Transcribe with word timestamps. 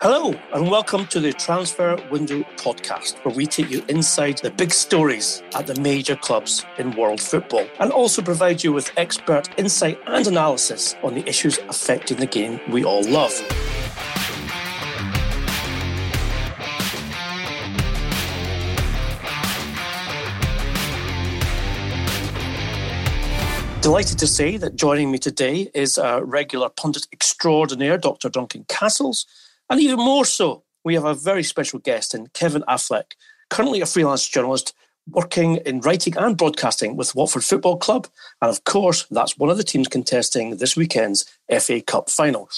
Hello, 0.00 0.32
and 0.52 0.70
welcome 0.70 1.08
to 1.08 1.18
the 1.18 1.32
Transfer 1.32 2.00
Window 2.08 2.44
podcast, 2.54 3.16
where 3.24 3.34
we 3.34 3.46
take 3.46 3.68
you 3.68 3.84
inside 3.88 4.38
the 4.38 4.50
big 4.52 4.72
stories 4.72 5.42
at 5.56 5.66
the 5.66 5.74
major 5.80 6.14
clubs 6.14 6.64
in 6.78 6.92
world 6.92 7.20
football 7.20 7.66
and 7.80 7.90
also 7.90 8.22
provide 8.22 8.62
you 8.62 8.72
with 8.72 8.92
expert 8.96 9.48
insight 9.58 9.98
and 10.06 10.28
analysis 10.28 10.94
on 11.02 11.14
the 11.14 11.28
issues 11.28 11.58
affecting 11.68 12.18
the 12.18 12.26
game 12.26 12.60
we 12.70 12.84
all 12.84 13.02
love. 13.10 13.32
Delighted 23.80 24.18
to 24.20 24.28
say 24.28 24.56
that 24.58 24.76
joining 24.76 25.10
me 25.10 25.18
today 25.18 25.72
is 25.74 25.98
a 25.98 26.22
regular 26.24 26.68
pundit 26.68 27.08
extraordinaire, 27.12 27.98
Dr. 27.98 28.28
Duncan 28.28 28.64
Castles 28.68 29.26
and 29.70 29.80
even 29.80 29.98
more 29.98 30.24
so, 30.24 30.64
we 30.84 30.94
have 30.94 31.04
a 31.04 31.14
very 31.14 31.42
special 31.42 31.78
guest 31.78 32.14
in 32.14 32.28
Kevin 32.28 32.64
Affleck, 32.68 33.12
currently 33.50 33.80
a 33.80 33.86
freelance 33.86 34.26
journalist 34.26 34.74
working 35.10 35.56
in 35.56 35.80
writing 35.80 36.16
and 36.16 36.36
broadcasting 36.36 36.96
with 36.96 37.14
Watford 37.14 37.44
Football 37.44 37.78
Club. 37.78 38.06
And 38.42 38.50
of 38.50 38.64
course, 38.64 39.06
that's 39.10 39.38
one 39.38 39.50
of 39.50 39.56
the 39.56 39.64
teams 39.64 39.88
contesting 39.88 40.56
this 40.56 40.76
weekend's 40.76 41.24
FA 41.60 41.80
Cup 41.80 42.10
final. 42.10 42.48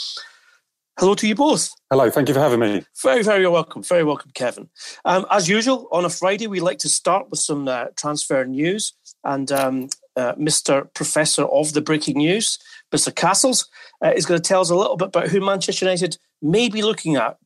Hello 0.99 1.15
to 1.15 1.27
you 1.27 1.35
both. 1.35 1.75
Hello, 1.89 2.11
thank 2.11 2.29
you 2.29 2.35
for 2.35 2.41
having 2.41 2.61
me. 2.61 2.85
Very, 3.03 3.23
very 3.23 3.47
welcome. 3.47 3.83
Very 3.83 4.05
welcome, 4.05 4.33
Kevin. 4.35 4.69
Um, 5.05 5.25
as 5.31 5.49
usual, 5.49 5.89
on 5.93 6.05
a 6.05 6.11
Friday, 6.11 6.47
we 6.47 6.61
like 6.61 6.79
to 6.81 6.89
start 6.89 7.31
with 7.31 7.41
some 7.41 7.69
uh, 7.69 7.87
transfer 7.97 8.45
news. 8.45 8.93
And 9.25 9.51
um, 9.51 9.89
uh, 10.17 10.35
Mr. 10.35 10.93
Professor 10.93 11.45
of 11.45 11.73
the 11.73 11.81
breaking 11.81 12.19
news, 12.19 12.59
Mr. 12.93 13.15
Castles, 13.15 13.69
uh, 14.05 14.13
is 14.15 14.27
going 14.27 14.41
to 14.41 14.47
tell 14.47 14.61
us 14.61 14.71
a 14.71 14.77
little 14.77 14.97
bit 14.97 15.09
about 15.09 15.29
who 15.29 15.41
Manchester 15.41 15.87
United 15.87 16.19
may 16.43 16.69
be 16.69 16.83
looking 16.83 17.17
at 17.17 17.39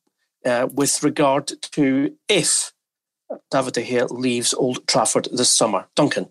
uh, 0.45 0.69
with 0.73 1.03
regard 1.03 1.49
to 1.73 2.15
if 2.29 2.73
David 3.51 3.75
De 3.75 3.83
Gea 3.83 4.11
leaves 4.11 4.55
Old 4.55 4.87
Trafford 4.87 5.29
this 5.33 5.51
summer. 5.51 5.89
Duncan. 5.97 6.29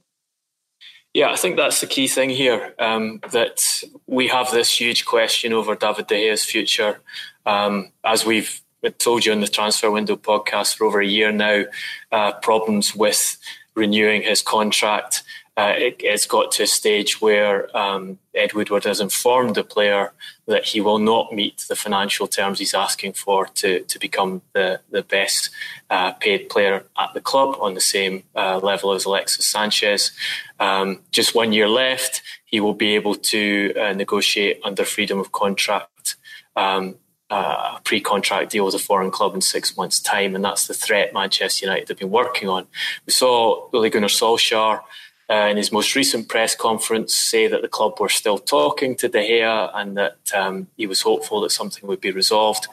Yeah, 1.14 1.32
I 1.32 1.36
think 1.36 1.58
that's 1.58 1.80
the 1.80 1.88
key 1.88 2.08
thing 2.08 2.32
here. 2.32 2.74
Um, 2.80 3.20
that 3.32 3.84
we 4.08 4.28
have 4.30 4.52
this 4.52 4.80
huge 4.80 5.06
question 5.06 5.54
over 5.54 5.76
David 5.76 6.08
De 6.08 6.16
Gea's 6.16 6.44
future. 6.44 7.02
Um, 7.46 7.92
as 8.04 8.26
we've 8.26 8.62
told 8.98 9.26
you 9.26 9.32
in 9.32 9.42
the 9.42 9.48
transfer 9.48 9.92
window 9.92 10.16
podcast 10.16 10.76
for 10.76 10.86
over 10.86 11.00
a 11.00 11.08
year 11.08 11.32
now, 11.32 11.64
uh, 12.12 12.34
problems 12.34 12.96
with 12.96 13.38
renewing 13.76 14.24
his 14.24 14.42
contract 14.42 15.24
uh, 15.56 15.74
it, 15.78 16.02
has 16.04 16.26
got 16.26 16.52
to 16.52 16.64
a 16.64 16.68
stage 16.68 17.22
where 17.22 17.76
um, 17.78 18.18
Ed 18.34 18.54
Woodward 18.54 18.86
has 18.86 19.00
informed 19.00 19.54
the 19.56 19.64
player 19.64 20.12
that 20.48 20.66
he 20.66 20.82
will 20.82 20.98
not 20.98 21.32
meet 21.32 21.64
the 21.70 21.76
financial 21.76 22.28
terms 22.28 22.58
he's 22.58 22.74
asking 22.74 23.14
for 23.14 23.46
to, 23.46 23.82
to 23.82 24.00
become 24.00 24.42
the, 24.54 24.82
the 24.90 25.04
best 25.04 25.52
uh, 25.92 26.12
paid 26.14 26.50
player 26.50 26.86
at 26.98 27.14
the 27.14 27.22
club 27.22 27.56
on 27.60 27.76
the 27.76 27.82
same 27.82 28.24
uh, 28.36 28.60
level 28.64 28.94
as 28.94 29.06
Alexis 29.06 29.48
Sanchez. 29.48 30.12
Um, 30.60 31.02
just 31.12 31.36
one 31.36 31.54
year 31.54 31.70
left, 31.70 32.24
he 32.46 32.60
will 32.60 32.74
be 32.74 32.96
able 32.96 33.16
to 33.16 33.74
uh, 33.76 33.94
negotiate 33.94 34.60
under 34.64 34.86
freedom 34.86 35.20
of 35.20 35.32
contract. 35.32 36.16
Um, 36.56 36.96
a 37.30 37.80
pre-contract 37.84 38.52
deal 38.52 38.66
with 38.66 38.76
a 38.76 38.80
foreign 38.80 39.10
club 39.10 39.34
in 39.34 39.42
six 39.42 39.76
months' 39.76 40.00
time, 40.00 40.36
and 40.36 40.46
that's 40.46 40.68
the 40.68 40.74
threat 40.74 41.14
Manchester 41.14 41.66
United 41.66 41.90
have 41.90 41.98
been 41.98 42.12
working 42.12 42.48
on. 42.48 42.68
We 43.08 43.14
saw 43.14 43.70
Ole 43.74 43.90
Gunnar 43.90 44.08
Solskjaer 44.08 44.82
uh, 45.30 45.48
in 45.50 45.58
his 45.58 45.72
most 45.72 45.96
recent 45.96 46.28
press 46.28 46.56
conference 46.56 47.16
say 47.16 47.48
that 47.48 47.62
the 47.62 47.68
club 47.68 48.00
were 48.00 48.10
still 48.10 48.38
talking 48.38 48.96
to 48.98 49.08
De 49.08 49.20
Gea 49.20 49.72
and 49.74 49.98
that 49.98 50.18
um, 50.36 50.68
he 50.78 50.88
was 50.88 51.02
hopeful 51.02 51.42
that 51.42 51.52
something 51.52 51.88
would 51.88 52.02
be 52.02 52.12
resolved. 52.12 52.68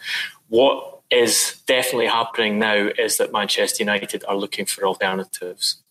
What 0.48 1.00
is 1.10 1.60
definitely 1.66 2.06
happening 2.06 2.58
now 2.58 2.90
is 2.98 3.16
that 3.18 3.32
Manchester 3.32 3.82
United 3.82 4.24
are 4.26 4.36
looking 4.36 4.66
for 4.66 4.86
alternatives. 4.86 5.82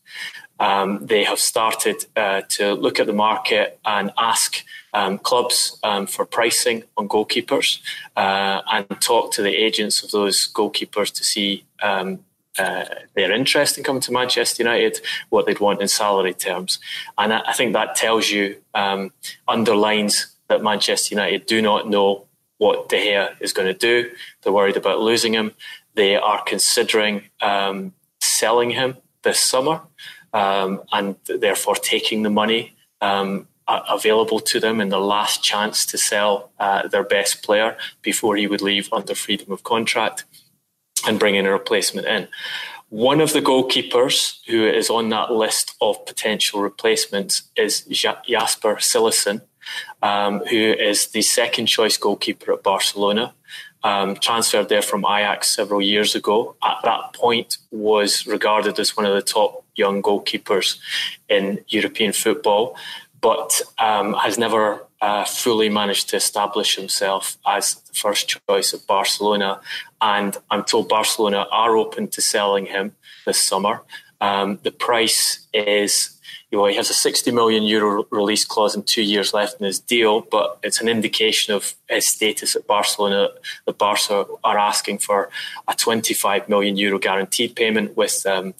Um, 0.59 1.05
they 1.05 1.23
have 1.23 1.39
started 1.39 2.05
uh, 2.15 2.41
to 2.49 2.73
look 2.73 2.99
at 2.99 3.07
the 3.07 3.13
market 3.13 3.79
and 3.85 4.11
ask 4.17 4.63
um, 4.93 5.17
clubs 5.19 5.79
um, 5.83 6.07
for 6.07 6.25
pricing 6.25 6.83
on 6.97 7.07
goalkeepers 7.07 7.79
uh, 8.17 8.61
and 8.71 8.85
talk 8.99 9.31
to 9.33 9.41
the 9.41 9.55
agents 9.55 10.03
of 10.03 10.11
those 10.11 10.51
goalkeepers 10.51 11.13
to 11.13 11.23
see 11.23 11.63
um, 11.81 12.19
uh, 12.57 12.85
their 13.15 13.31
interest 13.31 13.77
in 13.77 13.83
coming 13.83 14.01
to 14.01 14.11
Manchester 14.11 14.63
United, 14.63 14.99
what 15.29 15.45
they'd 15.45 15.59
want 15.59 15.81
in 15.81 15.87
salary 15.87 16.33
terms. 16.33 16.79
And 17.17 17.31
I, 17.31 17.53
think 17.53 17.73
that 17.73 17.95
tells 17.95 18.29
you, 18.29 18.57
um, 18.73 19.11
underlines 19.47 20.35
that 20.47 20.63
Manchester 20.63 21.15
United 21.15 21.45
do 21.45 21.61
not 21.61 21.87
know 21.87 22.25
what 22.57 22.89
De 22.89 22.97
Gea 22.97 23.35
is 23.39 23.53
going 23.53 23.67
to 23.67 23.73
do. 23.77 24.11
They're 24.41 24.53
worried 24.53 24.77
about 24.77 24.99
losing 24.99 25.33
him. 25.33 25.53
They 25.93 26.15
are 26.15 26.41
considering 26.43 27.23
um, 27.41 27.93
selling 28.19 28.71
him 28.71 28.97
this 29.23 29.39
summer 29.39 29.81
um, 30.33 30.81
and 30.91 31.15
therefore 31.27 31.75
taking 31.75 32.23
the 32.23 32.29
money 32.29 32.75
um, 33.01 33.47
available 33.67 34.39
to 34.39 34.59
them 34.59 34.81
in 34.81 34.89
the 34.89 34.99
last 34.99 35.43
chance 35.43 35.85
to 35.85 35.97
sell 35.97 36.51
uh, 36.59 36.87
their 36.87 37.03
best 37.03 37.43
player 37.43 37.77
before 38.01 38.35
he 38.35 38.47
would 38.47 38.61
leave 38.61 38.91
under 38.91 39.13
freedom 39.13 39.51
of 39.51 39.63
contract 39.63 40.25
and 41.07 41.19
bringing 41.19 41.45
a 41.45 41.51
replacement 41.51 42.07
in. 42.07 42.27
One 42.89 43.21
of 43.21 43.33
the 43.33 43.41
goalkeepers 43.41 44.39
who 44.47 44.65
is 44.65 44.89
on 44.89 45.09
that 45.09 45.31
list 45.31 45.75
of 45.79 46.03
potential 46.05 46.61
replacements 46.61 47.43
is 47.55 47.81
Jasper 47.81 48.75
Cillessen, 48.77 49.41
um, 50.01 50.39
who 50.45 50.57
is 50.57 51.07
the 51.07 51.21
second 51.21 51.67
choice 51.67 51.97
goalkeeper 51.97 52.53
at 52.53 52.63
Barcelona. 52.63 53.33
Um, 53.81 54.15
transferred 54.15 54.67
there 54.67 54.81
from 54.81 55.05
Ajax 55.05 55.55
several 55.55 55.81
years 55.81 56.13
ago. 56.13 56.55
At 56.61 56.79
that 56.83 57.13
point, 57.13 57.59
was 57.71 58.27
regarded 58.27 58.77
as 58.77 58.97
one 58.97 59.05
of 59.05 59.15
the 59.15 59.21
top 59.21 59.63
young 59.75 60.01
goalkeepers 60.01 60.77
in 61.29 61.63
European 61.69 62.11
football, 62.11 62.75
but 63.21 63.61
um, 63.77 64.15
has 64.15 64.37
never 64.37 64.85
uh, 65.01 65.25
fully 65.25 65.69
managed 65.69 66.09
to 66.09 66.17
establish 66.17 66.75
himself 66.75 67.37
as 67.45 67.75
the 67.75 67.93
first 67.93 68.39
choice 68.47 68.73
of 68.73 68.85
Barcelona. 68.85 69.61
And 70.01 70.37
I'm 70.51 70.63
told 70.63 70.89
Barcelona 70.89 71.47
are 71.51 71.77
open 71.77 72.07
to 72.09 72.21
selling 72.21 72.65
him 72.65 72.93
this 73.25 73.41
summer. 73.41 73.81
Um, 74.21 74.59
the 74.63 74.71
price 74.71 75.47
is, 75.53 76.19
you 76.51 76.57
know, 76.57 76.65
he 76.65 76.75
has 76.75 76.89
a 76.89 76.93
60 76.93 77.31
million 77.31 77.63
euro 77.63 78.05
release 78.11 78.43
clause 78.43 78.75
and 78.75 78.85
two 78.85 79.01
years 79.01 79.33
left 79.33 79.59
in 79.61 79.65
his 79.65 79.79
deal, 79.79 80.21
but 80.21 80.59
it's 80.63 80.81
an 80.81 80.89
indication 80.89 81.53
of 81.53 81.75
his 81.89 82.05
status 82.05 82.55
at 82.55 82.67
Barcelona. 82.67 83.29
The 83.65 83.73
Barca 83.73 84.25
are 84.43 84.57
asking 84.57 84.97
for 84.97 85.29
a 85.67 85.75
25 85.75 86.49
million 86.49 86.75
euro 86.75 86.99
guaranteed 86.99 87.55
payment 87.55 87.95
with 87.95 88.25
um, 88.25 88.53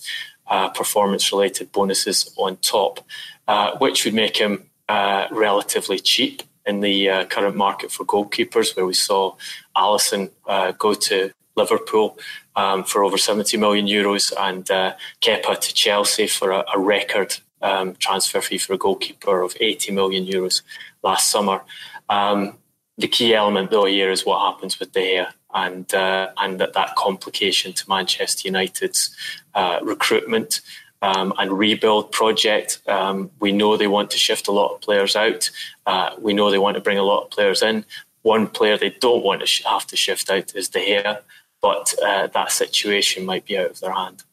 uh, 0.47 0.69
performance 0.69 1.31
related 1.31 1.72
bonuses 1.73 2.33
on 2.38 2.57
top, 2.57 3.05
uh, 3.47 3.78
which 3.79 4.05
would 4.05 4.13
make 4.13 4.38
him 4.38 4.69
uh, 4.89 5.27
relatively 5.31 6.00
cheap 6.00 6.44
in 6.66 6.81
the 6.81 7.09
uh, 7.09 7.25
current 7.25 7.55
market 7.55 7.91
for 7.91 8.05
goalkeepers, 8.05 8.75
where 8.75 8.85
we 8.85 8.94
saw 8.94 9.35
Alisson 9.77 10.29
uh, 10.47 10.72
go 10.73 10.94
to 10.94 11.31
Liverpool 11.55 12.17
um, 12.55 12.83
for 12.83 13.03
over 13.03 13.17
70 13.17 13.55
million 13.57 13.85
euros 13.88 14.33
and 14.38 14.69
uh, 14.69 14.94
Kepa 15.22 15.59
to 15.59 15.73
Chelsea 15.73 16.28
for 16.28 16.51
a, 16.51 16.63
a 16.73 16.79
record 16.79 17.38
um, 17.61 17.95
transfer 17.95 18.41
fee 18.41 18.57
for 18.57 18.73
a 18.73 18.78
goalkeeper 18.78 19.41
of 19.41 19.55
80 19.59 19.91
million 19.94 20.25
euros 20.25 20.61
last 21.03 21.29
summer. 21.29 21.61
Um, 22.09 22.57
the 22.97 23.07
key 23.07 23.33
element, 23.33 23.72
though, 23.72 23.85
here 23.85 24.11
is 24.11 24.25
what 24.25 24.39
happens 24.51 24.79
with 24.79 24.91
De 24.91 25.16
Gea 25.16 25.28
and 25.53 25.91
uh, 25.94 26.29
and 26.38 26.59
that, 26.59 26.73
that 26.73 26.95
complication 26.95 27.73
to 27.73 27.89
Manchester 27.89 28.47
United's 28.47 29.16
uh, 29.55 29.79
recruitment 29.81 30.61
um, 31.01 31.33
and 31.37 31.51
rebuild 31.51 32.11
project. 32.11 32.81
Um, 32.87 33.31
we 33.39 33.51
know 33.51 33.77
they 33.77 33.87
want 33.87 34.11
to 34.11 34.17
shift 34.17 34.47
a 34.47 34.51
lot 34.51 34.73
of 34.73 34.81
players 34.81 35.15
out. 35.15 35.49
Uh, 35.85 36.11
we 36.19 36.33
know 36.33 36.51
they 36.51 36.57
want 36.57 36.75
to 36.75 36.81
bring 36.81 36.97
a 36.97 37.03
lot 37.03 37.23
of 37.23 37.29
players 37.29 37.61
in. 37.61 37.85
One 38.21 38.47
player 38.47 38.77
they 38.77 38.95
don't 38.99 39.23
want 39.23 39.41
to 39.41 39.47
sh- 39.47 39.63
have 39.65 39.87
to 39.87 39.95
shift 39.95 40.29
out 40.29 40.55
is 40.55 40.69
De 40.69 40.79
Gea, 40.79 41.19
but 41.61 41.93
uh, 42.03 42.27
that 42.27 42.51
situation 42.51 43.25
might 43.25 43.46
be 43.46 43.57
out 43.57 43.72
of 43.72 43.79
their 43.79 43.93
hand. 43.93 44.23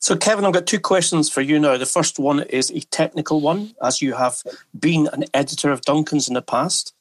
So, 0.00 0.16
Kevin, 0.16 0.44
I've 0.44 0.52
got 0.52 0.66
two 0.66 0.78
questions 0.78 1.28
for 1.28 1.40
you 1.40 1.58
now. 1.58 1.76
The 1.76 1.86
first 1.86 2.20
one 2.20 2.40
is 2.44 2.70
a 2.70 2.80
technical 2.80 3.40
one, 3.40 3.74
as 3.82 4.00
you 4.00 4.14
have 4.14 4.42
been 4.78 5.08
an 5.12 5.24
editor 5.34 5.72
of 5.72 5.82
Duncan's 5.82 6.28
in 6.28 6.34
the 6.34 6.42
past 6.42 6.94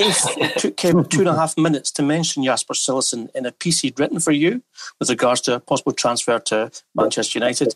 if 0.00 0.38
it 0.38 0.58
took 0.58 0.80
him 0.80 1.04
two 1.04 1.20
and 1.20 1.28
a 1.28 1.34
half 1.36 1.56
minutes 1.56 1.90
to 1.92 2.02
mention 2.02 2.44
Jasper 2.44 2.74
Cillessen 2.74 3.28
in 3.34 3.46
a 3.46 3.52
piece 3.52 3.80
he'd 3.80 3.98
written 4.00 4.20
for 4.20 4.32
you 4.32 4.62
with 4.98 5.10
regards 5.10 5.40
to 5.42 5.54
a 5.54 5.60
possible 5.60 5.92
transfer 5.92 6.38
to 6.38 6.70
Manchester 6.94 7.38
United, 7.38 7.74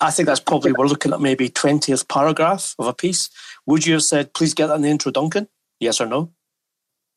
I 0.00 0.10
think 0.10 0.26
that's 0.26 0.40
probably, 0.40 0.72
we're 0.72 0.86
looking 0.86 1.12
at 1.12 1.20
maybe 1.20 1.48
20th 1.48 2.08
paragraph 2.08 2.74
of 2.78 2.86
a 2.86 2.92
piece. 2.94 3.30
Would 3.66 3.86
you 3.86 3.94
have 3.94 4.02
said, 4.02 4.34
please 4.34 4.54
get 4.54 4.66
that 4.66 4.74
in 4.76 4.82
the 4.82 4.88
intro, 4.88 5.12
Duncan? 5.12 5.48
Yes 5.80 6.00
or 6.00 6.06
no? 6.06 6.30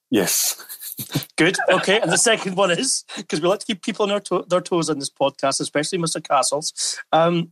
Yes. 0.10 0.63
Good. 1.38 1.57
Okay. 1.69 2.00
And 2.00 2.12
the 2.12 2.18
second 2.18 2.56
one 2.56 2.72
is 2.72 3.04
because 3.18 3.42
we 3.42 3.48
like 3.48 3.60
to 3.60 3.66
keep 3.66 3.83
people 3.83 4.04
on 4.04 4.10
their, 4.10 4.19
to- 4.22 4.45
their 4.48 4.62
toes 4.62 4.90
on 4.90 5.00
this 5.00 5.10
podcast, 5.10 5.60
especially 5.60 6.00
Mr. 6.00 6.24
Castles. 6.24 7.00
Um, 7.12 7.51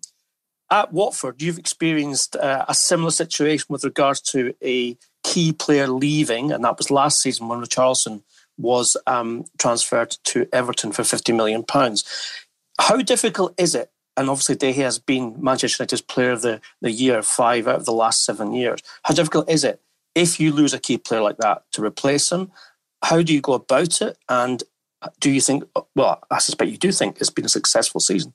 at 0.71 0.91
Watford, 0.91 1.41
you've 1.41 1.59
experienced 1.59 2.35
uh, 2.35 2.65
a 2.67 2.73
similar 2.73 3.11
situation 3.11 3.67
with 3.69 3.83
regards 3.83 4.19
to 4.21 4.55
a 4.63 4.97
key 5.25 5.51
player 5.51 5.87
leaving, 5.87 6.51
and 6.51 6.63
that 6.63 6.77
was 6.77 6.91
last 6.91 7.19
season 7.19 7.47
when 7.47 7.59
Richarlison 7.59 8.21
was 8.57 8.95
um, 9.07 9.45
transferred 9.57 10.11
to 10.25 10.47
Everton 10.53 10.91
for 10.91 11.01
£50 11.01 11.35
million. 11.35 11.65
How 12.79 12.97
difficult 13.01 13.53
is 13.57 13.73
it? 13.73 13.91
And 14.15 14.29
obviously, 14.29 14.55
De 14.55 14.71
Gea 14.71 14.83
has 14.83 14.99
been 14.99 15.35
Manchester 15.41 15.81
United's 15.81 16.01
player 16.01 16.31
of 16.31 16.41
the, 16.41 16.61
the 16.81 16.91
year 16.91 17.21
five 17.21 17.67
out 17.67 17.75
of 17.75 17.85
the 17.85 17.91
last 17.91 18.23
seven 18.23 18.53
years. 18.53 18.81
How 19.03 19.13
difficult 19.13 19.49
is 19.49 19.63
it 19.63 19.81
if 20.13 20.39
you 20.39 20.53
lose 20.53 20.73
a 20.73 20.79
key 20.79 20.97
player 20.97 21.21
like 21.21 21.37
that 21.37 21.63
to 21.73 21.83
replace 21.83 22.31
him? 22.31 22.51
How 23.03 23.21
do 23.21 23.33
you 23.33 23.41
go 23.41 23.53
about 23.53 24.01
it? 24.01 24.17
And 24.29 24.63
do 25.19 25.31
you 25.31 25.41
think, 25.41 25.63
well, 25.95 26.21
I 26.29 26.37
suspect 26.37 26.71
you 26.71 26.77
do 26.77 26.91
think 26.91 27.17
it's 27.19 27.29
been 27.29 27.45
a 27.45 27.49
successful 27.49 27.99
season? 27.99 28.33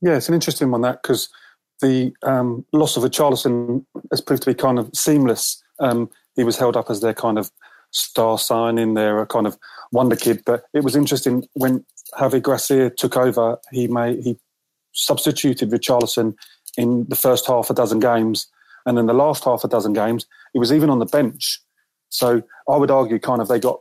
Yeah, 0.00 0.16
it's 0.16 0.28
an 0.28 0.34
interesting 0.34 0.70
one 0.70 0.82
that 0.82 1.02
because 1.02 1.28
the 1.80 2.12
um, 2.22 2.64
loss 2.72 2.96
of 2.96 3.02
Richarlison 3.02 3.84
has 4.10 4.20
proved 4.20 4.42
to 4.44 4.50
be 4.50 4.54
kind 4.54 4.78
of 4.78 4.90
seamless. 4.94 5.62
Um, 5.80 6.10
he 6.36 6.44
was 6.44 6.56
held 6.56 6.76
up 6.76 6.90
as 6.90 7.00
their 7.00 7.14
kind 7.14 7.38
of 7.38 7.50
star 7.90 8.38
signing, 8.38 8.94
their 8.94 9.20
a 9.20 9.26
kind 9.26 9.46
of 9.46 9.56
wonder 9.92 10.16
kid. 10.16 10.42
But 10.44 10.64
it 10.74 10.82
was 10.82 10.96
interesting 10.96 11.46
when 11.54 11.84
Javi 12.18 12.42
Gracia 12.42 12.90
took 12.90 13.16
over. 13.16 13.58
He 13.70 13.86
made 13.86 14.22
he 14.22 14.38
substituted 14.92 15.70
Richarlison 15.70 16.34
in 16.76 17.06
the 17.08 17.16
first 17.16 17.46
half 17.46 17.70
a 17.70 17.74
dozen 17.74 18.00
games, 18.00 18.48
and 18.86 18.98
then 18.98 19.06
the 19.06 19.14
last 19.14 19.44
half 19.44 19.64
a 19.64 19.68
dozen 19.68 19.92
games, 19.92 20.26
he 20.52 20.58
was 20.58 20.72
even 20.72 20.90
on 20.90 20.98
the 20.98 21.06
bench. 21.06 21.60
So 22.08 22.42
I 22.68 22.76
would 22.76 22.90
argue, 22.90 23.18
kind 23.18 23.40
of, 23.40 23.48
they 23.48 23.58
got 23.58 23.80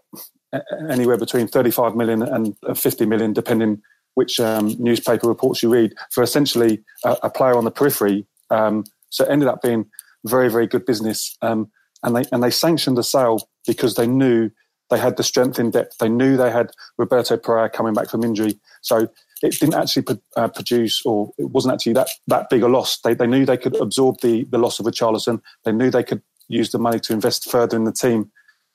anywhere 0.89 1.17
between 1.17 1.47
35 1.47 1.95
million 1.95 2.21
and 2.21 2.55
50 2.75 3.05
million, 3.05 3.33
depending 3.33 3.81
which 4.15 4.39
um, 4.39 4.75
newspaper 4.79 5.27
reports 5.27 5.63
you 5.63 5.69
read, 5.69 5.93
for 6.11 6.23
essentially 6.23 6.83
a, 7.03 7.17
a 7.23 7.29
player 7.29 7.55
on 7.55 7.63
the 7.63 7.71
periphery. 7.71 8.25
Um, 8.49 8.83
so 9.09 9.23
it 9.23 9.31
ended 9.31 9.47
up 9.47 9.61
being 9.61 9.85
very, 10.25 10.49
very 10.49 10.67
good 10.67 10.85
business. 10.85 11.35
Um, 11.41 11.71
and 12.03 12.15
they 12.15 12.23
and 12.31 12.43
they 12.43 12.51
sanctioned 12.51 12.97
the 12.97 13.03
sale 13.03 13.49
because 13.65 13.95
they 13.95 14.07
knew 14.07 14.49
they 14.89 14.99
had 14.99 15.17
the 15.17 15.23
strength 15.23 15.59
in 15.59 15.71
depth. 15.71 15.97
They 15.97 16.09
knew 16.09 16.37
they 16.37 16.51
had 16.51 16.71
Roberto 16.97 17.37
Pereyra 17.37 17.71
coming 17.71 17.93
back 17.93 18.09
from 18.09 18.23
injury. 18.23 18.59
So 18.81 19.07
it 19.41 19.59
didn't 19.59 19.75
actually 19.75 20.05
uh, 20.37 20.47
produce, 20.47 21.05
or 21.05 21.31
it 21.37 21.49
wasn't 21.49 21.73
actually 21.73 21.93
that, 21.93 22.09
that 22.27 22.49
big 22.49 22.63
a 22.63 22.67
loss. 22.67 22.99
They, 22.99 23.13
they 23.13 23.27
knew 23.27 23.45
they 23.45 23.57
could 23.57 23.75
absorb 23.81 24.21
the, 24.21 24.43
the 24.45 24.57
loss 24.57 24.79
of 24.79 24.85
Richarlison. 24.85 25.41
They 25.65 25.71
knew 25.71 25.89
they 25.89 26.03
could 26.03 26.21
use 26.47 26.71
the 26.71 26.79
money 26.79 26.99
to 27.01 27.13
invest 27.13 27.49
further 27.49 27.75
in 27.75 27.83
the 27.83 27.91
team, 27.91 28.31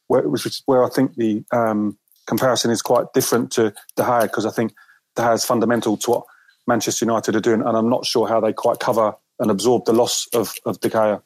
where, 0.09 0.29
which 0.29 0.45
is 0.45 0.63
where 0.67 0.85
I 0.85 0.89
think 0.89 1.15
the 1.15 1.45
um, 1.53 1.97
comparison 2.27 2.71
is 2.71 2.83
quite 2.83 3.13
different 3.15 3.51
to 3.53 3.73
De 3.97 4.03
Gea, 4.03 4.23
because 4.23 4.45
I 4.45 4.51
think 4.51 4.75
De 5.17 5.23
Gea 5.23 5.35
is 5.35 5.45
fundamental 5.45 5.97
to 5.99 6.11
what 6.11 6.25
Manchester 6.67 7.05
United 7.05 7.37
are 7.37 7.41
doing, 7.41 7.63
and 7.63 7.77
I'm 7.77 7.89
not 7.89 8.05
sure 8.05 8.29
how 8.29 8.41
they 8.41 8.53
quite 8.53 8.79
cover 8.79 9.15
and 9.39 9.51
absorb 9.51 9.85
the 9.85 9.93
loss 9.93 10.27
of, 10.35 10.53
of 10.67 10.81
De 10.81 10.91
Gea. 10.91 11.23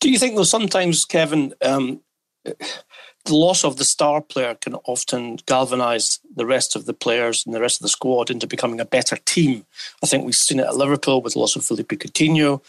Do 0.00 0.10
you 0.10 0.18
think, 0.18 0.36
though, 0.36 0.42
sometimes, 0.42 1.04
Kevin, 1.04 1.54
um, 1.62 2.00
the 3.26 3.34
loss 3.34 3.64
of 3.64 3.76
the 3.76 3.84
star 3.84 4.20
player 4.20 4.54
can 4.54 4.74
often 4.84 5.38
galvanise 5.46 6.20
the 6.34 6.46
rest 6.46 6.76
of 6.76 6.86
the 6.86 6.94
players 6.94 7.44
and 7.44 7.54
the 7.54 7.60
rest 7.60 7.80
of 7.80 7.82
the 7.82 7.88
squad 7.88 8.30
into 8.30 8.46
becoming 8.46 8.80
a 8.80 8.84
better 8.84 9.16
team. 9.16 9.66
I 10.02 10.06
think 10.06 10.24
we've 10.24 10.34
seen 10.34 10.60
it 10.60 10.66
at 10.66 10.76
Liverpool 10.76 11.22
with 11.22 11.34
the 11.34 11.40
loss 11.40 11.56
of 11.56 11.64
Philippe 11.64 11.96
Coutinho. 11.96 12.60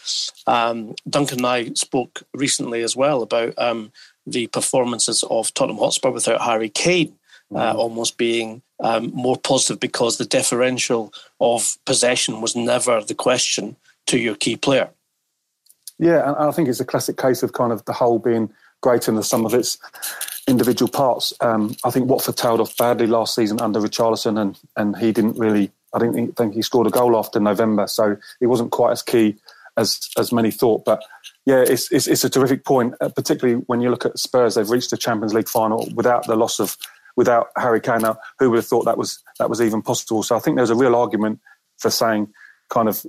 Um, 0.46 0.94
Duncan 1.08 1.38
and 1.38 1.46
I 1.46 1.72
spoke 1.74 2.22
recently 2.34 2.82
as 2.82 2.96
well 2.96 3.22
about 3.22 3.54
um, 3.56 3.92
the 4.26 4.48
performances 4.48 5.24
of 5.30 5.54
Tottenham 5.54 5.78
Hotspur 5.78 6.10
without 6.10 6.42
Harry 6.42 6.68
Kane. 6.68 7.14
Uh, 7.50 7.70
mm-hmm. 7.70 7.78
almost 7.78 8.18
being 8.18 8.60
um, 8.80 9.10
more 9.14 9.38
positive 9.38 9.80
because 9.80 10.18
the 10.18 10.26
differential 10.26 11.14
of 11.40 11.78
possession 11.86 12.42
was 12.42 12.54
never 12.54 13.02
the 13.02 13.14
question 13.14 13.74
to 14.06 14.18
your 14.18 14.34
key 14.34 14.54
player. 14.54 14.90
Yeah, 15.98 16.28
and 16.28 16.36
I 16.36 16.50
think 16.52 16.68
it's 16.68 16.80
a 16.80 16.84
classic 16.84 17.16
case 17.16 17.42
of 17.42 17.52
kind 17.52 17.72
of 17.72 17.84
the 17.84 17.92
whole 17.92 18.18
being 18.18 18.50
greater 18.80 19.06
than 19.06 19.16
the 19.16 19.24
sum 19.24 19.44
of 19.44 19.54
its 19.54 19.78
individual 20.46 20.90
parts. 20.90 21.32
Um, 21.40 21.74
I 21.84 21.90
think 21.90 22.08
Watford 22.08 22.36
tailed 22.36 22.60
off 22.60 22.76
badly 22.76 23.06
last 23.06 23.34
season 23.34 23.60
under 23.60 23.80
Richarlison, 23.80 24.40
and 24.40 24.58
and 24.76 24.96
he 24.96 25.12
didn't 25.12 25.38
really. 25.38 25.70
I 25.94 25.98
didn't 25.98 26.36
think 26.36 26.54
he 26.54 26.60
scored 26.60 26.86
a 26.86 26.90
goal 26.90 27.16
after 27.16 27.40
November, 27.40 27.86
so 27.86 28.16
he 28.40 28.46
wasn't 28.46 28.72
quite 28.72 28.92
as 28.92 29.02
key 29.02 29.36
as 29.76 30.10
as 30.18 30.32
many 30.32 30.50
thought. 30.50 30.84
But 30.84 31.02
yeah, 31.46 31.64
it's 31.66 31.90
it's, 31.90 32.06
it's 32.06 32.24
a 32.24 32.30
terrific 32.30 32.64
point, 32.64 32.94
uh, 33.00 33.08
particularly 33.08 33.62
when 33.66 33.80
you 33.80 33.90
look 33.90 34.04
at 34.04 34.18
Spurs. 34.18 34.54
They've 34.54 34.68
reached 34.68 34.90
the 34.90 34.96
Champions 34.96 35.34
League 35.34 35.48
final 35.48 35.88
without 35.94 36.26
the 36.26 36.36
loss 36.36 36.60
of 36.60 36.76
without 37.16 37.48
Harry 37.56 37.80
Kane. 37.80 38.02
Now, 38.02 38.18
who 38.38 38.50
would 38.50 38.56
have 38.56 38.66
thought 38.66 38.84
that 38.84 38.98
was 38.98 39.22
that 39.38 39.48
was 39.48 39.60
even 39.60 39.82
possible? 39.82 40.22
So 40.22 40.36
I 40.36 40.40
think 40.40 40.56
there's 40.56 40.70
a 40.70 40.76
real 40.76 40.94
argument 40.94 41.40
for 41.78 41.90
saying 41.90 42.28
kind 42.68 42.88
of 42.88 43.04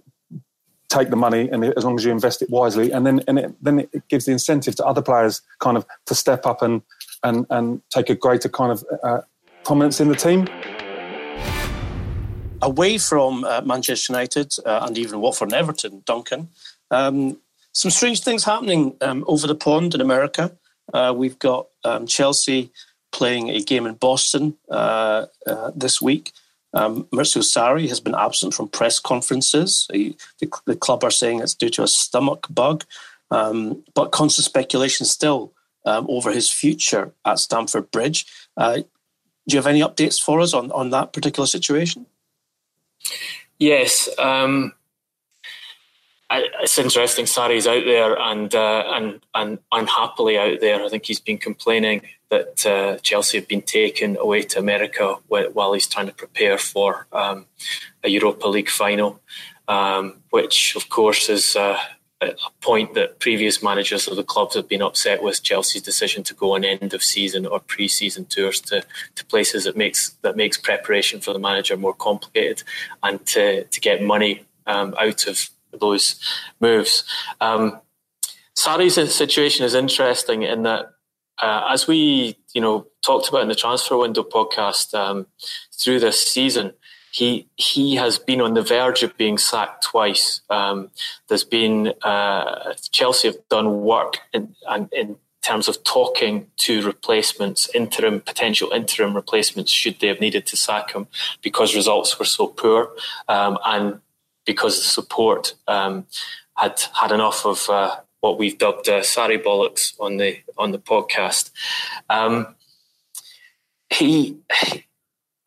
take 0.90 1.10
the 1.10 1.16
money 1.16 1.50
and 1.50 1.64
as 1.64 1.84
long 1.84 1.98
as 1.98 2.04
you 2.04 2.12
invest 2.12 2.42
it 2.42 2.50
wisely. 2.50 2.92
And 2.92 3.06
then 3.06 3.22
and 3.28 3.40
it, 3.40 3.56
then 3.64 3.80
it 3.80 4.08
gives 4.10 4.26
the 4.26 4.32
incentive 4.32 4.76
to 4.78 4.86
other 4.86 5.02
players 5.02 5.42
kind 5.60 5.78
of 5.78 5.86
to 6.08 6.16
step 6.16 6.46
up 6.46 6.62
and 6.62 6.82
and 7.24 7.46
and 7.50 7.82
take 7.90 8.10
a 8.10 8.16
greater 8.16 8.50
kind 8.50 8.72
of 8.72 8.84
uh, 9.04 9.22
prominence 9.64 10.00
in 10.00 10.10
the 10.10 10.16
team. 10.16 10.48
Away 12.62 12.98
from 12.98 13.46
uh, 13.46 13.62
Manchester 13.62 14.12
United 14.12 14.54
uh, 14.66 14.86
and 14.86 14.98
even 14.98 15.22
Watford 15.22 15.48
and 15.48 15.56
Everton 15.56 16.04
Duncan 16.06 16.50
um, 16.92 17.38
some 17.72 17.92
strange 17.92 18.22
things 18.22 18.44
happening 18.44 18.96
um, 19.02 19.24
over 19.28 19.48
the 19.48 19.56
pond 19.56 19.94
in 19.94 20.02
America. 20.02 20.52
Uh, 20.94 21.14
we've 21.16 21.38
got 21.40 21.68
um, 21.84 22.08
Chelsea 22.08 22.72
playing 23.12 23.50
a 23.50 23.62
game 23.62 23.86
in 23.86 23.94
Boston 23.94 24.58
uh, 24.70 25.26
uh, 25.48 25.72
this 25.76 26.02
week 26.02 26.32
um, 26.74 27.06
Sarri 27.06 27.90
has 27.90 28.00
been 28.00 28.16
absent 28.16 28.54
from 28.54 28.68
press 28.68 29.00
conferences. 29.00 29.88
He, 29.92 30.16
the, 30.40 30.52
the, 30.66 30.76
club 30.76 31.04
are 31.04 31.12
saying 31.12 31.40
it's 31.40 31.56
due 31.56 31.70
to 31.70 31.84
a 31.84 31.88
stomach 31.88 32.48
bug, 32.50 32.86
um, 33.32 33.84
but 33.96 34.12
constant 34.12 34.46
speculation 34.46 35.06
still 35.06 35.54
um, 35.86 36.06
over 36.10 36.32
his 36.32 36.50
future 36.50 37.12
at 37.26 37.40
Stamford 37.40 37.90
Bridge. 37.92 38.26
Uh, 38.56 38.78
do 39.48 39.56
you 39.56 39.58
have 39.58 39.68
any 39.68 39.82
updates 39.82 40.22
for 40.22 40.40
us 40.42 40.54
on, 40.54 40.72
on 40.72 40.92
that 40.92 41.12
particular 41.12 41.48
situation? 41.48 42.06
Yes. 43.58 44.08
Um, 44.20 44.74
it's 46.32 46.78
interesting. 46.78 47.26
Sarri's 47.26 47.66
out 47.66 47.84
there 47.86 48.18
and 48.20 48.54
uh, 48.54 48.84
and 48.88 49.20
and 49.34 49.58
unhappily 49.72 50.38
out 50.38 50.60
there. 50.62 50.84
I 50.84 50.90
think 50.90 51.06
he's 51.06 51.20
been 51.20 51.40
complaining 51.40 52.02
that 52.30 52.66
uh, 52.66 52.98
Chelsea 53.00 53.38
have 53.40 53.48
been 53.48 53.62
taken 53.62 54.18
away 54.18 54.44
to 54.44 54.60
America 54.60 55.16
while 55.28 55.74
he's 55.74 55.88
trying 55.88 56.08
to 56.08 56.14
prepare 56.14 56.58
for 56.58 57.08
um, 57.12 57.46
a 58.04 58.10
Europa 58.10 58.48
League 58.48 58.70
final, 58.70 59.20
um, 59.68 60.16
which 60.30 60.76
of 60.76 60.90
course 60.90 61.30
is 61.30 61.56
uh, 61.56 61.80
a 62.22 62.34
point 62.62 62.94
that 62.96 63.20
previous 63.20 63.64
managers 63.64 64.08
of 64.08 64.18
the 64.18 64.24
clubs 64.24 64.56
have 64.56 64.68
been 64.68 64.82
upset 64.82 65.24
with 65.24 65.42
Chelsea's 65.42 65.82
decision 65.82 66.22
to 66.24 66.34
go 66.34 66.54
on 66.56 66.66
end 66.66 66.94
of 66.94 67.02
season 67.02 67.46
or 67.46 67.60
pre-season 67.60 68.26
tours 68.26 68.60
to, 68.62 68.84
to 69.16 69.26
places 69.26 69.64
that 69.64 69.78
makes 69.78 70.10
that 70.22 70.36
makes 70.36 70.58
preparation 70.58 71.22
for 71.22 71.32
the 71.32 71.40
manager 71.40 71.78
more 71.78 71.94
complicated 71.94 72.64
and 73.04 73.26
to, 73.26 73.64
to 73.64 73.80
get 73.80 74.04
money 74.04 74.44
um, 74.68 74.94
out 75.00 75.28
of 75.28 75.50
those 75.72 76.20
moves. 76.60 77.06
Um, 77.40 77.80
situation 78.54 79.66
is 79.66 79.74
interesting 79.74 80.44
in 80.44 80.64
that 80.64 80.92
uh, 81.42 81.68
as 81.70 81.88
we, 81.88 82.38
you 82.54 82.62
know, 82.62 82.88
talked 83.06 83.30
about 83.30 83.42
in 83.42 83.48
the 83.48 83.56
transfer 83.56 83.98
window 83.98 84.24
podcast 84.24 84.94
um, 84.94 85.28
through 85.74 86.00
this 86.00 86.22
season, 86.22 86.74
he 87.12 87.48
he 87.56 87.96
has 87.96 88.20
been 88.20 88.42
on 88.42 88.54
the 88.54 88.62
verge 88.62 89.04
of 89.04 89.18
being 89.18 89.38
sacked 89.38 89.84
twice. 89.84 90.42
Um, 90.50 90.92
there's 91.28 91.44
been 91.44 91.94
uh, 92.04 92.74
Chelsea 92.92 93.28
have 93.30 93.38
done 93.50 93.82
work 93.82 94.20
in, 94.34 94.56
in 94.92 95.18
terms 95.42 95.68
of 95.68 95.84
talking 95.84 96.48
to 96.58 96.86
replacements, 96.86 97.70
interim 97.74 98.22
potential 98.22 98.72
interim 98.72 99.16
replacements, 99.16 99.72
should 99.72 100.00
they 100.00 100.08
have 100.08 100.20
needed 100.20 100.46
to 100.48 100.58
sack 100.58 100.92
him 100.92 101.08
because 101.42 101.76
results 101.76 102.20
were 102.20 102.26
so 102.26 102.48
poor, 102.48 102.92
um, 103.28 103.58
and 103.66 104.02
because 104.46 104.78
the 104.78 104.90
support 104.90 105.56
um, 105.68 106.06
had 106.56 106.82
had 107.00 107.12
enough 107.12 107.46
of 107.46 107.70
uh, 107.70 107.96
what 108.22 108.38
we've 108.38 108.58
dubbed 108.58 108.90
uh, 108.90 109.02
Sarri 109.02 109.42
bollocks 109.42 109.94
on 110.00 110.18
the 110.18 110.40
on 110.58 110.72
the 110.72 110.80
podcast. 110.80 111.52
Um, 112.10 112.56
he 113.90 114.38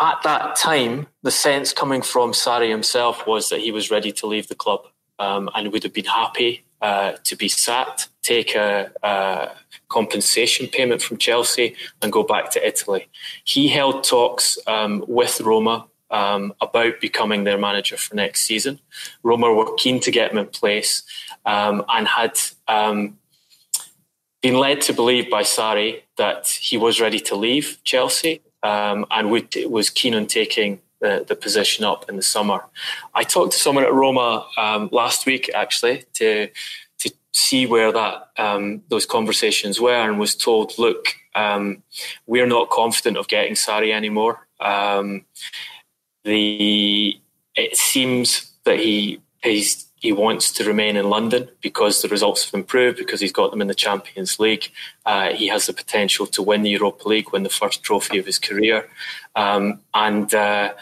at 0.00 0.21
that 0.25 0.57
time, 0.57 1.07
the 1.23 1.31
sense 1.31 1.73
coming 1.73 2.02
from 2.02 2.33
Sarri 2.33 2.69
himself 2.69 3.26
was 3.26 3.50
that 3.50 3.61
he 3.61 3.71
was 3.71 3.91
ready 3.91 4.11
to 4.12 4.26
leave 4.26 4.49
the 4.49 4.57
club 4.57 4.87
um, 5.21 5.49
and 5.55 5.73
would 5.73 5.85
have 5.85 5.93
been 5.93 6.07
happy 6.07 6.64
uh, 6.81 7.12
to 7.23 7.37
be 7.37 7.49
sacked, 7.49 8.09
take 8.23 8.57
a, 8.57 8.91
a, 9.05 9.50
compensation 9.88 10.67
payment 10.67 11.00
from 11.02 11.19
Chelsea, 11.19 11.76
and 12.00 12.11
go 12.11 12.25
back 12.25 12.50
to 12.50 12.67
Italy. 12.67 13.09
He 13.45 13.69
held 13.69 14.02
talks 14.02 14.59
um, 14.67 15.05
with 15.07 15.41
Roma 15.41 15.87
um, 16.11 16.52
about 16.61 17.00
becoming 17.00 17.45
their 17.45 17.59
manager 17.59 17.97
for 17.97 18.17
next 18.17 18.41
season. 18.41 18.81
Roma 19.23 19.52
were 19.52 19.75
keen 19.76 20.00
to 20.00 20.11
get 20.11 20.33
him 20.33 20.38
in 20.38 20.47
place 20.47 21.05
um, 21.44 21.84
and 21.88 22.06
had 22.06 22.38
um, 22.68 23.18
been 24.42 24.54
led 24.54 24.80
to 24.82 24.92
believe 24.92 25.30
by 25.30 25.42
Sarri 25.42 26.02
that 26.16 26.49
he 26.49 26.76
was 26.76 27.00
ready 27.00 27.20
to 27.20 27.37
leave 27.37 27.78
Chelsea 27.84 28.42
um, 28.62 29.06
and 29.11 29.30
would, 29.30 29.54
was 29.68 29.90
keen 29.90 30.14
on 30.14 30.26
taking 30.26 30.80
the, 31.00 31.25
the, 31.26 31.34
position 31.34 31.84
up 31.84 32.08
in 32.08 32.16
the 32.16 32.22
summer. 32.22 32.64
I 33.14 33.25
talked 33.25 33.52
to 33.52 33.58
someone 33.58 33.84
at 33.84 33.92
Roma 33.92 34.46
um, 34.56 34.88
last 34.92 35.26
week 35.26 35.50
actually 35.54 36.04
to 36.14 36.49
to 36.99 37.11
see 37.32 37.66
where 37.66 37.90
that 37.90 38.28
um, 38.37 38.82
those 38.88 39.06
conversations 39.06 39.80
were 39.80 40.08
and 40.08 40.20
was 40.20 40.37
told, 40.37 40.78
look, 40.78 41.14
Um, 41.34 41.82
we're 42.26 42.46
not 42.46 42.70
confident 42.70 43.16
of 43.16 43.26
getting 43.26 43.54
Sarri 43.54 43.92
anymore. 43.92 44.46
The 46.25 47.20
it 47.54 47.76
seems 47.76 48.52
that 48.64 48.78
he 48.78 49.20
he's 49.42 49.87
he 50.02 50.11
wants 50.11 50.50
to 50.50 50.64
remain 50.64 50.97
in 50.97 51.09
London 51.09 51.49
because 51.61 52.02
the 52.02 52.09
results 52.09 52.44
have 52.44 52.54
improved, 52.54 52.99
because 52.99 53.21
he's 53.21 53.30
got 53.30 53.52
them 53.52 53.62
in 53.62 53.68
the 53.68 53.75
Champions 53.75 54.40
League. 54.40 54.73
Uh, 55.06 55.30
he 55.30 55.47
has 55.47 55.66
the 55.66 55.73
potential 55.73 56.26
to 56.26 56.42
win 56.42 56.62
the 56.62 56.71
Europa 56.71 57.09
League, 57.09 57.30
win 57.32 57.44
the 57.44 57.49
first 57.49 57.85
trophy 57.85 58.18
of 58.18 58.26
his 58.26 58.40
career. 58.40 58.88
Um, 59.37 59.80
and 59.94 60.35
uh, 60.35 60.75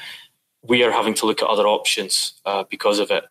we 0.67 0.83
are 0.85 0.91
having 0.91 1.13
to 1.15 1.27
look 1.27 1.43
at 1.43 1.49
other 1.49 1.67
options 1.67 2.33
uh, 2.47 2.65
because 2.71 2.99
of 2.99 3.11
it. 3.11 3.25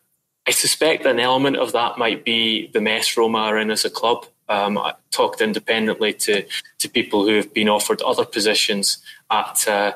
I 0.46 0.52
suspect 0.52 1.04
an 1.06 1.18
element 1.18 1.56
of 1.56 1.72
that 1.72 1.98
might 1.98 2.24
be 2.24 2.68
the 2.68 2.80
mess 2.80 3.16
Roma 3.16 3.38
are 3.38 3.58
in 3.58 3.72
as 3.72 3.84
a 3.84 3.90
club. 3.90 4.26
Um, 4.48 4.78
I 4.78 4.94
talked 5.10 5.40
independently 5.40 6.12
to, 6.12 6.46
to 6.78 6.88
people 6.88 7.24
who 7.24 7.34
have 7.34 7.52
been 7.52 7.68
offered 7.68 8.00
other 8.00 8.24
positions 8.24 8.98
at 9.28 9.66
uh, 9.66 9.92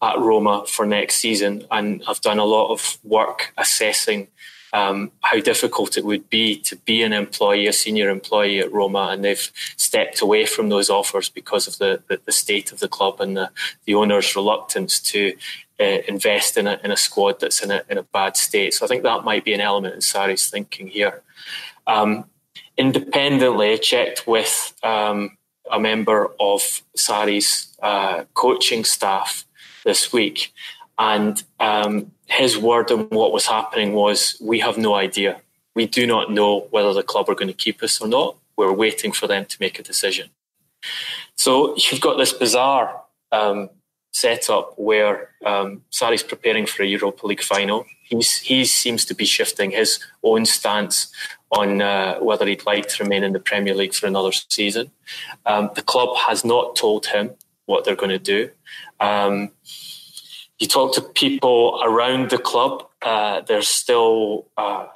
at 0.00 0.18
Roma 0.18 0.64
for 0.66 0.86
next 0.86 1.16
season 1.16 1.64
and 1.72 2.02
I've 2.06 2.20
done 2.20 2.38
a 2.38 2.44
lot 2.44 2.70
of 2.70 2.98
work 3.02 3.52
assessing 3.56 4.28
um, 4.72 5.10
how 5.22 5.40
difficult 5.40 5.96
it 5.96 6.04
would 6.04 6.28
be 6.28 6.56
to 6.60 6.76
be 6.76 7.02
an 7.02 7.12
employee, 7.12 7.66
a 7.66 7.72
senior 7.72 8.10
employee 8.10 8.60
at 8.60 8.72
Roma, 8.72 9.08
and 9.12 9.24
they've 9.24 9.50
stepped 9.76 10.20
away 10.20 10.46
from 10.46 10.68
those 10.68 10.90
offers 10.90 11.28
because 11.28 11.66
of 11.66 11.78
the, 11.78 12.02
the, 12.08 12.20
the 12.24 12.32
state 12.32 12.72
of 12.72 12.80
the 12.80 12.88
club 12.88 13.20
and 13.20 13.36
the, 13.36 13.50
the 13.84 13.94
owner's 13.94 14.36
reluctance 14.36 15.00
to 15.00 15.34
uh, 15.80 15.98
invest 16.08 16.56
in 16.56 16.66
a, 16.66 16.80
in 16.84 16.90
a 16.90 16.96
squad 16.96 17.40
that's 17.40 17.62
in 17.62 17.70
a, 17.70 17.82
in 17.88 17.98
a 17.98 18.02
bad 18.02 18.36
state. 18.36 18.74
So 18.74 18.84
I 18.84 18.88
think 18.88 19.02
that 19.04 19.24
might 19.24 19.44
be 19.44 19.54
an 19.54 19.60
element 19.60 19.94
in 19.94 20.00
Sarri's 20.00 20.50
thinking 20.50 20.88
here. 20.88 21.22
Um, 21.86 22.24
independently, 22.76 23.72
I 23.72 23.76
checked 23.76 24.26
with 24.26 24.74
um, 24.82 25.38
a 25.70 25.78
member 25.78 26.32
of 26.40 26.82
Sarri's 26.96 27.76
uh, 27.82 28.24
coaching 28.34 28.84
staff 28.84 29.44
this 29.84 30.12
week, 30.12 30.52
and 30.98 31.42
um, 31.60 32.12
his 32.26 32.58
word 32.58 32.90
on 32.90 33.08
what 33.10 33.32
was 33.32 33.46
happening 33.46 33.92
was, 33.92 34.36
"We 34.40 34.60
have 34.60 34.78
no 34.78 34.94
idea. 34.94 35.40
We 35.74 35.86
do 35.86 36.06
not 36.06 36.30
know 36.30 36.66
whether 36.70 36.92
the 36.92 37.02
club 37.02 37.28
are 37.28 37.34
going 37.34 37.48
to 37.48 37.54
keep 37.54 37.82
us 37.82 38.00
or 38.00 38.08
not. 38.08 38.36
We're 38.56 38.72
waiting 38.72 39.12
for 39.12 39.26
them 39.26 39.44
to 39.46 39.56
make 39.60 39.78
a 39.78 39.82
decision." 39.82 40.30
So 41.36 41.76
you've 41.76 42.00
got 42.00 42.18
this 42.18 42.32
bizarre 42.32 43.02
um, 43.32 43.70
setup 44.12 44.74
where 44.76 45.30
um, 45.44 45.82
Sarri's 45.90 46.22
preparing 46.22 46.66
for 46.66 46.82
a 46.82 46.86
Europa 46.86 47.26
League 47.26 47.42
final. 47.42 47.86
He's, 48.02 48.38
he 48.38 48.64
seems 48.64 49.04
to 49.04 49.14
be 49.14 49.24
shifting 49.24 49.70
his 49.70 50.00
own 50.22 50.46
stance 50.46 51.12
on 51.50 51.80
uh, 51.80 52.18
whether 52.18 52.46
he'd 52.46 52.66
like 52.66 52.88
to 52.88 53.04
remain 53.04 53.22
in 53.22 53.32
the 53.32 53.40
Premier 53.40 53.74
League 53.74 53.94
for 53.94 54.06
another 54.06 54.32
season. 54.32 54.90
Um, 55.46 55.70
the 55.74 55.82
club 55.82 56.16
has 56.16 56.44
not 56.44 56.76
told 56.76 57.06
him 57.06 57.30
what 57.66 57.84
they're 57.84 57.96
going 57.96 58.10
to 58.10 58.18
do. 58.18 58.50
Um, 59.00 59.52
you 60.58 60.66
talk 60.66 60.94
to 60.94 61.02
people 61.02 61.80
around 61.84 62.30
the 62.30 62.38
club, 62.38 62.86
uh, 63.02 63.40
there's 63.42 63.68
still 63.68 64.46
uh, 64.56 64.86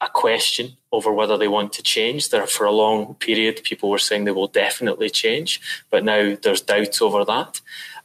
a 0.00 0.08
question 0.08 0.76
over 0.92 1.12
whether 1.12 1.36
they 1.36 1.48
want 1.48 1.72
to 1.74 1.82
change. 1.82 2.30
There, 2.30 2.46
for 2.46 2.66
a 2.66 2.72
long 2.72 3.14
period, 3.14 3.62
people 3.62 3.90
were 3.90 3.98
saying 3.98 4.24
they 4.24 4.30
will 4.32 4.48
definitely 4.48 5.10
change, 5.10 5.60
but 5.90 6.04
now 6.04 6.36
there's 6.42 6.62
doubts 6.62 7.00
over 7.00 7.24
that. 7.24 7.60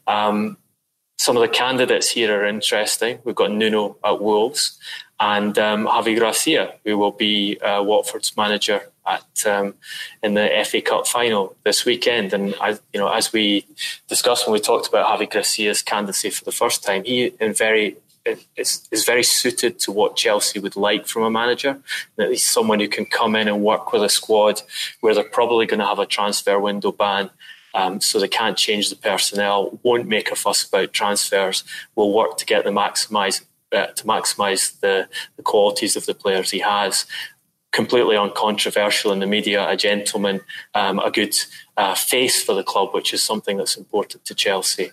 Um, 0.08 0.58
some 1.18 1.36
of 1.38 1.42
the 1.42 1.48
candidates 1.48 2.10
here 2.10 2.42
are 2.42 2.46
interesting. 2.46 3.20
We've 3.24 3.36
got 3.36 3.52
Nuno 3.52 3.98
at 4.04 4.22
Wolves 4.22 4.78
and 5.20 5.58
um, 5.58 5.88
Javi 5.88 6.20
Gracia, 6.20 6.75
who 6.84 6.98
will 6.98 7.14
be 7.14 7.58
uh, 7.60 7.82
Watford's 7.82 8.36
manager 8.36 8.92
at 9.06 9.46
um, 9.46 9.76
in 10.24 10.34
the 10.34 10.50
FA 10.66 10.82
Cup 10.82 11.08
final 11.08 11.56
this 11.64 11.86
weekend. 11.86 12.34
And 12.34 12.56
as 12.62 12.82
you 12.94 13.00
know, 13.00 13.10
as 13.10 13.32
we 13.32 13.66
discussed 14.08 14.48
when 14.48 14.54
we 14.54 14.60
talked 14.60 14.88
about 14.88 15.08
Javi 15.08 15.30
Gracia's 15.30 15.82
candidacy 15.82 16.30
for 16.30 16.44
the 16.44 16.52
first 16.52 16.84
time, 16.84 17.04
he 17.04 17.34
in 17.40 17.54
very 17.54 17.98
is, 18.56 18.88
is 18.92 19.06
very 19.06 19.24
suited 19.24 19.80
to 19.80 19.92
what 19.92 20.16
Chelsea 20.16 20.60
would 20.60 20.76
like 20.76 21.06
from 21.08 21.24
a 21.24 21.30
manager. 21.30 21.80
That 22.16 22.30
he's 22.30 22.46
someone 22.46 22.80
who 22.80 22.88
can 22.88 23.06
come 23.06 23.36
in 23.36 23.48
and 23.48 23.64
work 23.64 23.94
with 23.94 24.04
a 24.04 24.10
squad 24.10 24.62
where 25.02 25.14
they're 25.14 25.24
probably 25.24 25.66
going 25.66 25.80
to 25.80 25.86
have 25.86 26.00
a 26.00 26.06
transfer 26.06 26.60
window 26.60 26.92
ban. 26.92 27.30
Um, 27.74 28.00
so 28.00 28.20
they 28.20 28.30
can't 28.30 28.58
change 28.58 28.90
the 28.90 28.96
personnel, 28.96 29.80
won't 29.84 30.08
make 30.08 30.32
a 30.32 30.36
fuss 30.36 30.66
about 30.66 30.94
transfers, 30.94 31.66
will 31.96 32.14
work 32.14 32.38
to 32.38 32.46
get 32.46 32.64
the 32.64 32.70
maximise 32.70 33.44
uh, 33.74 33.88
to 33.88 34.04
maximise 34.06 34.80
the, 34.80 35.10
the 35.36 35.44
qualities 35.44 35.98
of 35.98 36.06
the 36.06 36.14
players 36.14 36.52
he 36.52 36.60
has, 36.60 37.06
completely 37.75 38.15
uncontroversial 38.15 39.12
in 39.12 39.20
the 39.20 39.27
media, 39.27 39.70
a 39.70 39.75
gentleman, 39.75 40.39
um, 40.75 40.98
a 41.00 41.12
good 41.12 41.36
uh, 41.75 41.94
face 41.94 42.41
for 42.41 42.55
the 42.55 42.63
club, 42.63 42.94
which 42.94 43.13
is 43.13 43.22
something 43.22 43.58
that's 43.58 43.75
important 43.75 44.24
to 44.24 44.34
Chelsea. 44.34 44.91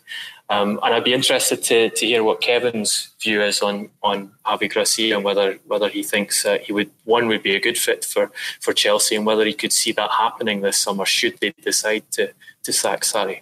Um, 0.50 0.80
and 0.82 0.92
I'd 0.92 1.04
be 1.04 1.14
interested 1.14 1.62
to, 1.62 1.90
to 1.90 2.06
hear 2.06 2.24
what 2.24 2.42
Kevin's 2.42 3.10
view 3.22 3.40
is 3.40 3.62
on 3.62 3.88
on 4.02 4.32
Javi 4.44 4.68
Gracia 4.68 5.14
and 5.14 5.24
whether 5.24 5.58
whether 5.66 5.88
he 5.88 6.02
thinks 6.02 6.44
uh, 6.44 6.58
he 6.58 6.72
would 6.72 6.90
one 7.04 7.28
would 7.28 7.42
be 7.42 7.54
a 7.54 7.60
good 7.60 7.78
fit 7.78 8.04
for, 8.04 8.30
for 8.60 8.74
Chelsea 8.74 9.16
and 9.16 9.24
whether 9.24 9.46
he 9.46 9.54
could 9.54 9.72
see 9.72 9.92
that 9.92 10.10
happening 10.10 10.60
this 10.60 10.76
summer 10.76 11.06
should 11.06 11.38
they 11.38 11.54
decide 11.62 12.02
to 12.10 12.32
to 12.64 12.72
sack 12.72 13.02
Sarri. 13.02 13.40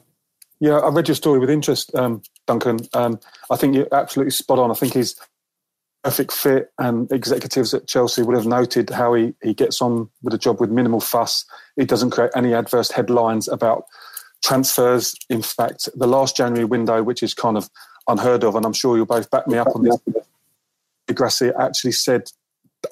Yeah, 0.61 0.79
I 0.79 0.91
read 0.91 1.09
your 1.09 1.15
story 1.15 1.39
with 1.39 1.51
interest, 1.51 1.93
um, 1.95 2.23
Duncan. 2.47 2.81
Um, 2.93 3.19
I 3.51 3.57
think 3.57 3.75
you're 3.75 3.93
absolutely 3.93 4.33
spot 4.33 4.59
on. 4.59 4.71
I 4.71 4.75
think 4.75 4.93
he's 4.93 5.17
perfect 6.05 6.33
fit, 6.33 6.73
and 6.79 7.11
executives 7.13 7.75
at 7.75 7.87
Chelsea 7.87 8.23
would 8.23 8.37
have 8.37 8.47
noted 8.47 8.91
how 8.91 9.15
he, 9.15 9.35
he 9.43 9.53
gets 9.53 9.83
on 9.83 10.09
with 10.23 10.35
a 10.35 10.39
job 10.39 10.61
with 10.61 10.71
minimal 10.71 11.01
fuss. 11.01 11.45
He 11.77 11.85
doesn't 11.85 12.11
create 12.11 12.31
any 12.35 12.55
adverse 12.55 12.91
headlines 12.91 13.49
about 13.49 13.85
transfers. 14.43 15.15
In 15.29 15.43
fact, 15.43 15.89
the 15.95 16.07
last 16.07 16.37
January 16.37 16.65
window, 16.65 17.03
which 17.03 17.23
is 17.23 17.35
kind 17.35 17.57
of 17.57 17.69
unheard 18.09 18.45
of, 18.45 18.55
and 18.55 18.65
I'm 18.65 18.73
sure 18.73 18.97
you'll 18.97 19.07
both 19.07 19.31
back 19.31 19.47
me 19.47 19.59
up 19.59 19.69
on 19.75 19.83
this, 19.83 19.99
Gracia 21.13 21.53
actually 21.59 21.93
said, 21.93 22.31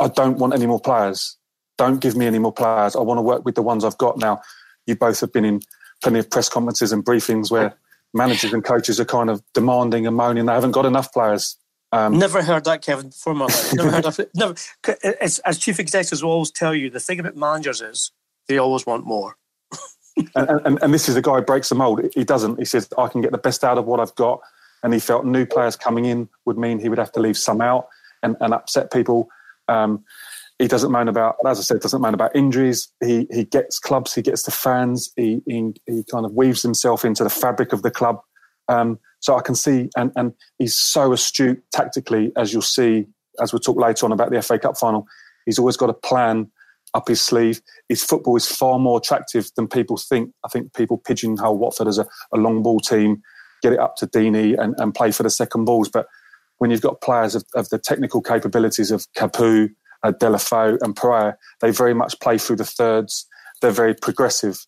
I 0.00 0.08
don't 0.08 0.38
want 0.38 0.54
any 0.54 0.66
more 0.66 0.80
players. 0.80 1.36
Don't 1.76 2.00
give 2.00 2.16
me 2.16 2.26
any 2.26 2.38
more 2.38 2.52
players. 2.52 2.96
I 2.96 3.00
want 3.00 3.18
to 3.18 3.22
work 3.22 3.44
with 3.44 3.54
the 3.54 3.62
ones 3.62 3.84
I've 3.84 3.98
got 3.98 4.18
now. 4.18 4.40
You 4.86 4.96
both 4.96 5.20
have 5.20 5.32
been 5.32 5.44
in 5.44 5.60
plenty 6.02 6.18
of 6.18 6.28
press 6.28 6.48
conferences 6.48 6.92
and 6.92 7.04
briefings 7.04 7.50
where 7.50 7.74
managers 8.12 8.52
and 8.52 8.64
coaches 8.64 8.98
are 8.98 9.04
kind 9.04 9.30
of 9.30 9.42
demanding 9.54 10.06
and 10.06 10.16
moaning 10.16 10.46
they 10.46 10.52
haven't 10.52 10.72
got 10.72 10.86
enough 10.86 11.12
players. 11.12 11.56
Um, 11.90 12.18
never 12.18 12.42
heard 12.42 12.64
that, 12.64 12.82
Kevin, 12.82 13.08
before 13.08 13.34
my 13.34 13.46
life. 13.46 13.74
Never 13.74 13.90
heard 13.90 14.04
of 14.04 14.18
it. 14.18 14.30
Never. 14.34 14.54
As, 15.20 15.38
as 15.40 15.58
chief 15.58 15.80
executives 15.80 16.22
will 16.22 16.32
always 16.32 16.50
tell 16.50 16.74
you, 16.74 16.90
the 16.90 17.00
thing 17.00 17.18
about 17.18 17.36
managers 17.36 17.80
is 17.80 18.12
they 18.46 18.58
always 18.58 18.86
want 18.86 19.06
more. 19.06 19.36
and, 20.34 20.60
and, 20.64 20.78
and, 20.82 20.92
this 20.94 21.08
is 21.08 21.14
the 21.14 21.22
guy 21.22 21.36
who 21.36 21.42
breaks 21.42 21.68
the 21.68 21.74
mold. 21.74 22.00
He 22.14 22.24
doesn't. 22.24 22.58
He 22.58 22.64
says, 22.64 22.88
I 22.98 23.08
can 23.08 23.20
get 23.20 23.30
the 23.32 23.38
best 23.38 23.64
out 23.64 23.78
of 23.78 23.86
what 23.86 24.00
I've 24.00 24.14
got. 24.16 24.40
And 24.82 24.92
he 24.92 25.00
felt 25.00 25.24
new 25.24 25.46
players 25.46 25.76
coming 25.76 26.04
in 26.04 26.28
would 26.44 26.58
mean 26.58 26.78
he 26.78 26.88
would 26.88 26.98
have 26.98 27.12
to 27.12 27.20
leave 27.20 27.38
some 27.38 27.60
out 27.60 27.88
and, 28.22 28.36
and 28.40 28.52
upset 28.52 28.92
people. 28.92 29.28
Um, 29.68 30.04
he 30.58 30.66
doesn't 30.66 30.90
moan 30.90 31.08
about, 31.08 31.36
as 31.46 31.58
I 31.58 31.62
said, 31.62 31.80
doesn't 31.80 32.00
moan 32.00 32.14
about 32.14 32.34
injuries. 32.34 32.88
He 33.04 33.28
he 33.30 33.44
gets 33.44 33.78
clubs, 33.78 34.14
he 34.14 34.22
gets 34.22 34.42
the 34.42 34.50
fans. 34.50 35.12
He 35.16 35.40
he, 35.46 35.72
he 35.86 36.04
kind 36.10 36.26
of 36.26 36.32
weaves 36.32 36.62
himself 36.62 37.04
into 37.04 37.22
the 37.22 37.30
fabric 37.30 37.72
of 37.72 37.82
the 37.82 37.90
club. 37.90 38.20
Um, 38.68 38.98
so 39.20 39.36
I 39.36 39.42
can 39.42 39.54
see, 39.54 39.88
and, 39.96 40.12
and 40.16 40.32
he's 40.58 40.76
so 40.76 41.12
astute 41.12 41.62
tactically, 41.72 42.32
as 42.36 42.52
you'll 42.52 42.62
see, 42.62 43.06
as 43.40 43.52
we'll 43.52 43.60
talk 43.60 43.78
later 43.78 44.06
on 44.06 44.12
about 44.12 44.30
the 44.30 44.40
FA 44.42 44.58
Cup 44.58 44.76
final. 44.76 45.06
He's 45.46 45.58
always 45.58 45.76
got 45.76 45.90
a 45.90 45.94
plan 45.94 46.50
up 46.94 47.08
his 47.08 47.20
sleeve. 47.20 47.60
His 47.88 48.02
football 48.02 48.36
is 48.36 48.46
far 48.46 48.78
more 48.78 48.98
attractive 48.98 49.50
than 49.56 49.68
people 49.68 49.96
think. 49.96 50.32
I 50.44 50.48
think 50.48 50.74
people 50.74 50.98
pigeonhole 50.98 51.58
Watford 51.58 51.88
as 51.88 51.98
a, 51.98 52.06
a 52.32 52.38
long 52.38 52.62
ball 52.62 52.80
team, 52.80 53.22
get 53.62 53.72
it 53.72 53.78
up 53.78 53.96
to 53.96 54.06
Deeney 54.06 54.58
and, 54.58 54.74
and 54.78 54.94
play 54.94 55.10
for 55.10 55.22
the 55.22 55.30
second 55.30 55.64
balls. 55.64 55.88
But 55.88 56.06
when 56.58 56.70
you've 56.70 56.80
got 56.80 57.00
players 57.00 57.34
of, 57.34 57.44
of 57.54 57.68
the 57.70 57.78
technical 57.78 58.20
capabilities 58.20 58.90
of 58.90 59.06
Capoue, 59.16 59.70
uh, 60.02 60.12
Deulofeu, 60.12 60.78
and 60.80 60.94
Pereyra, 60.94 61.34
they 61.60 61.70
very 61.70 61.94
much 61.94 62.18
play 62.20 62.38
through 62.38 62.56
the 62.56 62.64
thirds. 62.64 63.26
They're 63.60 63.70
very 63.70 63.94
progressive. 63.94 64.64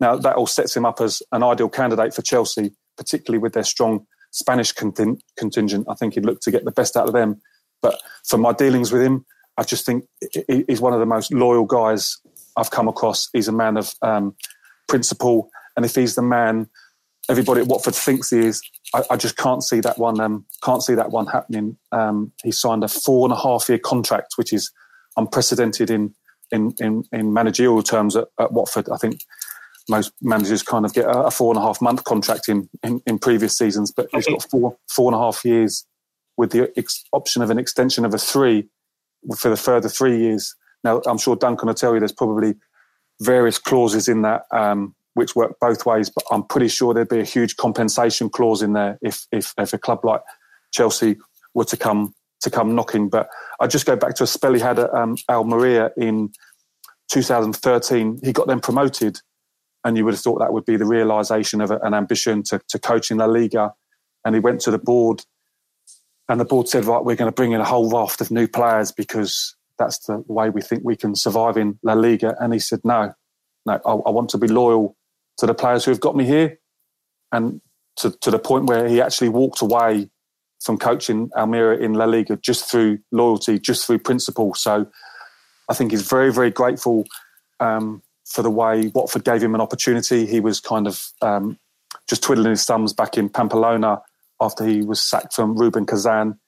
Now, 0.00 0.16
that 0.16 0.36
all 0.36 0.48
sets 0.48 0.76
him 0.76 0.84
up 0.84 1.00
as 1.00 1.22
an 1.30 1.44
ideal 1.44 1.68
candidate 1.68 2.14
for 2.14 2.22
Chelsea 2.22 2.72
particularly 2.96 3.38
with 3.38 3.52
their 3.52 3.64
strong 3.64 4.06
Spanish 4.30 4.72
contingent. 4.72 5.86
I 5.88 5.94
think 5.94 6.14
he'd 6.14 6.24
look 6.24 6.40
to 6.40 6.50
get 6.50 6.64
the 6.64 6.70
best 6.70 6.96
out 6.96 7.06
of 7.06 7.12
them. 7.12 7.40
But 7.80 8.00
for 8.26 8.38
my 8.38 8.52
dealings 8.52 8.92
with 8.92 9.02
him, 9.02 9.24
I 9.56 9.64
just 9.64 9.84
think 9.84 10.04
he's 10.48 10.80
one 10.80 10.94
of 10.94 11.00
the 11.00 11.06
most 11.06 11.32
loyal 11.32 11.64
guys 11.64 12.18
I've 12.56 12.70
come 12.70 12.88
across. 12.88 13.28
He's 13.32 13.48
a 13.48 13.52
man 13.52 13.76
of 13.76 13.94
um, 14.02 14.34
principle, 14.88 15.50
and 15.76 15.84
if 15.84 15.94
he's 15.94 16.14
the 16.14 16.22
man 16.22 16.68
everybody 17.28 17.60
at 17.60 17.66
Watford 17.66 17.94
thinks 17.94 18.30
he 18.30 18.40
is, 18.40 18.62
I, 18.94 19.02
I 19.10 19.16
just 19.16 19.36
can't 19.36 19.62
see 19.62 19.80
that 19.80 19.98
one. 19.98 20.20
Um, 20.20 20.44
can't 20.62 20.82
see 20.82 20.94
that 20.94 21.10
one 21.10 21.26
happening. 21.26 21.76
Um, 21.92 22.32
he 22.42 22.52
signed 22.52 22.84
a 22.84 22.88
four 22.88 23.26
and 23.26 23.32
a 23.32 23.40
half 23.40 23.68
year 23.68 23.78
contract, 23.78 24.34
which 24.36 24.52
is 24.52 24.70
unprecedented 25.16 25.90
in 25.90 26.14
in 26.50 26.74
in, 26.80 27.04
in 27.12 27.32
managerial 27.32 27.82
terms 27.82 28.16
at, 28.16 28.28
at 28.38 28.52
Watford. 28.52 28.88
I 28.90 28.96
think 28.96 29.20
most 29.88 30.12
managers 30.20 30.62
kind 30.62 30.84
of 30.84 30.94
get 30.94 31.06
a, 31.08 31.30
four 31.30 31.52
and 31.52 31.58
a 31.58 31.62
half 31.62 31.80
month 31.80 32.04
contract 32.04 32.48
in, 32.48 32.68
in, 32.82 33.00
in 33.06 33.18
previous 33.18 33.56
seasons, 33.56 33.90
but 33.90 34.08
he's 34.12 34.26
got 34.26 34.46
four 34.50 34.76
four 34.88 35.12
and 35.12 35.20
a 35.20 35.24
half 35.24 35.44
years 35.44 35.86
with 36.36 36.50
the 36.50 36.72
ex- 36.76 37.04
option 37.12 37.42
of 37.42 37.50
an 37.50 37.58
extension 37.58 38.04
of 38.04 38.14
a 38.14 38.18
three 38.18 38.68
for 39.36 39.48
the 39.48 39.56
further 39.56 39.88
three 39.88 40.18
years. 40.18 40.54
Now, 40.84 41.00
I'm 41.06 41.18
sure 41.18 41.36
Duncan 41.36 41.68
will 41.68 41.74
tell 41.74 41.94
you 41.94 42.00
there's 42.00 42.12
probably 42.12 42.54
various 43.20 43.58
clauses 43.58 44.08
in 44.08 44.22
that 44.22 44.42
um, 44.50 44.94
which 45.14 45.36
work 45.36 45.56
both 45.60 45.86
ways. 45.86 46.10
But 46.10 46.24
I'm 46.30 46.44
pretty 46.44 46.68
sure 46.68 46.94
there'd 46.94 47.08
be 47.08 47.20
a 47.20 47.24
huge 47.24 47.56
compensation 47.56 48.28
clause 48.28 48.62
in 48.62 48.72
there 48.72 48.98
if 49.02 49.26
if, 49.32 49.54
if 49.58 49.72
a 49.72 49.78
club 49.78 50.04
like 50.04 50.22
Chelsea 50.72 51.16
were 51.54 51.64
to 51.66 51.76
come 51.76 52.14
to 52.40 52.50
come 52.50 52.74
knocking. 52.74 53.08
But 53.08 53.28
I 53.60 53.66
just 53.66 53.86
go 53.86 53.96
back 53.96 54.14
to 54.16 54.24
a 54.24 54.26
spell 54.26 54.54
he 54.54 54.60
had 54.60 54.78
at 54.78 54.92
um, 54.94 55.16
Almeria 55.28 55.90
in 55.96 56.32
2013. 57.10 58.20
He 58.22 58.32
got 58.32 58.46
them 58.46 58.60
promoted, 58.60 59.20
and 59.84 59.96
you 59.96 60.04
would 60.04 60.14
have 60.14 60.20
thought 60.20 60.38
that 60.38 60.52
would 60.52 60.64
be 60.64 60.76
the 60.76 60.86
realization 60.86 61.60
of 61.60 61.70
an 61.70 61.94
ambition 61.94 62.42
to, 62.44 62.60
to 62.68 62.78
coach 62.78 63.10
in 63.10 63.18
La 63.18 63.26
Liga. 63.26 63.72
And 64.24 64.34
he 64.34 64.40
went 64.40 64.60
to 64.62 64.70
the 64.70 64.78
board, 64.78 65.24
and 66.28 66.40
the 66.40 66.44
board 66.44 66.68
said, 66.68 66.84
"Right, 66.84 67.04
we're 67.04 67.16
going 67.16 67.30
to 67.30 67.34
bring 67.34 67.52
in 67.52 67.60
a 67.60 67.64
whole 67.64 67.90
raft 67.90 68.20
of 68.20 68.30
new 68.30 68.46
players 68.46 68.92
because 68.92 69.56
that's 69.78 69.98
the 70.06 70.22
way 70.28 70.50
we 70.50 70.60
think 70.60 70.82
we 70.84 70.96
can 70.96 71.14
survive 71.14 71.56
in 71.56 71.78
La 71.82 71.94
Liga." 71.94 72.36
And 72.38 72.52
he 72.52 72.58
said, 72.58 72.80
"No, 72.84 73.14
no, 73.66 73.80
I, 73.84 73.90
I 73.90 74.10
want 74.10 74.30
to 74.30 74.38
be 74.38 74.48
loyal 74.48 74.96
to 75.38 75.46
the 75.46 75.54
players 75.54 75.84
who 75.84 75.90
have 75.90 76.00
got 76.00 76.16
me 76.16 76.24
here." 76.24 76.58
And 77.32 77.60
to, 77.96 78.10
to 78.10 78.30
the 78.30 78.38
point 78.38 78.66
where 78.66 78.88
he 78.88 79.00
actually 79.00 79.28
walked 79.28 79.62
away 79.62 80.10
from 80.62 80.78
coaching 80.78 81.30
Almeria 81.36 81.80
in 81.80 81.94
La 81.94 82.04
Liga 82.04 82.36
just 82.36 82.70
through 82.70 82.98
loyalty, 83.10 83.58
just 83.58 83.86
through 83.86 83.98
principle. 83.98 84.54
So 84.54 84.86
I 85.68 85.74
think 85.74 85.90
he's 85.90 86.08
very, 86.08 86.32
very 86.32 86.50
grateful 86.50 87.04
um, 87.60 88.02
for 88.32 88.42
the 88.42 88.50
way 88.50 88.90
Watford 88.94 89.24
gave 89.24 89.42
him 89.42 89.54
an 89.54 89.60
opportunity. 89.60 90.26
He 90.26 90.40
was 90.40 90.58
kind 90.58 90.86
of 90.86 91.04
um, 91.20 91.58
just 92.08 92.22
twiddling 92.22 92.50
his 92.50 92.64
thumbs 92.64 92.92
back 92.92 93.18
in 93.18 93.28
Pamplona 93.28 94.00
after 94.40 94.64
he 94.66 94.82
was 94.82 95.02
sacked 95.02 95.34
from 95.34 95.56
Rubin 95.56 95.86
Kazan. 95.86 96.38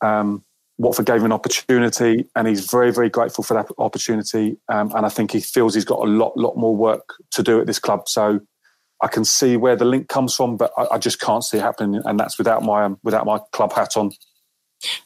Um, 0.00 0.44
Watford 0.78 1.06
gave 1.06 1.16
him 1.16 1.24
an 1.26 1.32
opportunity, 1.32 2.28
and 2.36 2.46
he's 2.46 2.70
very, 2.70 2.92
very 2.92 3.10
grateful 3.10 3.42
for 3.42 3.54
that 3.54 3.68
opportunity. 3.78 4.58
Um, 4.68 4.92
and 4.94 5.04
I 5.04 5.08
think 5.08 5.32
he 5.32 5.40
feels 5.40 5.74
he's 5.74 5.84
got 5.84 5.98
a 5.98 6.10
lot, 6.10 6.36
lot 6.36 6.56
more 6.56 6.76
work 6.76 7.14
to 7.32 7.42
do 7.42 7.60
at 7.60 7.66
this 7.66 7.80
club. 7.80 8.08
So 8.08 8.40
I 9.02 9.08
can 9.08 9.24
see 9.24 9.56
where 9.56 9.74
the 9.74 9.84
link 9.84 10.08
comes 10.08 10.36
from, 10.36 10.56
but 10.56 10.70
I, 10.78 10.86
I 10.92 10.98
just 10.98 11.20
can't 11.20 11.42
see 11.42 11.58
it 11.58 11.62
happening, 11.62 12.00
and 12.04 12.18
that's 12.18 12.38
without 12.38 12.62
my 12.62 12.84
um, 12.84 12.98
without 13.02 13.26
my 13.26 13.40
club 13.52 13.72
hat 13.72 13.96
on. 13.96 14.12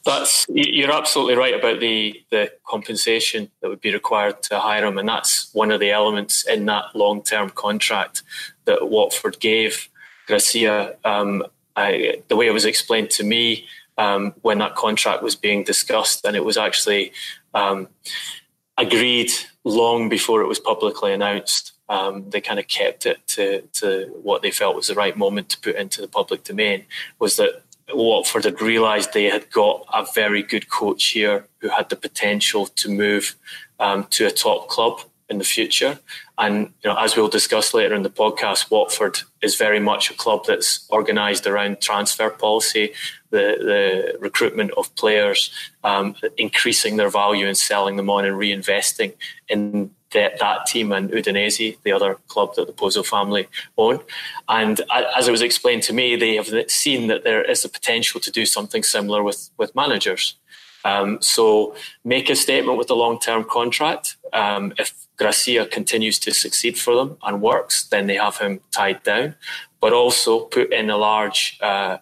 That's 0.05 0.45
you're 0.49 0.91
absolutely 0.91 1.35
right 1.35 1.55
about 1.55 1.79
the 1.79 2.23
the 2.29 2.51
compensation 2.65 3.49
that 3.61 3.69
would 3.69 3.81
be 3.81 3.93
required 3.93 4.41
to 4.43 4.59
hire 4.59 4.85
him, 4.85 4.97
and 4.97 5.09
that's 5.09 5.53
one 5.53 5.71
of 5.71 5.79
the 5.79 5.91
elements 5.91 6.47
in 6.47 6.65
that 6.65 6.95
long 6.95 7.23
term 7.23 7.49
contract 7.49 8.21
that 8.65 8.89
Watford 8.89 9.39
gave 9.39 9.89
Gracia. 10.27 10.95
Um, 11.03 11.43
I, 11.75 12.21
the 12.27 12.35
way 12.35 12.47
it 12.47 12.53
was 12.53 12.65
explained 12.65 13.09
to 13.11 13.23
me 13.23 13.65
um, 13.97 14.35
when 14.43 14.59
that 14.59 14.75
contract 14.75 15.23
was 15.23 15.35
being 15.35 15.63
discussed, 15.63 16.23
and 16.23 16.35
it 16.35 16.45
was 16.45 16.57
actually 16.57 17.11
um, 17.55 17.87
agreed 18.77 19.31
long 19.63 20.07
before 20.07 20.41
it 20.41 20.47
was 20.47 20.59
publicly 20.59 21.13
announced 21.13 21.73
um, 21.89 22.29
they 22.29 22.41
kind 22.41 22.59
of 22.59 22.67
kept 22.67 23.05
it 23.05 23.25
to, 23.27 23.61
to 23.73 24.05
what 24.21 24.41
they 24.41 24.51
felt 24.51 24.75
was 24.75 24.87
the 24.87 24.95
right 24.95 25.17
moment 25.17 25.49
to 25.49 25.59
put 25.59 25.75
into 25.75 26.01
the 26.01 26.07
public 26.07 26.43
domain 26.43 26.85
was 27.19 27.35
that 27.37 27.62
Watford 27.95 28.45
had 28.45 28.61
realised 28.61 29.13
they 29.13 29.25
had 29.25 29.49
got 29.51 29.85
a 29.93 30.05
very 30.13 30.43
good 30.43 30.69
coach 30.69 31.07
here 31.07 31.47
who 31.59 31.69
had 31.69 31.89
the 31.89 31.95
potential 31.95 32.67
to 32.67 32.89
move 32.89 33.35
um, 33.79 34.05
to 34.11 34.25
a 34.25 34.31
top 34.31 34.67
club 34.67 35.01
in 35.29 35.37
the 35.37 35.43
future. 35.43 35.99
And 36.37 36.73
you 36.83 36.89
know, 36.89 36.97
as 36.97 37.15
we'll 37.15 37.27
discuss 37.27 37.73
later 37.73 37.95
in 37.95 38.03
the 38.03 38.09
podcast, 38.09 38.71
Watford 38.71 39.19
is 39.41 39.55
very 39.55 39.79
much 39.79 40.09
a 40.09 40.13
club 40.13 40.45
that's 40.47 40.87
organised 40.91 41.45
around 41.45 41.81
transfer 41.81 42.29
policy, 42.29 42.93
the, 43.29 43.57
the 43.59 44.17
recruitment 44.19 44.71
of 44.71 44.93
players, 44.95 45.51
um, 45.83 46.15
increasing 46.37 46.97
their 46.97 47.09
value 47.09 47.47
and 47.47 47.57
selling 47.57 47.95
them 47.97 48.09
on 48.09 48.25
and 48.25 48.35
reinvesting 48.35 49.13
in 49.47 49.91
that, 50.13 50.39
that 50.39 50.65
team 50.65 50.91
and 50.91 51.09
Udinese, 51.11 51.77
the 51.83 51.91
other 51.91 52.15
club 52.27 52.55
that 52.55 52.67
the 52.67 52.73
Pozzo 52.73 53.05
family 53.05 53.47
own. 53.77 53.99
And 54.47 54.81
as 55.15 55.27
it 55.27 55.31
was 55.31 55.41
explained 55.41 55.83
to 55.83 55.93
me, 55.93 56.15
they 56.15 56.35
have 56.35 56.49
seen 56.69 57.07
that 57.07 57.23
there 57.23 57.43
is 57.43 57.65
a 57.65 57.69
potential 57.69 58.19
to 58.21 58.31
do 58.31 58.45
something 58.45 58.83
similar 58.83 59.23
with, 59.23 59.49
with 59.57 59.75
managers. 59.75 60.35
Um, 60.85 61.21
so 61.21 61.75
make 62.03 62.29
a 62.29 62.35
statement 62.35 62.77
with 62.77 62.89
a 62.89 62.95
long 62.95 63.19
term 63.19 63.43
contract. 63.43 64.17
Um, 64.33 64.73
if 64.77 64.93
Gracia 65.17 65.65
continues 65.65 66.19
to 66.19 66.33
succeed 66.33 66.77
for 66.77 66.95
them 66.95 67.17
and 67.23 67.41
works, 67.41 67.85
then 67.85 68.07
they 68.07 68.15
have 68.15 68.37
him 68.37 68.59
tied 68.71 69.03
down. 69.03 69.35
But 69.79 69.93
also 69.93 70.41
put 70.41 70.73
in 70.73 70.89
a 70.89 70.97
large 70.97 71.57
uh, 71.61 71.97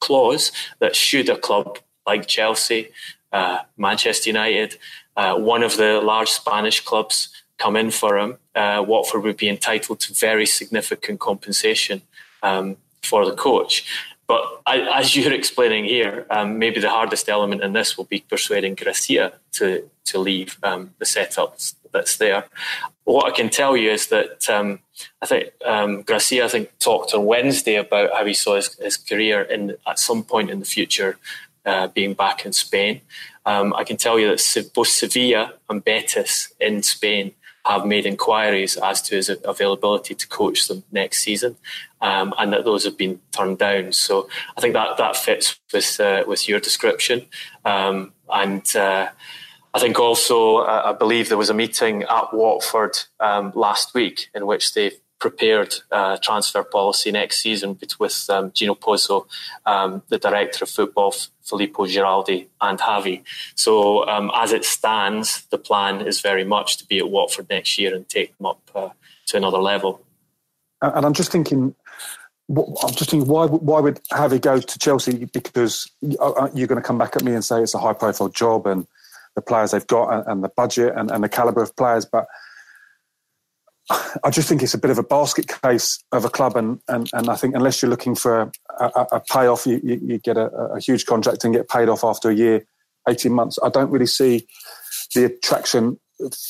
clause 0.00 0.52
that 0.78 0.96
should 0.96 1.28
a 1.28 1.36
club 1.36 1.78
like 2.06 2.26
Chelsea, 2.26 2.90
uh, 3.32 3.60
Manchester 3.76 4.30
United, 4.30 4.78
uh, 5.16 5.36
one 5.36 5.62
of 5.62 5.76
the 5.76 6.00
large 6.00 6.30
Spanish 6.30 6.80
clubs 6.80 7.28
come 7.60 7.76
in 7.76 7.90
for 7.90 8.18
him, 8.18 8.38
uh, 8.54 8.82
Watford 8.86 9.22
would 9.22 9.36
be 9.36 9.48
entitled 9.48 10.00
to 10.00 10.14
very 10.14 10.46
significant 10.46 11.20
compensation 11.20 12.02
um, 12.42 12.76
for 13.02 13.24
the 13.24 13.34
coach. 13.34 13.84
But 14.26 14.44
as 14.66 15.16
you're 15.16 15.32
explaining 15.32 15.86
here, 15.86 16.24
um, 16.30 16.58
maybe 16.58 16.80
the 16.80 16.88
hardest 16.88 17.28
element 17.28 17.62
in 17.62 17.72
this 17.72 17.96
will 17.96 18.04
be 18.04 18.20
persuading 18.20 18.76
Gracia 18.76 19.32
to 19.54 19.90
to 20.04 20.18
leave 20.18 20.58
um, 20.62 20.94
the 20.98 21.04
setup 21.04 21.58
that's 21.92 22.16
there. 22.16 22.44
what 23.04 23.26
I 23.26 23.36
can 23.36 23.48
tell 23.48 23.76
you 23.76 23.90
is 23.90 24.06
that 24.08 24.48
um, 24.48 24.80
I 25.22 25.26
think 25.26 25.50
um, 25.64 26.02
Gracia, 26.02 26.44
I 26.44 26.48
think, 26.48 26.70
talked 26.78 27.14
on 27.14 27.26
Wednesday 27.26 27.76
about 27.76 28.12
how 28.12 28.24
he 28.24 28.34
saw 28.34 28.54
his, 28.56 28.74
his 28.78 28.96
career 28.96 29.42
in 29.42 29.76
at 29.86 29.98
some 29.98 30.22
point 30.22 30.50
in 30.50 30.60
the 30.60 30.66
future 30.76 31.18
uh, 31.66 31.88
being 31.88 32.14
back 32.14 32.46
in 32.46 32.52
Spain. 32.52 33.00
Um, 33.46 33.74
I 33.74 33.84
can 33.84 33.96
tell 33.96 34.18
you 34.18 34.28
that 34.28 34.70
both 34.74 34.88
Sevilla 34.88 35.54
and 35.68 35.82
Betis 35.84 36.52
in 36.60 36.82
Spain 36.82 37.32
have 37.64 37.86
made 37.86 38.06
inquiries 38.06 38.76
as 38.76 39.02
to 39.02 39.16
his 39.16 39.30
availability 39.44 40.14
to 40.14 40.28
coach 40.28 40.68
them 40.68 40.82
next 40.90 41.22
season, 41.22 41.56
um, 42.00 42.34
and 42.38 42.52
that 42.52 42.64
those 42.64 42.84
have 42.84 42.96
been 42.96 43.20
turned 43.32 43.58
down. 43.58 43.92
So 43.92 44.28
I 44.56 44.60
think 44.60 44.74
that 44.74 44.96
that 44.96 45.16
fits 45.16 45.58
with 45.72 46.00
uh, 46.00 46.24
with 46.26 46.48
your 46.48 46.60
description, 46.60 47.26
um, 47.64 48.12
and. 48.28 48.64
Uh, 48.74 49.08
I 49.72 49.78
think 49.78 50.00
also, 50.00 50.56
uh, 50.56 50.82
I 50.86 50.92
believe 50.94 51.28
there 51.28 51.38
was 51.38 51.48
a 51.48 51.54
meeting 51.54 52.02
at 52.02 52.34
Watford 52.34 52.98
um, 53.20 53.52
last 53.54 53.94
week 53.94 54.28
in 54.34 54.44
which 54.44 54.74
they 54.74 54.90
prepared 55.20 55.74
uh, 55.92 56.16
transfer 56.16 56.64
policy 56.64 57.12
next 57.12 57.40
season 57.40 57.78
with 57.98 58.30
um, 58.30 58.50
Gino 58.52 58.74
Pozzo, 58.74 59.26
um, 59.66 60.02
the 60.08 60.18
director 60.18 60.64
of 60.64 60.70
football, 60.70 61.14
Filippo 61.42 61.84
Giraldi, 61.86 62.46
and 62.60 62.78
Javi. 62.78 63.22
So, 63.54 64.08
um, 64.08 64.30
as 64.34 64.52
it 64.52 64.64
stands, 64.64 65.44
the 65.50 65.58
plan 65.58 66.00
is 66.00 66.20
very 66.20 66.44
much 66.44 66.78
to 66.78 66.86
be 66.86 66.98
at 66.98 67.10
Watford 67.10 67.48
next 67.50 67.78
year 67.78 67.94
and 67.94 68.08
take 68.08 68.36
them 68.38 68.46
up 68.46 68.60
uh, 68.74 68.88
to 69.26 69.36
another 69.36 69.58
level. 69.58 70.02
And 70.82 71.04
I'm 71.04 71.12
just 71.12 71.30
thinking, 71.30 71.74
I'm 72.48 72.94
just 72.94 73.10
thinking, 73.10 73.28
why 73.28 73.46
why 73.46 73.80
would 73.80 74.00
Javi 74.10 74.40
go 74.40 74.58
to 74.58 74.78
Chelsea? 74.78 75.26
Because 75.26 75.90
uh, 76.18 76.30
uh, 76.30 76.50
you're 76.54 76.66
going 76.66 76.80
to 76.80 76.86
come 76.86 76.98
back 76.98 77.14
at 77.14 77.22
me 77.22 77.34
and 77.34 77.44
say 77.44 77.62
it's 77.62 77.74
a 77.74 77.78
high 77.78 77.92
profile 77.92 78.30
job 78.30 78.66
and 78.66 78.86
the 79.36 79.42
players 79.42 79.70
they've 79.70 79.86
got 79.86 80.26
and, 80.28 80.42
the 80.42 80.48
budget 80.48 80.94
and, 80.96 81.10
and 81.10 81.22
the 81.22 81.28
caliber 81.28 81.62
of 81.62 81.74
players, 81.76 82.04
but 82.04 82.26
I 84.24 84.30
just 84.30 84.48
think 84.48 84.62
it's 84.62 84.74
a 84.74 84.78
bit 84.78 84.90
of 84.90 84.98
a 84.98 85.02
basket 85.02 85.50
case 85.62 85.98
of 86.12 86.24
a 86.24 86.30
club, 86.30 86.56
and 86.56 86.80
and, 86.88 87.10
and 87.12 87.28
I 87.28 87.36
think 87.36 87.54
unless 87.54 87.82
you're 87.82 87.90
looking 87.90 88.14
for 88.14 88.50
a, 88.78 89.06
a, 89.12 89.20
payoff, 89.30 89.66
you, 89.66 89.80
you, 89.82 90.00
you 90.02 90.18
get 90.18 90.36
a, 90.36 90.46
a, 90.46 90.80
huge 90.80 91.06
contract 91.06 91.44
and 91.44 91.54
get 91.54 91.68
paid 91.68 91.88
off 91.88 92.04
after 92.04 92.30
a 92.30 92.34
year, 92.34 92.64
eighteen 93.08 93.32
months. 93.32 93.58
I 93.62 93.68
don't 93.68 93.90
really 93.90 94.06
see 94.06 94.46
the 95.14 95.24
attraction, 95.24 95.98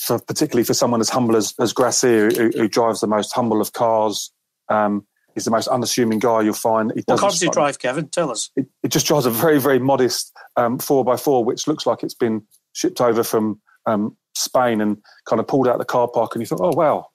for, 0.07 0.18
particularly 0.18 0.64
for 0.64 0.74
someone 0.74 1.00
as 1.00 1.09
humble 1.09 1.37
as, 1.37 1.55
as 1.59 1.72
Gracia, 1.72 2.29
who, 2.29 2.50
who 2.55 2.68
drives 2.68 3.00
the 3.00 3.07
most 3.07 3.33
humble 3.33 3.61
of 3.61 3.72
cars. 3.72 4.31
Um, 4.68 5.07
he's 5.35 5.44
the 5.44 5.50
most 5.50 5.68
unassuming 5.68 6.18
guy 6.18 6.42
you'll 6.42 6.53
find. 6.53 6.92
He 6.94 7.03
what 7.07 7.20
car 7.20 7.31
does 7.31 7.40
he 7.40 7.48
drive, 7.48 7.79
Kevin? 7.79 8.09
Tell 8.09 8.31
us. 8.31 8.50
It, 8.57 8.66
it 8.83 8.88
just 8.88 9.07
drives 9.07 9.24
a 9.24 9.31
very 9.31 9.61
very 9.61 9.79
modest 9.79 10.37
um, 10.57 10.79
four 10.79 11.11
x 11.11 11.22
four, 11.22 11.44
which 11.44 11.66
looks 11.66 11.87
like 11.87 12.03
it's 12.03 12.14
been 12.14 12.42
shipped 12.74 13.00
over 13.00 13.22
from 13.22 13.61
um, 13.87 14.16
Spain 14.35 14.83
and 14.83 14.98
kind 15.26 15.40
of 15.40 15.46
pulled 15.46 15.68
out 15.68 15.74
of 15.74 15.81
the 15.81 15.87
car 15.87 16.09
park, 16.12 16.35
and 16.35 16.42
you 16.42 16.46
thought, 16.46 16.61
oh 16.61 16.76
wow 16.76 17.07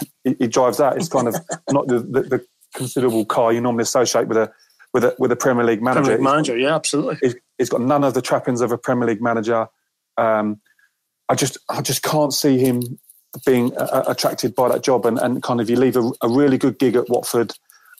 he, 0.00 0.10
he, 0.24 0.36
he 0.40 0.46
drives 0.46 0.78
that. 0.78 0.96
It's 0.96 1.08
kind 1.08 1.28
of 1.28 1.36
not 1.70 1.86
the, 1.88 2.00
the, 2.00 2.22
the, 2.22 2.46
considerable 2.74 3.24
car 3.24 3.54
you 3.54 3.60
normally 3.60 3.82
associate 3.82 4.28
with 4.28 4.36
a 4.36 4.52
with 4.92 5.02
a 5.02 5.14
with 5.18 5.32
a 5.32 5.36
Premier 5.36 5.64
League 5.64 5.82
manager. 5.82 6.02
Premier 6.02 6.18
League 6.18 6.24
manager, 6.24 6.58
yeah, 6.58 6.74
absolutely. 6.74 7.16
He's, 7.22 7.34
he's 7.56 7.68
got 7.70 7.80
none 7.80 8.04
of 8.04 8.12
the 8.12 8.20
trappings 8.20 8.60
of 8.60 8.70
a 8.70 8.76
Premier 8.76 9.08
League 9.08 9.22
manager. 9.22 9.68
Um, 10.18 10.60
I 11.28 11.34
just 11.34 11.58
I 11.68 11.80
just 11.80 12.02
can't 12.02 12.34
see 12.34 12.58
him 12.58 12.98
being 13.44 13.76
uh, 13.76 14.04
attracted 14.06 14.54
by 14.54 14.68
that 14.68 14.82
job. 14.82 15.06
And, 15.06 15.18
and 15.18 15.42
kind 15.42 15.60
of 15.60 15.68
you 15.68 15.76
leave 15.76 15.96
a, 15.96 16.10
a, 16.22 16.28
really 16.28 16.58
good 16.58 16.78
gig 16.78 16.96
at 16.96 17.08
Watford, 17.08 17.52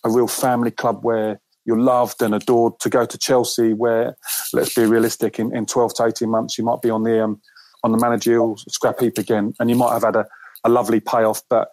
a 0.04 0.10
real 0.10 0.28
family 0.28 0.70
club 0.70 1.04
where 1.04 1.40
you're 1.64 1.78
loved 1.78 2.22
and 2.22 2.34
adored, 2.34 2.78
to 2.80 2.88
go 2.88 3.04
to 3.04 3.18
Chelsea, 3.18 3.72
where 3.72 4.16
let's 4.52 4.74
be 4.74 4.86
realistic, 4.86 5.38
in, 5.38 5.54
in 5.54 5.66
12 5.66 5.94
to 5.94 6.06
18 6.06 6.30
months 6.30 6.56
you 6.56 6.64
might 6.64 6.80
be 6.80 6.90
on 6.90 7.02
the 7.02 7.22
um, 7.22 7.40
on 7.82 7.92
the 7.92 7.98
managerial 7.98 8.56
scrap 8.68 9.00
heap 9.00 9.18
again, 9.18 9.52
and 9.60 9.68
you 9.68 9.76
might 9.76 9.92
have 9.92 10.02
had 10.02 10.16
a, 10.16 10.26
a 10.64 10.68
lovely 10.68 11.00
payoff, 11.00 11.42
but 11.50 11.68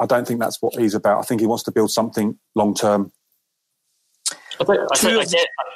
I 0.00 0.06
don't 0.06 0.26
think 0.26 0.40
that's 0.40 0.60
what 0.60 0.74
he's 0.78 0.94
about. 0.94 1.18
I 1.18 1.22
think 1.22 1.40
he 1.40 1.46
wants 1.46 1.64
to 1.64 1.72
build 1.72 1.90
something 1.90 2.38
long 2.54 2.74
term. 2.74 3.12
I, 4.60 4.64
I, 4.64 4.86
I, 4.92 5.24
guess, 5.24 5.34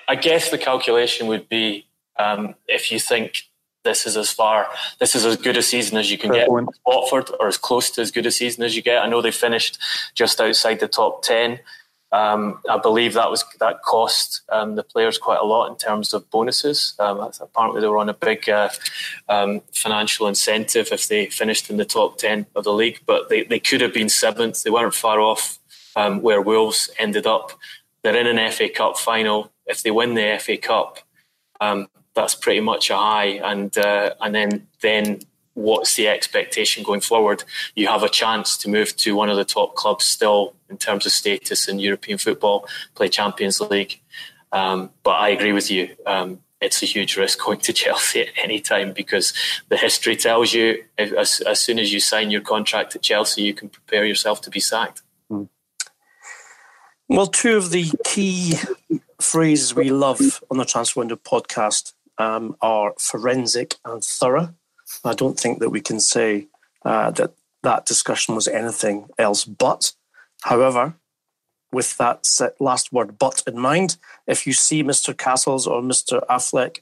I, 0.09 0.15
guess, 0.17 0.51
the 0.51 0.59
calculation 0.59 1.27
would 1.27 1.49
be 1.49 1.87
um, 2.19 2.55
if 2.69 2.93
you 2.93 2.99
think 2.99 3.43
this 3.85 4.07
is 4.07 4.17
as 4.17 4.31
far, 4.31 4.67
this 4.99 5.15
is 5.15 5.25
as 5.25 5.37
good 5.37 5.57
a 5.57 5.63
season 5.63 5.97
as 5.97 6.11
you 6.11 6.19
can 6.19 6.31
Fair 6.31 6.41
get. 6.41 6.49
Point. 6.49 6.69
Watford, 6.87 7.31
or 7.41 7.49
as 7.49 7.57
close 7.57 7.91
to 7.93 8.01
as 8.01 8.11
good 8.11 8.27
a 8.27 8.31
season 8.31 8.65
as 8.65 8.77
you 8.77 8.83
get. 8.83 9.03
I 9.03 9.09
know 9.09 9.23
they 9.23 9.31
finished 9.31 9.79
just 10.15 10.41
outside 10.41 10.81
the 10.81 10.89
top 10.89 11.23
ten. 11.23 11.61
Um, 12.17 12.61
I 12.71 12.79
believe 12.79 13.13
that 13.13 13.31
was 13.31 13.45
that 13.61 13.83
cost 13.83 14.41
um, 14.49 14.75
the 14.75 14.83
players 14.83 15.19
quite 15.19 15.39
a 15.39 15.45
lot 15.45 15.71
in 15.71 15.77
terms 15.77 16.15
of 16.15 16.31
bonuses. 16.31 16.95
Um, 16.99 17.21
apparently, 17.41 17.83
they 17.83 17.89
were 17.89 17.99
on 17.99 18.09
a 18.09 18.15
big 18.15 18.49
uh, 18.49 18.71
um, 19.29 19.61
financial 19.75 20.27
incentive 20.27 20.89
if 20.93 21.09
they 21.09 21.27
finished 21.27 21.69
in 21.69 21.77
the 21.77 21.85
top 21.85 22.17
ten 22.17 22.47
of 22.55 22.65
the 22.65 22.73
league. 22.73 23.01
But 23.05 23.29
they, 23.29 23.43
they 23.43 23.61
could 23.61 23.83
have 23.83 23.93
been 23.93 24.09
seventh. 24.09 24.63
They 24.63 24.71
weren't 24.71 24.95
far 24.95 25.21
off 25.21 25.59
um, 25.95 26.23
where 26.23 26.41
Wolves 26.41 26.91
ended 26.99 27.27
up. 27.27 27.53
They're 28.03 28.17
in 28.17 28.39
an 28.39 28.51
FA 28.51 28.71
Cup 28.71 28.97
final. 28.97 29.53
If 29.67 29.83
they 29.83 29.91
win 29.91 30.15
the 30.15 30.39
FA 30.41 30.57
Cup, 30.57 31.01
um, 31.61 31.87
that's 32.15 32.35
pretty 32.35 32.61
much 32.61 32.89
a 32.89 32.97
high. 32.97 33.41
And 33.45 33.77
uh, 33.77 34.15
and 34.23 34.35
then 34.35 34.69
then 34.81 35.21
what's 35.57 35.95
the 35.95 36.07
expectation 36.07 36.85
going 36.85 37.01
forward? 37.01 37.43
You 37.75 37.89
have 37.89 38.03
a 38.03 38.11
chance 38.11 38.59
to 38.59 38.69
move 38.69 38.95
to 38.99 39.17
one 39.17 39.31
of 39.31 39.39
the 39.39 39.45
top 39.45 39.75
clubs 39.75 40.05
still 40.05 40.55
in 40.69 40.77
terms 40.77 41.07
of 41.07 41.13
status 41.13 41.67
in 41.67 41.79
European 41.79 42.19
football, 42.19 42.69
play 42.95 43.09
Champions 43.09 43.61
League. 43.61 44.01
Um, 44.53 44.91
but 45.03 45.13
I 45.13 45.31
agree 45.31 45.53
with 45.53 45.71
you. 45.71 45.97
Um, 46.05 46.41
it's 46.61 46.83
a 46.83 46.87
huge 46.87 47.17
risk 47.17 47.43
going 47.43 47.61
to 47.61 47.73
Chelsea 47.83 48.21
at 48.21 48.29
any 48.37 48.61
time 48.61 48.93
because 48.93 49.33
the 49.69 49.79
history 49.79 50.15
tells 50.15 50.53
you 50.53 50.85
if, 50.99 51.13
as, 51.15 51.41
as, 51.41 51.59
soon 51.59 51.79
as 51.79 51.91
you 51.93 52.01
sign 52.01 52.31
your 52.31 52.43
contract 52.43 52.95
at 52.95 53.03
Chelsea, 53.03 53.43
you 53.43 53.55
can 53.55 53.71
prepare 53.71 54.05
yourself 54.05 54.43
to 54.43 54.51
be 54.51 54.61
sacked. 54.61 55.03
Hmm. 55.31 55.45
Well, 57.09 57.29
two 57.29 57.57
of 57.57 57.71
the 57.71 57.91
key 58.05 58.55
phrases 59.21 59.75
we 59.75 59.91
love 59.91 60.21
on 60.51 60.59
the 60.59 60.67
Transfer 60.67 61.01
Window 61.01 61.17
podcast 61.17 61.95
um, 62.19 62.57
are 62.61 62.93
forensic 62.99 63.77
and 63.87 64.05
thorough. 64.05 64.55
I 65.05 65.15
don't 65.15 65.39
think 65.39 65.59
that 65.61 65.71
we 65.71 65.81
can 65.81 66.01
say 66.01 66.49
uh, 66.85 67.11
that 67.13 67.33
that 67.63 67.87
discussion 67.87 68.35
was 68.35 68.49
anything 68.49 69.09
else 69.19 69.45
but. 69.45 69.93
However, 70.43 70.95
with 71.73 71.97
that 71.97 72.25
last 72.61 72.93
word 72.93 73.19
but 73.19 73.43
in 73.47 73.59
mind, 73.59 73.97
if 74.27 74.47
you 74.47 74.53
see 74.53 74.83
Mr. 74.83 75.17
Castles 75.17 75.67
or 75.67 75.83
Mr. 75.83 76.25
Affleck 76.27 76.81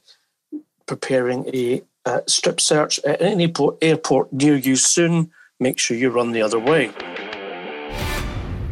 preparing 0.85 1.49
a 1.53 1.81
uh, 2.05 2.21
strip 2.27 2.61
search 2.61 2.99
at 2.99 3.21
any 3.21 3.51
airport 3.81 4.31
near 4.31 4.55
you 4.55 4.75
soon, 4.75 5.31
make 5.59 5.79
sure 5.79 5.97
you 5.97 6.09
run 6.09 6.31
the 6.31 6.41
other 6.41 6.59
way. 6.59 6.91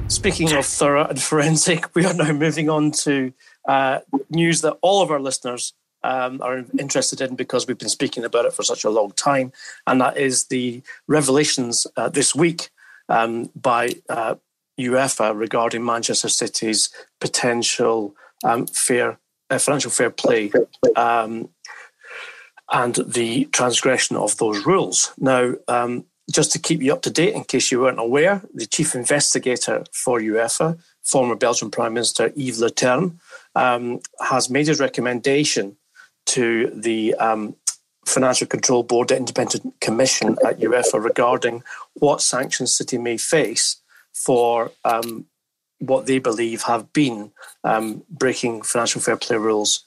Speaking 0.07 0.53
of 0.53 0.65
thorough 0.65 1.07
and 1.07 1.21
forensic, 1.29 1.93
we 1.95 2.05
are 2.05 2.13
now 2.13 2.31
moving 2.31 2.69
on 2.69 2.91
to 2.91 3.33
uh, 3.67 3.99
news 4.29 4.61
that 4.61 4.77
all 4.81 5.01
of 5.01 5.09
our 5.09 5.19
listeners 5.19 5.73
um, 6.03 6.41
are 6.41 6.65
interested 6.77 7.21
in 7.21 7.35
because 7.35 7.67
we've 7.67 7.77
been 7.77 7.89
speaking 7.89 8.23
about 8.23 8.45
it 8.45 8.53
for 8.53 8.63
such 8.63 8.83
a 8.83 8.89
long 8.89 9.11
time, 9.11 9.51
and 9.87 10.01
that 10.01 10.17
is 10.17 10.45
the 10.45 10.81
revelations 11.07 11.87
uh, 11.97 12.09
this 12.09 12.35
week 12.35 12.69
um, 13.09 13.49
by 13.55 13.89
uh, 14.09 14.35
UEFA 14.79 15.37
regarding 15.37 15.85
Manchester 15.85 16.29
City's 16.29 16.89
potential 17.19 18.15
um, 18.43 18.67
fair 18.67 19.19
uh, 19.49 19.59
financial 19.59 19.91
fair 19.91 20.09
play 20.09 20.51
um, 20.95 21.49
and 22.71 22.95
the 22.95 23.45
transgression 23.45 24.15
of 24.15 24.37
those 24.37 24.65
rules. 24.65 25.13
Now, 25.17 25.53
um, 25.67 26.05
just 26.31 26.51
to 26.53 26.59
keep 26.59 26.81
you 26.81 26.93
up 26.93 27.01
to 27.03 27.11
date, 27.11 27.35
in 27.35 27.43
case 27.43 27.71
you 27.71 27.81
weren't 27.81 27.99
aware, 27.99 28.41
the 28.53 28.65
chief 28.65 28.95
investigator 28.95 29.83
for 29.91 30.19
UEFA, 30.19 30.79
former 31.03 31.35
Belgian 31.35 31.69
Prime 31.69 31.93
Minister 31.93 32.31
Yves 32.35 32.61
Leterme, 32.61 33.19
um, 33.55 33.99
has 34.21 34.49
made 34.49 34.67
his 34.67 34.79
recommendation 34.79 35.75
to 36.25 36.71
the 36.73 37.13
um, 37.15 37.55
Financial 38.05 38.47
Control 38.47 38.83
Board, 38.83 39.11
independent 39.11 39.73
commission 39.79 40.37
at 40.45 40.59
UEFA 40.59 41.03
regarding 41.03 41.63
what 41.93 42.21
sanctions 42.21 42.75
City 42.75 42.97
may 42.97 43.17
face 43.17 43.77
for 44.13 44.71
um, 44.83 45.25
what 45.79 46.05
they 46.05 46.19
believe 46.19 46.63
have 46.63 46.91
been 46.93 47.31
um, 47.63 48.03
breaking 48.09 48.61
financial 48.61 49.01
fair 49.01 49.17
play 49.17 49.37
rules 49.37 49.83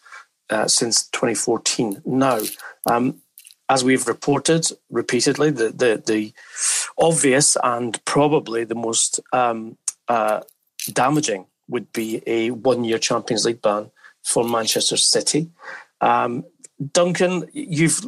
uh, 0.51 0.68
since 0.68 1.09
2014. 1.09 2.03
Now, 2.05 2.40
um, 2.90 3.20
as 3.68 3.83
we've 3.83 4.07
reported 4.07 4.66
repeatedly, 4.90 5.51
the, 5.51 5.70
the, 5.70 6.03
the, 6.05 6.33
obvious 6.99 7.59
and 7.62 8.03
probably 8.07 8.64
the 8.64 8.75
most 8.75 9.20
um, 9.33 9.77
uh, 10.09 10.40
damaging 10.92 11.46
would 11.68 11.92
be 11.92 12.22
a 12.27 12.51
one 12.51 12.85
year 12.85 12.99
Champions 12.99 13.44
League 13.44 13.61
ban 13.61 13.90
for 14.22 14.44
Manchester 14.44 14.96
City. 14.96 15.51
Um, 16.01 16.45
Duncan, 16.93 17.49
you've 17.53 18.01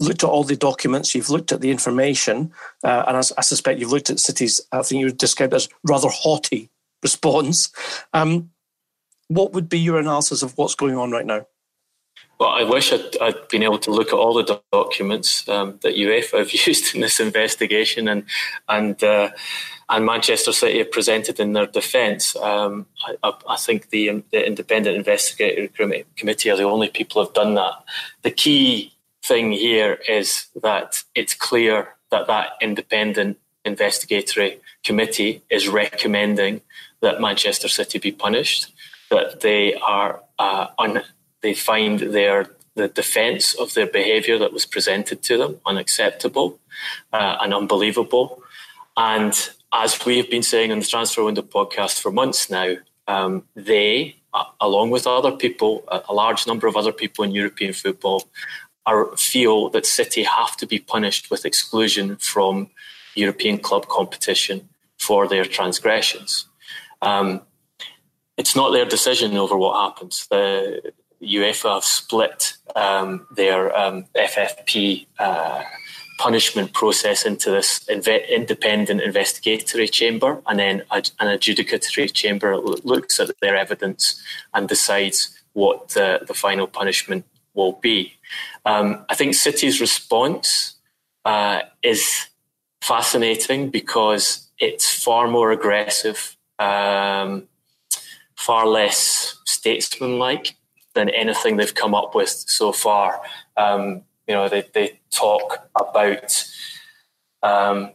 looked 0.00 0.24
at 0.24 0.30
all 0.30 0.44
the 0.44 0.56
documents, 0.56 1.14
you've 1.14 1.30
looked 1.30 1.52
at 1.52 1.60
the 1.60 1.70
information, 1.70 2.52
uh, 2.84 3.04
and 3.06 3.16
I, 3.16 3.20
I, 3.38 3.42
suspect 3.42 3.80
you've 3.80 3.92
looked 3.92 4.10
at 4.10 4.20
cities. 4.20 4.60
I 4.72 4.82
think 4.82 5.00
you 5.00 5.06
would 5.06 5.18
describe 5.18 5.54
as 5.54 5.68
rather 5.84 6.08
haughty 6.08 6.70
response. 7.02 7.72
Um, 8.12 8.50
what 9.28 9.52
would 9.52 9.68
be 9.68 9.78
your 9.78 9.98
analysis 9.98 10.42
of 10.42 10.56
what's 10.58 10.74
going 10.74 10.96
on 10.96 11.10
right 11.10 11.26
now? 11.26 11.46
Well, 12.38 12.50
I 12.50 12.64
wish 12.64 12.92
I'd, 12.92 13.16
I'd, 13.20 13.48
been 13.48 13.62
able 13.62 13.78
to 13.78 13.90
look 13.90 14.08
at 14.08 14.14
all 14.14 14.34
the 14.34 14.60
documents 14.72 15.48
um, 15.48 15.78
that 15.82 15.94
UEFA 15.94 16.38
have 16.38 16.52
used 16.66 16.94
in 16.94 17.00
this 17.00 17.20
investigation 17.20 18.08
and 18.08 18.24
and 18.68 19.02
uh, 19.02 19.30
and 19.88 20.06
Manchester 20.06 20.52
City 20.52 20.78
have 20.78 20.90
presented 20.90 21.38
in 21.38 21.52
their 21.52 21.66
defence. 21.66 22.34
Um, 22.36 22.86
I, 23.22 23.32
I, 23.48 23.56
think 23.56 23.90
the, 23.90 24.22
the 24.32 24.46
independent 24.46 24.96
investigative 24.96 25.74
committee 26.16 26.50
are 26.50 26.56
the 26.56 26.62
only 26.62 26.88
people 26.88 27.20
who 27.20 27.26
have 27.26 27.34
done 27.34 27.54
that. 27.54 27.72
The 28.22 28.30
key 28.30 28.94
thing 29.22 29.52
here 29.52 29.98
is 30.08 30.46
that 30.62 31.02
it's 31.14 31.34
clear 31.34 31.94
that 32.10 32.26
that 32.28 32.52
independent 32.60 33.38
investigatory 33.64 34.60
committee 34.84 35.42
is 35.50 35.68
recommending 35.68 36.60
that 37.00 37.20
Manchester 37.20 37.68
City 37.68 37.98
be 37.98 38.12
punished, 38.12 38.72
that 39.10 39.40
they 39.40 39.74
are 39.74 40.22
uh, 40.38 40.68
un- 40.78 41.02
they 41.44 41.54
find 41.54 42.00
their 42.00 42.48
the 42.74 42.88
defence 42.88 43.54
of 43.54 43.74
their 43.74 43.86
behaviour 43.86 44.36
that 44.38 44.52
was 44.52 44.66
presented 44.66 45.22
to 45.22 45.36
them 45.38 45.60
unacceptable 45.64 46.58
uh, 47.12 47.36
and 47.40 47.54
unbelievable. 47.54 48.42
And 48.96 49.32
as 49.72 50.04
we 50.04 50.16
have 50.16 50.30
been 50.30 50.42
saying 50.42 50.72
on 50.72 50.80
the 50.80 50.84
Transfer 50.84 51.22
Window 51.22 51.42
podcast 51.42 52.00
for 52.00 52.10
months 52.10 52.50
now, 52.50 52.74
um, 53.06 53.44
they, 53.54 54.16
uh, 54.32 54.46
along 54.60 54.90
with 54.90 55.06
other 55.06 55.30
people, 55.30 55.84
a, 55.86 56.12
large 56.12 56.48
number 56.48 56.66
of 56.66 56.76
other 56.76 56.92
people 56.92 57.22
in 57.24 57.30
European 57.30 57.72
football, 57.72 58.24
are, 58.86 59.16
feel 59.16 59.68
that 59.70 59.86
City 59.86 60.24
have 60.24 60.56
to 60.56 60.66
be 60.66 60.78
punished 60.78 61.30
with 61.30 61.44
exclusion 61.44 62.16
from 62.16 62.70
European 63.14 63.58
club 63.58 63.86
competition 63.86 64.68
for 64.98 65.28
their 65.28 65.44
transgressions. 65.44 66.46
Um, 67.02 67.42
it's 68.36 68.56
not 68.56 68.72
their 68.72 68.86
decision 68.86 69.36
over 69.36 69.56
what 69.56 69.80
happens. 69.80 70.26
The 70.28 70.92
UEFA 71.22 71.74
have 71.74 71.84
split 71.84 72.54
um, 72.76 73.26
their 73.36 73.76
um, 73.76 74.04
FFP 74.16 75.06
uh, 75.18 75.62
punishment 76.18 76.72
process 76.72 77.24
into 77.24 77.50
this 77.50 77.80
inve- 77.84 78.28
independent 78.28 79.00
investigatory 79.00 79.88
chamber 79.88 80.40
and 80.46 80.58
then 80.58 80.82
an 80.92 81.02
adjudicatory 81.20 82.12
chamber 82.12 82.56
looks 82.56 83.18
at 83.18 83.30
their 83.40 83.56
evidence 83.56 84.20
and 84.52 84.68
decides 84.68 85.36
what 85.52 85.90
the, 85.90 86.20
the 86.26 86.34
final 86.34 86.66
punishment 86.66 87.24
will 87.54 87.78
be. 87.80 88.12
Um, 88.64 89.04
I 89.08 89.14
think 89.14 89.34
City's 89.34 89.80
response 89.80 90.74
uh, 91.24 91.60
is 91.82 92.26
fascinating 92.80 93.70
because 93.70 94.48
it's 94.58 95.02
far 95.02 95.28
more 95.28 95.52
aggressive, 95.52 96.36
um, 96.58 97.48
far 98.36 98.66
less 98.66 99.36
statesmanlike 99.44 100.54
than 100.94 101.08
anything 101.10 101.56
they've 101.56 101.74
come 101.74 101.94
up 101.94 102.14
with 102.14 102.28
so 102.28 102.72
far. 102.72 103.20
Um, 103.56 104.02
you 104.26 104.34
know, 104.34 104.48
they, 104.48 104.64
they 104.72 105.00
talk 105.10 105.68
about 105.76 106.44
um, 107.42 107.90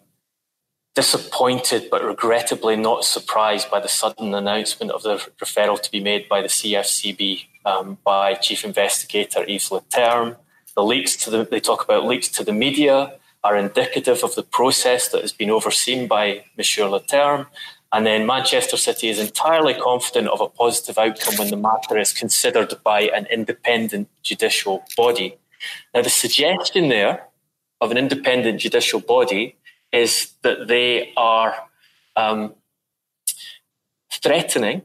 disappointed 0.96 1.90
but 1.90 2.04
regrettably 2.04 2.76
not 2.76 3.06
surprised 3.06 3.72
by 3.72 3.80
the 3.80 3.88
sudden 3.88 4.34
announcement 4.34 4.92
of 4.92 5.02
the 5.04 5.16
referral 5.42 5.82
to 5.82 5.92
be 5.92 6.00
made 6.00 6.28
by 6.28 6.42
the 6.42 6.48
CFCB 6.48 7.46
um, 7.66 7.98
by 8.04 8.36
Chief 8.36 8.66
Investigator 8.66 9.44
Yves 9.48 9.70
Leterme. 9.70 10.36
The 10.76 10.84
leaks 10.84 11.16
to 11.18 11.30
the, 11.30 11.46
they 11.46 11.60
talk 11.60 11.84
about 11.84 12.06
leaks 12.06 12.28
to 12.30 12.44
the 12.44 12.54
media 12.54 13.14
are 13.44 13.56
indicative 13.56 14.24
of 14.24 14.36
the 14.36 14.44
process 14.44 15.08
that 15.10 15.22
has 15.22 15.32
been 15.32 15.50
overseen 15.50 16.08
by 16.08 16.44
Monsieur 16.58 16.86
Leterme. 16.86 17.48
And 17.92 18.06
then 18.06 18.28
Manchester 18.28 18.78
City 18.78 19.10
is 19.10 19.20
entirely 19.20 19.74
confident 19.74 20.28
of 20.28 20.42
a 20.42 20.48
positive 20.48 20.98
outcome 20.98 21.36
when 21.38 21.50
the 21.50 21.58
matter 21.58 21.98
is 21.98 22.14
considered 22.14 22.74
by 22.84 23.02
an 23.02 23.26
independent 23.28 24.10
judicial 24.22 24.84
body. 24.96 25.38
Now, 25.94 26.04
the 26.04 26.10
suggestion 26.10 26.90
there 26.90 27.28
of 27.82 27.90
an 27.92 27.98
independent 27.98 28.60
judicial 28.60 29.00
body 29.00 29.56
is 29.92 30.34
that 30.44 30.68
they 30.68 31.14
are 31.18 31.56
um, 32.16 32.54
threatening 34.12 34.84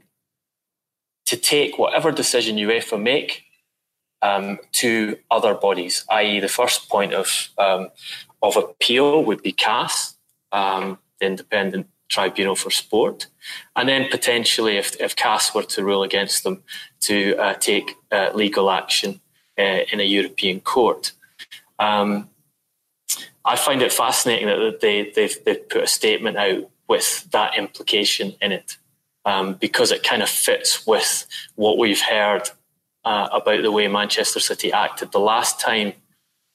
to 1.25 1.37
take 1.37 1.77
whatever 1.77 2.11
decision 2.11 2.57
UEFA 2.57 3.01
make 3.01 3.43
um, 4.21 4.57
to 4.71 5.17
other 5.29 5.53
bodies, 5.53 6.05
i.e., 6.09 6.39
the 6.39 6.47
first 6.47 6.89
point 6.89 7.13
of 7.13 7.49
um, 7.57 7.89
of 8.41 8.55
appeal 8.57 9.23
would 9.23 9.41
be 9.41 9.51
CAS, 9.51 10.17
um, 10.51 10.99
the 11.19 11.25
Independent 11.25 11.87
Tribunal 12.09 12.55
for 12.55 12.71
Sport, 12.71 13.27
and 13.75 13.89
then 13.89 14.09
potentially, 14.09 14.77
if, 14.77 14.99
if 14.99 15.15
CAS 15.15 15.53
were 15.53 15.63
to 15.63 15.83
rule 15.83 16.03
against 16.03 16.43
them, 16.43 16.63
to 17.01 17.35
uh, 17.37 17.53
take 17.55 17.95
uh, 18.11 18.31
legal 18.33 18.69
action 18.69 19.21
uh, 19.57 19.81
in 19.91 19.99
a 19.99 20.03
European 20.03 20.59
court. 20.59 21.11
Um, 21.79 22.29
I 23.43 23.55
find 23.55 23.81
it 23.81 23.93
fascinating 23.93 24.47
that 24.47 24.81
they, 24.81 25.11
they've, 25.11 25.37
they've 25.43 25.69
put 25.69 25.83
a 25.83 25.87
statement 25.87 26.37
out 26.37 26.69
with 26.87 27.29
that 27.31 27.57
implication 27.57 28.33
in 28.41 28.51
it 28.51 28.77
um, 29.25 29.53
because 29.55 29.91
it 29.91 30.03
kind 30.03 30.23
of 30.23 30.29
fits 30.29 30.85
with 30.85 31.27
what 31.55 31.77
we've 31.77 32.01
heard 32.01 32.49
uh, 33.03 33.29
about 33.31 33.61
the 33.61 33.71
way 33.71 33.87
Manchester 33.87 34.39
City 34.39 34.71
acted 34.71 35.11
the 35.11 35.19
last 35.19 35.59
time 35.59 35.93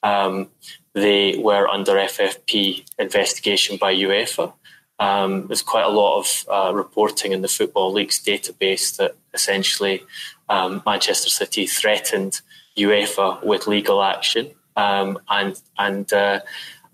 um, 0.02 0.48
they 0.94 1.36
were 1.38 1.68
under 1.68 1.94
FFP 1.94 2.84
investigation 2.98 3.76
by 3.76 3.94
UEFA. 3.94 4.52
Um, 5.00 5.46
there's 5.46 5.62
quite 5.62 5.86
a 5.86 5.88
lot 5.88 6.20
of 6.20 6.44
uh, 6.48 6.74
reporting 6.74 7.32
in 7.32 7.40
the 7.40 7.48
Football 7.48 7.92
Leaks 7.92 8.20
database 8.20 8.96
that 8.98 9.16
essentially 9.32 10.04
um, 10.50 10.82
Manchester 10.84 11.30
City 11.30 11.66
threatened 11.66 12.42
UEFA 12.76 13.42
with 13.42 13.66
legal 13.66 14.02
action, 14.02 14.50
um, 14.76 15.18
and 15.30 15.60
and 15.78 16.12
uh, 16.12 16.40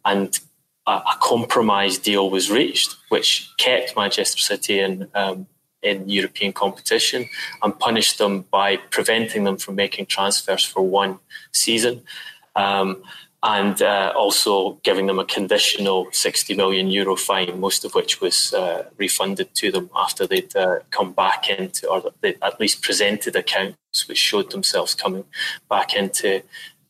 and 0.05 0.39
a, 0.87 0.93
a, 0.93 1.19
compromise 1.21 1.99
deal 1.99 2.31
was 2.31 2.51
reached, 2.51 2.97
which 3.09 3.51
kept 3.59 3.97
Manchester 3.97 4.39
City 4.39 4.79
in 4.79 5.09
um, 5.15 5.49
in 5.83 6.09
European 6.09 6.53
competition 6.53 7.29
and 7.63 7.79
punished 7.79 8.19
them 8.19 8.43
by 8.53 8.77
preventing 8.77 9.45
them 9.45 9.57
from 9.57 9.75
making 9.75 10.07
transfers 10.07 10.65
for 10.65 10.83
one 10.83 11.19
season. 11.53 12.03
And 13.43 13.81
uh, 13.81 14.13
also 14.17 14.81
giving 14.83 15.07
them 15.07 15.19
a 15.19 15.25
conditional 15.25 16.09
60 16.11 16.55
million 16.55 16.91
euro 16.91 17.17
fine, 17.17 17.61
most 17.61 17.85
of 17.85 17.95
which 17.95 18.21
was 18.21 18.53
uh, 18.55 18.89
refunded 18.97 19.55
to 19.57 19.71
them 19.71 19.91
after 19.95 20.27
they'd 20.27 20.57
uh, 20.57 20.81
come 20.91 21.13
back 21.13 21.49
into, 21.49 21.89
or 21.89 22.03
they 22.23 22.37
at 22.43 22.59
least 22.59 22.83
presented 22.83 23.37
accounts 23.37 24.09
which 24.09 24.19
showed 24.19 24.51
themselves 24.51 24.95
coming 24.95 25.25
back 25.71 25.95
into 25.95 26.43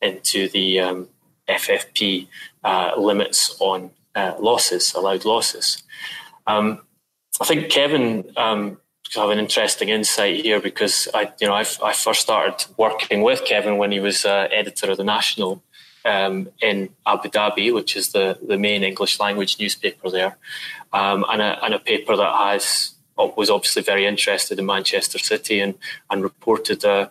into 0.03 0.49
the 0.49 0.81
um, 0.81 1.09
FFP 1.49 2.27
uh, 2.65 2.93
limits 2.97 3.57
on 3.61 3.91
uh, 4.15 4.35
losses, 4.41 4.95
allowed 4.95 5.25
losses. 5.25 5.83
Um, 6.47 6.81
I 7.41 7.45
think 7.45 7.71
Kevin 7.71 8.25
um, 8.37 8.79
have 9.15 9.31
an 9.31 9.39
interesting 9.39 9.89
insight 9.89 10.43
here 10.43 10.61
because 10.61 11.09
I, 11.15 11.33
you 11.41 11.47
know, 11.47 11.55
I've, 11.55 11.79
I 11.83 11.93
first 11.93 12.23
started 12.23 12.67
working 12.77 13.23
with 13.23 13.45
Kevin 13.45 13.77
when 13.77 13.93
he 13.93 14.01
was 14.01 14.25
uh, 14.25 14.49
editor 14.51 14.91
of 14.91 14.97
the 14.97 15.05
National 15.05 15.63
um, 16.07 16.49
in 16.63 16.89
Abu 17.07 17.29
Dhabi, 17.29 17.75
which 17.75 17.97
is 17.97 18.13
the, 18.13 18.39
the 18.47 18.57
main 18.57 18.83
English 18.83 19.19
language 19.21 19.59
newspaper 19.59 20.11
there, 20.11 20.37
um, 20.93 21.25
and, 21.29 21.43
a, 21.43 21.65
and 21.65 21.75
a 21.75 21.79
paper 21.79 22.17
that 22.17 22.35
has 22.35 22.93
uh, 23.19 23.29
was 23.37 23.51
obviously 23.51 23.83
very 23.83 24.07
interested 24.07 24.59
in 24.59 24.67
Manchester 24.67 25.19
City 25.19 25.61
and, 25.61 25.75
and 26.11 26.23
reported 26.23 26.85
a, 26.85 27.11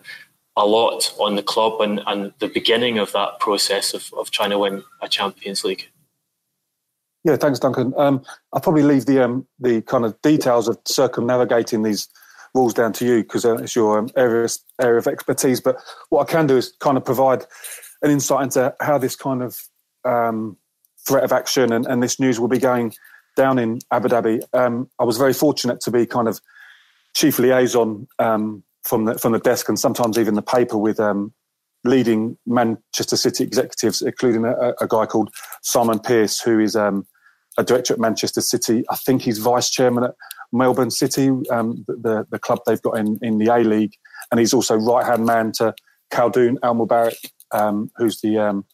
a 0.56 0.66
lot 0.66 1.14
on 1.20 1.36
the 1.36 1.44
club 1.44 1.82
and, 1.82 2.02
and 2.08 2.34
the 2.40 2.48
beginning 2.48 2.98
of 2.98 3.12
that 3.12 3.40
process 3.40 3.94
of, 3.94 4.14
of 4.18 4.32
trying 4.32 4.52
to 4.52 4.60
win 4.60 4.84
a 5.02 5.08
Champions 5.08 5.64
League. 5.64 5.90
Yeah, 7.24 7.38
thanks, 7.38 7.60
Duncan. 7.60 7.92
Um, 7.98 8.24
I'll 8.54 8.62
probably 8.62 8.84
leave 8.84 9.08
the 9.08 9.26
um, 9.26 9.48
the 9.60 9.82
kind 9.82 10.06
of 10.06 10.22
details 10.22 10.68
of 10.68 10.78
circumnavigating 10.86 11.82
these 11.82 12.08
rules 12.54 12.76
down 12.76 12.94
to 12.94 13.06
you 13.06 13.24
because 13.24 13.46
uh, 13.46 13.56
it's 13.56 13.76
your 13.76 13.98
um, 13.98 14.10
area 14.16 14.48
area 14.80 15.00
of 15.00 15.08
expertise. 15.08 15.60
But 15.60 15.78
what 16.10 16.30
I 16.30 16.32
can 16.32 16.46
do 16.46 16.56
is 16.56 16.74
kind 16.80 16.98
of 16.98 17.04
provide 17.04 17.44
an 18.06 18.12
insight 18.12 18.44
into 18.44 18.74
how 18.80 18.98
this 18.98 19.16
kind 19.16 19.42
of 19.42 19.58
um, 20.06 20.58
threat 21.08 21.24
of 21.24 21.32
action 21.32 21.74
and, 21.74 21.86
and, 21.88 22.02
this 22.02 22.20
news 22.20 22.40
will 22.40 22.48
be 22.48 22.60
going 22.60 22.94
down 23.36 23.58
in 23.58 23.80
Abu 23.92 24.08
Dhabi. 24.08 24.42
Um, 24.54 24.88
I 25.00 25.04
was 25.04 25.18
very 25.18 25.34
fortunate 25.34 25.82
to 25.82 25.92
be 25.92 26.06
kind 26.06 26.28
of 26.28 26.40
chief 27.16 27.40
liaison 27.40 28.08
um, 28.20 28.64
from 28.84 29.06
the 29.06 29.18
from 29.18 29.32
the 29.32 29.40
desk 29.40 29.68
and 29.68 29.80
sometimes 29.80 30.20
even 30.20 30.36
the 30.36 30.44
paper 30.44 30.78
with 30.78 31.00
um, 31.00 31.34
leading 31.84 32.38
Manchester 32.46 33.18
City 33.18 33.44
executives, 33.44 34.02
including 34.02 34.46
a, 34.46 34.74
a 34.80 34.88
guy 34.88 35.06
called 35.06 35.34
Simon 35.64 36.00
Pearce, 36.00 36.40
who 36.40 36.60
is 36.60 36.76
um, 36.76 37.06
a 37.58 37.64
director 37.64 37.94
at 37.94 38.00
Manchester 38.00 38.42
City. 38.42 38.84
I 38.90 38.96
think 38.96 39.24
he's 39.24 39.40
vice 39.40 39.70
chairman 39.70 40.04
at 40.04 40.16
Melbourne 40.54 40.92
City, 40.92 41.30
um, 41.50 41.84
the, 41.88 42.26
the 42.30 42.40
club 42.40 42.60
they've 42.66 42.82
got 42.82 42.98
in, 42.98 43.18
in 43.22 43.40
the 43.40 43.48
A 43.48 43.60
League, 43.60 43.94
and 44.32 44.40
he's 44.40 44.54
also 44.54 44.76
right 44.76 45.06
hand 45.06 45.26
man 45.26 45.52
to 45.54 45.74
Khaldoon 46.12 46.58
Al 46.64 46.76
Mubarak, 46.76 47.16
um, 47.52 47.90
who's 47.98 48.22
the 48.22 48.38
um, 48.38 48.66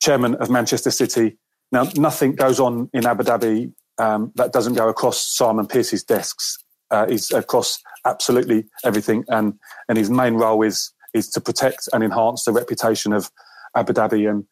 chairman 0.00 0.34
of 0.36 0.50
Manchester 0.50 0.90
City. 0.90 1.38
Now, 1.72 1.88
nothing 1.96 2.34
goes 2.34 2.58
on 2.58 2.90
in 2.92 3.06
Abu 3.06 3.22
Dhabi 3.22 3.72
um, 3.98 4.32
that 4.34 4.52
doesn't 4.52 4.74
go 4.74 4.88
across 4.88 5.22
Simon 5.22 5.66
Pearce's 5.66 6.02
desks. 6.02 6.56
Uh, 6.90 7.06
he's 7.06 7.30
across 7.30 7.80
absolutely 8.04 8.64
everything, 8.84 9.24
and 9.28 9.54
and 9.88 9.96
his 9.96 10.10
main 10.10 10.34
role 10.34 10.62
is 10.62 10.92
is 11.14 11.28
to 11.30 11.40
protect 11.40 11.88
and 11.92 12.02
enhance 12.02 12.44
the 12.44 12.52
reputation 12.52 13.12
of 13.12 13.30
Abu 13.76 13.92
Dhabi. 13.92 14.28
And 14.28 14.44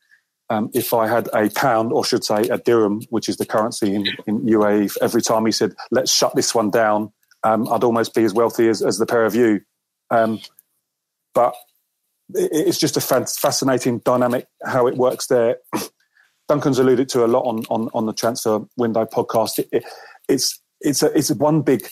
um, 0.51 0.71
if 0.75 0.95
I 0.95 1.09
had 1.09 1.29
a 1.35 1.51
pound, 1.51 1.93
or 1.93 2.05
should 2.05 2.25
say 2.25 2.43
a 2.43 2.59
dirham, 2.59 3.01
which 3.11 3.29
is 3.29 3.39
the 3.39 3.47
currency 3.47 3.95
in, 3.95 4.07
in 4.27 4.41
UAE, 4.43 4.97
every 5.01 5.23
time 5.23 5.47
he 5.47 5.53
said, 5.53 5.73
"Let's 5.91 6.13
shut 6.13 6.37
this 6.37 6.55
one 6.55 6.71
down," 6.71 7.13
um, 7.43 7.67
I'd 7.73 7.85
almost 7.85 8.15
be 8.15 8.25
as 8.25 8.35
wealthy 8.35 8.69
as, 8.69 8.83
as 8.83 8.99
the 8.99 9.07
pair 9.07 9.25
of 9.25 9.35
you. 9.35 9.61
Um, 10.11 10.41
but 11.35 11.55
it's 12.35 12.79
just 12.79 12.97
a 12.97 13.01
fascinating 13.01 13.99
dynamic 14.01 14.47
how 14.65 14.87
it 14.87 14.97
works 14.97 15.27
there. 15.27 15.59
Duncan's 16.49 16.79
alluded 16.79 17.09
to 17.11 17.25
a 17.25 17.27
lot 17.27 17.43
on 17.43 17.65
on, 17.71 17.89
on 17.95 18.07
the 18.07 18.13
transfer 18.13 18.61
window 18.77 19.05
podcast. 19.05 19.59
It, 19.59 19.69
it, 19.73 19.85
it's 20.29 20.61
it's 20.81 21.03
a 21.03 21.17
it's 21.17 21.31
one 21.31 21.63
big 21.63 21.89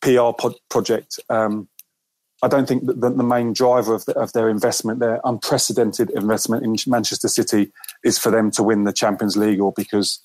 PR 0.00 0.32
pod, 0.38 0.54
project. 0.70 1.18
Um, 1.28 1.68
I 2.42 2.48
don't 2.48 2.68
think 2.68 2.86
that 2.86 3.00
the, 3.00 3.10
the 3.10 3.24
main 3.24 3.52
driver 3.52 3.94
of, 3.94 4.04
the, 4.04 4.16
of, 4.16 4.32
their 4.32 4.48
investment, 4.48 5.00
their 5.00 5.20
unprecedented 5.24 6.10
investment 6.10 6.64
in 6.64 6.76
Manchester 6.86 7.26
City, 7.26 7.72
is 8.04 8.16
for 8.16 8.30
them 8.30 8.52
to 8.52 8.62
win 8.62 8.84
the 8.84 8.92
Champions 8.92 9.36
League, 9.36 9.60
or 9.60 9.72
because 9.76 10.20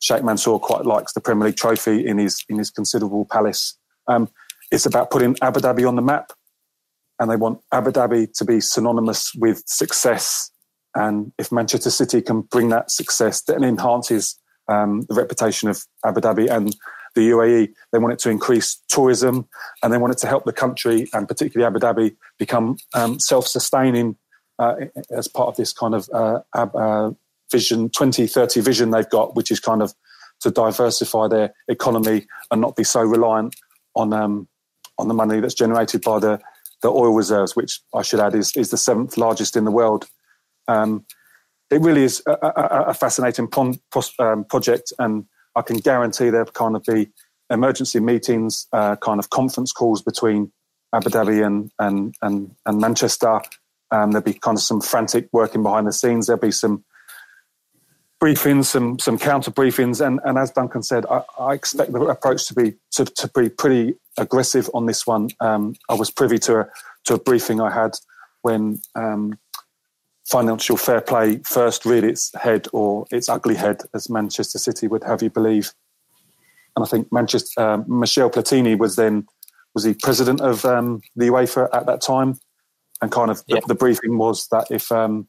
Sheikh 0.00 0.22
Mansour 0.22 0.58
quite 0.58 0.84
likes 0.84 1.14
the 1.14 1.22
Premier 1.22 1.46
League 1.46 1.56
trophy 1.56 2.06
in 2.06 2.18
his 2.18 2.44
in 2.48 2.58
his 2.58 2.70
considerable 2.70 3.24
palace. 3.24 3.78
Um, 4.08 4.28
it's 4.70 4.86
about 4.86 5.10
putting 5.10 5.36
Abu 5.40 5.60
Dhabi 5.60 5.88
on 5.88 5.96
the 5.96 6.02
map 6.02 6.32
and 7.18 7.30
they 7.30 7.36
want 7.36 7.60
Abu 7.72 7.90
Dhabi 7.90 8.32
to 8.34 8.44
be 8.44 8.60
synonymous 8.60 9.34
with 9.34 9.62
success. 9.66 10.50
And 10.94 11.32
if 11.38 11.52
Manchester 11.52 11.90
City 11.90 12.22
can 12.22 12.42
bring 12.42 12.68
that 12.70 12.90
success, 12.90 13.42
then 13.42 13.64
enhances 13.64 14.38
um, 14.68 15.02
the 15.08 15.14
reputation 15.14 15.68
of 15.68 15.84
Abu 16.04 16.20
Dhabi 16.20 16.50
and 16.50 16.74
the 17.14 17.30
UAE. 17.30 17.72
They 17.92 17.98
want 17.98 18.14
it 18.14 18.18
to 18.20 18.30
increase 18.30 18.80
tourism, 18.88 19.48
and 19.82 19.92
they 19.92 19.98
want 19.98 20.12
it 20.12 20.18
to 20.18 20.26
help 20.26 20.44
the 20.44 20.52
country 20.52 21.08
and 21.12 21.28
particularly 21.28 21.66
Abu 21.66 21.78
Dhabi 21.78 22.16
become 22.38 22.76
um, 22.94 23.18
self-sustaining 23.18 24.16
uh, 24.58 24.76
as 25.10 25.28
part 25.28 25.48
of 25.48 25.56
this 25.56 25.72
kind 25.72 25.94
of 25.94 26.08
uh, 26.12 26.40
uh, 26.54 27.10
vision 27.50 27.88
2030 27.90 28.60
vision 28.60 28.90
they've 28.90 29.08
got, 29.10 29.34
which 29.34 29.50
is 29.50 29.60
kind 29.60 29.82
of 29.82 29.94
to 30.40 30.50
diversify 30.50 31.28
their 31.28 31.54
economy 31.68 32.26
and 32.50 32.60
not 32.60 32.76
be 32.76 32.84
so 32.84 33.02
reliant 33.02 33.54
on 33.94 34.12
um, 34.12 34.48
on 34.98 35.08
the 35.08 35.14
money 35.14 35.40
that's 35.40 35.54
generated 35.54 36.02
by 36.02 36.18
the 36.18 36.40
the 36.84 36.90
oil 36.90 37.14
reserves, 37.14 37.56
which 37.56 37.80
I 37.94 38.02
should 38.02 38.20
add 38.20 38.34
is, 38.34 38.54
is 38.54 38.68
the 38.70 38.76
seventh 38.76 39.16
largest 39.16 39.56
in 39.56 39.64
the 39.64 39.70
world. 39.70 40.06
Um, 40.68 41.06
it 41.70 41.80
really 41.80 42.04
is 42.04 42.22
a, 42.26 42.32
a, 42.32 42.84
a 42.88 42.94
fascinating 42.94 43.48
um, 44.18 44.44
project, 44.44 44.92
and 44.98 45.24
I 45.56 45.62
can 45.62 45.78
guarantee 45.78 46.28
there'll 46.28 46.46
kind 46.46 46.76
of 46.76 46.84
be 46.84 47.08
emergency 47.48 48.00
meetings, 48.00 48.66
uh, 48.74 48.96
kind 48.96 49.18
of 49.18 49.30
conference 49.30 49.72
calls 49.72 50.02
between 50.02 50.52
Abu 50.92 51.08
Dhabi 51.08 51.44
and 51.44 51.72
and 51.78 52.14
and, 52.20 52.54
and 52.66 52.78
Manchester. 52.78 53.40
Um, 53.90 54.10
there'll 54.10 54.22
be 54.22 54.34
kind 54.34 54.58
of 54.58 54.62
some 54.62 54.82
frantic 54.82 55.28
working 55.32 55.62
behind 55.62 55.86
the 55.86 55.92
scenes. 55.92 56.26
There'll 56.26 56.40
be 56.40 56.50
some 56.50 56.84
briefings, 58.24 58.64
some 58.64 58.98
some 58.98 59.18
counter 59.18 59.50
briefings, 59.50 60.04
and, 60.04 60.18
and 60.24 60.38
as 60.38 60.50
Duncan 60.50 60.82
said, 60.82 61.04
I, 61.10 61.22
I 61.38 61.52
expect 61.52 61.92
the 61.92 62.00
approach 62.00 62.46
to 62.48 62.54
be 62.54 62.74
to, 62.92 63.04
to 63.04 63.28
be 63.34 63.50
pretty 63.50 63.96
aggressive 64.16 64.70
on 64.72 64.86
this 64.86 65.06
one. 65.06 65.28
Um, 65.40 65.74
I 65.90 65.94
was 65.94 66.10
privy 66.10 66.38
to 66.38 66.60
a, 66.60 66.68
to 67.04 67.14
a 67.14 67.18
briefing 67.18 67.60
I 67.60 67.70
had 67.70 67.92
when 68.40 68.80
um, 68.94 69.38
financial 70.24 70.78
fair 70.78 71.02
play 71.02 71.40
first 71.44 71.84
reared 71.84 72.04
its 72.04 72.34
head 72.34 72.66
or 72.72 73.06
its 73.10 73.28
ugly 73.28 73.56
head, 73.56 73.82
as 73.92 74.08
Manchester 74.08 74.58
City 74.58 74.86
would 74.86 75.04
have 75.04 75.22
you 75.22 75.28
believe. 75.28 75.72
And 76.76 76.84
I 76.84 76.88
think 76.88 77.12
Manchester 77.12 77.84
Michel 77.86 78.30
Platini 78.30 78.78
was 78.78 78.96
then 78.96 79.26
was 79.74 79.84
he 79.84 79.92
president 79.92 80.40
of 80.40 80.64
um, 80.64 81.02
the 81.14 81.26
UEFA 81.26 81.68
at 81.74 81.84
that 81.84 82.00
time, 82.00 82.38
and 83.02 83.12
kind 83.12 83.30
of 83.30 83.42
yeah. 83.46 83.60
the, 83.60 83.66
the, 83.68 83.74
briefing 83.74 84.16
was 84.16 84.48
that 84.48 84.66
if 84.70 84.90
um, 84.90 85.26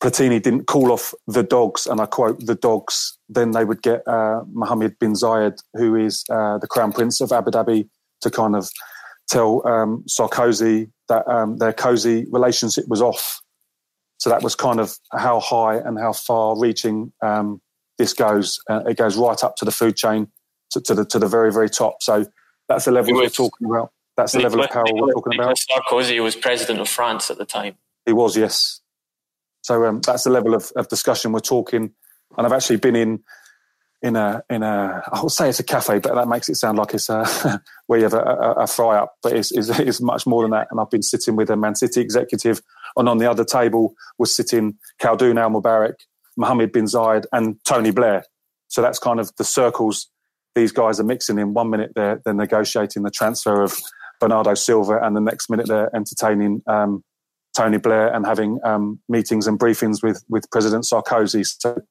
Platini 0.00 0.40
didn't 0.40 0.66
call 0.66 0.92
off 0.92 1.12
the 1.26 1.42
dogs, 1.42 1.86
and 1.86 2.00
I 2.00 2.06
quote 2.06 2.44
the 2.46 2.54
dogs, 2.54 3.18
then 3.28 3.50
they 3.50 3.64
would 3.64 3.82
get 3.82 4.06
uh, 4.06 4.42
Mohammed 4.52 4.98
bin 4.98 5.14
Zayed, 5.14 5.60
who 5.74 5.96
is 5.96 6.24
uh, 6.30 6.58
the 6.58 6.68
crown 6.68 6.92
prince 6.92 7.20
of 7.20 7.32
Abu 7.32 7.50
Dhabi, 7.50 7.88
to 8.20 8.30
kind 8.30 8.54
of 8.54 8.70
tell 9.28 9.66
um, 9.66 10.04
Sarkozy 10.08 10.90
that 11.08 11.26
um, 11.26 11.56
their 11.56 11.72
cozy 11.72 12.26
relationship 12.30 12.84
was 12.86 13.02
off. 13.02 13.40
So 14.18 14.30
that 14.30 14.42
was 14.42 14.54
kind 14.54 14.80
of 14.80 14.96
how 15.12 15.40
high 15.40 15.76
and 15.76 15.98
how 15.98 16.12
far 16.12 16.58
reaching 16.58 17.12
um, 17.22 17.60
this 17.98 18.12
goes. 18.12 18.58
Uh, 18.70 18.82
it 18.86 18.96
goes 18.96 19.16
right 19.16 19.42
up 19.42 19.56
to 19.56 19.64
the 19.64 19.72
food 19.72 19.96
chain, 19.96 20.28
to, 20.70 20.80
to, 20.80 20.94
the 20.94 21.04
to 21.06 21.18
the 21.18 21.28
very 21.28 21.52
very 21.52 21.70
top. 21.70 22.02
So 22.02 22.26
that's 22.68 22.84
the 22.84 22.92
level 22.92 23.14
we're 23.14 23.28
talking 23.28 23.68
about. 23.68 23.92
That's 24.16 24.32
the 24.32 24.40
level 24.40 24.62
of 24.62 24.70
power 24.70 24.84
we're 24.92 25.12
talking 25.12 25.38
about. 25.38 25.58
Sarkozy 25.70 26.22
was 26.22 26.34
president 26.36 26.80
of 26.80 26.88
France 26.88 27.30
at 27.30 27.38
the 27.38 27.44
time. 27.44 27.76
He 28.04 28.12
was, 28.12 28.36
yes. 28.36 28.80
So 29.68 29.84
um, 29.84 30.00
that's 30.00 30.24
the 30.24 30.30
level 30.30 30.54
of, 30.54 30.72
of 30.76 30.88
discussion 30.88 31.30
we're 31.30 31.40
talking. 31.40 31.92
And 32.38 32.46
I've 32.46 32.54
actually 32.54 32.78
been 32.78 32.96
in 32.96 33.22
in 34.00 34.16
a 34.16 34.42
in 34.48 34.62
a 34.62 35.02
I 35.12 35.20
will 35.20 35.28
say 35.28 35.50
it's 35.50 35.60
a 35.60 35.62
cafe, 35.64 35.98
but 35.98 36.14
that 36.14 36.26
makes 36.26 36.48
it 36.48 36.54
sound 36.54 36.78
like 36.78 36.94
it's 36.94 37.10
a 37.10 37.60
where 37.86 37.98
you 37.98 38.04
have 38.04 38.14
a, 38.14 38.22
a, 38.22 38.52
a 38.62 38.66
fry 38.66 38.96
up, 38.96 39.16
but 39.22 39.34
it's, 39.34 39.52
it's, 39.52 39.68
it's 39.78 40.00
much 40.00 40.26
more 40.26 40.40
than 40.40 40.52
that. 40.52 40.68
And 40.70 40.80
I've 40.80 40.88
been 40.88 41.02
sitting 41.02 41.36
with 41.36 41.50
a 41.50 41.56
Man 41.56 41.74
City 41.74 42.00
executive, 42.00 42.62
and 42.96 43.10
on 43.10 43.18
the 43.18 43.30
other 43.30 43.44
table 43.44 43.92
was 44.16 44.34
sitting 44.34 44.78
Khaldoon 45.02 45.38
Al 45.38 45.50
Mubarak, 45.50 45.96
Mohammed 46.38 46.72
bin 46.72 46.86
Zayed, 46.86 47.26
and 47.30 47.62
Tony 47.66 47.90
Blair. 47.90 48.24
So 48.68 48.80
that's 48.80 48.98
kind 48.98 49.20
of 49.20 49.30
the 49.36 49.44
circles 49.44 50.08
these 50.54 50.72
guys 50.72 50.98
are 50.98 51.04
mixing 51.04 51.38
in. 51.38 51.52
One 51.52 51.68
minute 51.68 51.92
they're 51.94 52.22
they're 52.24 52.32
negotiating 52.32 53.02
the 53.02 53.10
transfer 53.10 53.62
of 53.62 53.76
Bernardo 54.18 54.54
Silva, 54.54 54.98
and 55.02 55.14
the 55.14 55.20
next 55.20 55.50
minute 55.50 55.68
they're 55.68 55.94
entertaining 55.94 56.62
um, 56.66 57.04
Tony 57.58 57.78
Blair 57.78 58.14
and 58.14 58.24
having 58.24 58.60
um, 58.62 59.00
meetings 59.08 59.48
and 59.48 59.58
briefings 59.58 60.00
with 60.00 60.24
with 60.28 60.48
President 60.52 60.84
Sarkozy. 60.84 61.44
So 61.44 61.82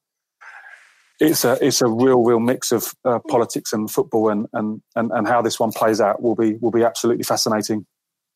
it's 1.20 1.44
a 1.44 1.58
it's 1.60 1.82
a 1.82 1.88
real 1.88 2.22
real 2.22 2.40
mix 2.40 2.72
of 2.72 2.94
uh, 3.04 3.18
politics 3.28 3.72
and 3.74 3.90
football 3.90 4.30
and, 4.30 4.46
and 4.54 4.80
and 4.96 5.10
and 5.12 5.28
how 5.28 5.42
this 5.42 5.60
one 5.60 5.72
plays 5.72 6.00
out 6.00 6.22
will 6.22 6.34
be 6.34 6.54
will 6.62 6.70
be 6.70 6.84
absolutely 6.84 7.24
fascinating. 7.24 7.84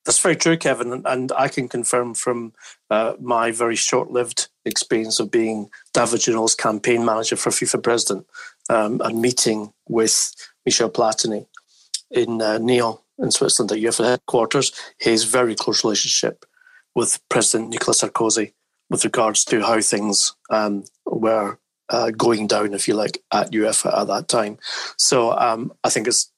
That's 0.04 0.18
very 0.18 0.36
true, 0.36 0.56
Kevin, 0.56 1.02
and 1.06 1.32
I 1.32 1.46
can 1.46 1.68
confirm 1.68 2.14
from 2.14 2.52
uh, 2.90 3.14
my 3.20 3.52
very 3.52 3.76
short-lived 3.76 4.48
experience 4.64 5.20
of 5.20 5.30
being 5.30 5.70
David 5.94 6.20
Ginola's 6.20 6.56
campaign 6.56 7.04
manager 7.04 7.36
for 7.36 7.50
FIFA 7.50 7.82
president 7.84 8.26
um, 8.68 9.00
and 9.04 9.22
meeting 9.22 9.72
with 9.88 10.34
Michel 10.66 10.90
Platini 10.90 11.46
in 12.10 12.42
uh, 12.42 12.58
Nyon 12.58 12.98
in 13.20 13.30
Switzerland 13.30 13.70
at 13.70 13.78
UEFA 13.78 14.04
headquarters, 14.04 14.72
his 14.98 15.22
very 15.22 15.54
close 15.54 15.84
relationship 15.84 16.44
with 16.94 17.20
President 17.28 17.70
Nicolas 17.70 18.02
Sarkozy 18.02 18.52
with 18.90 19.04
regards 19.04 19.44
to 19.46 19.62
how 19.62 19.80
things 19.80 20.34
um, 20.50 20.84
were 21.06 21.58
uh, 21.88 22.10
going 22.10 22.46
down, 22.46 22.74
if 22.74 22.88
you 22.88 22.94
like, 22.94 23.22
at 23.32 23.52
UEFA 23.52 23.98
at 24.00 24.06
that 24.08 24.28
time. 24.28 24.58
So 24.98 25.32
um, 25.32 25.72
I 25.84 25.90
think 25.90 26.06
it's 26.06 26.30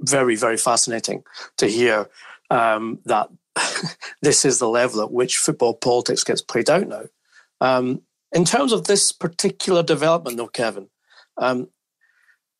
very, 0.00 0.36
very 0.36 0.56
fascinating 0.56 1.22
to 1.58 1.66
hear 1.66 2.08
um, 2.50 2.98
that 3.04 3.28
this 4.22 4.44
is 4.44 4.58
the 4.58 4.68
level 4.68 5.02
at 5.02 5.12
which 5.12 5.36
football 5.36 5.74
politics 5.74 6.24
gets 6.24 6.42
played 6.42 6.70
out 6.70 6.88
now. 6.88 7.04
Um, 7.60 8.02
in 8.32 8.44
terms 8.44 8.72
of 8.72 8.84
this 8.86 9.12
particular 9.12 9.82
development, 9.82 10.36
though, 10.36 10.48
Kevin, 10.48 10.88
um, 11.36 11.68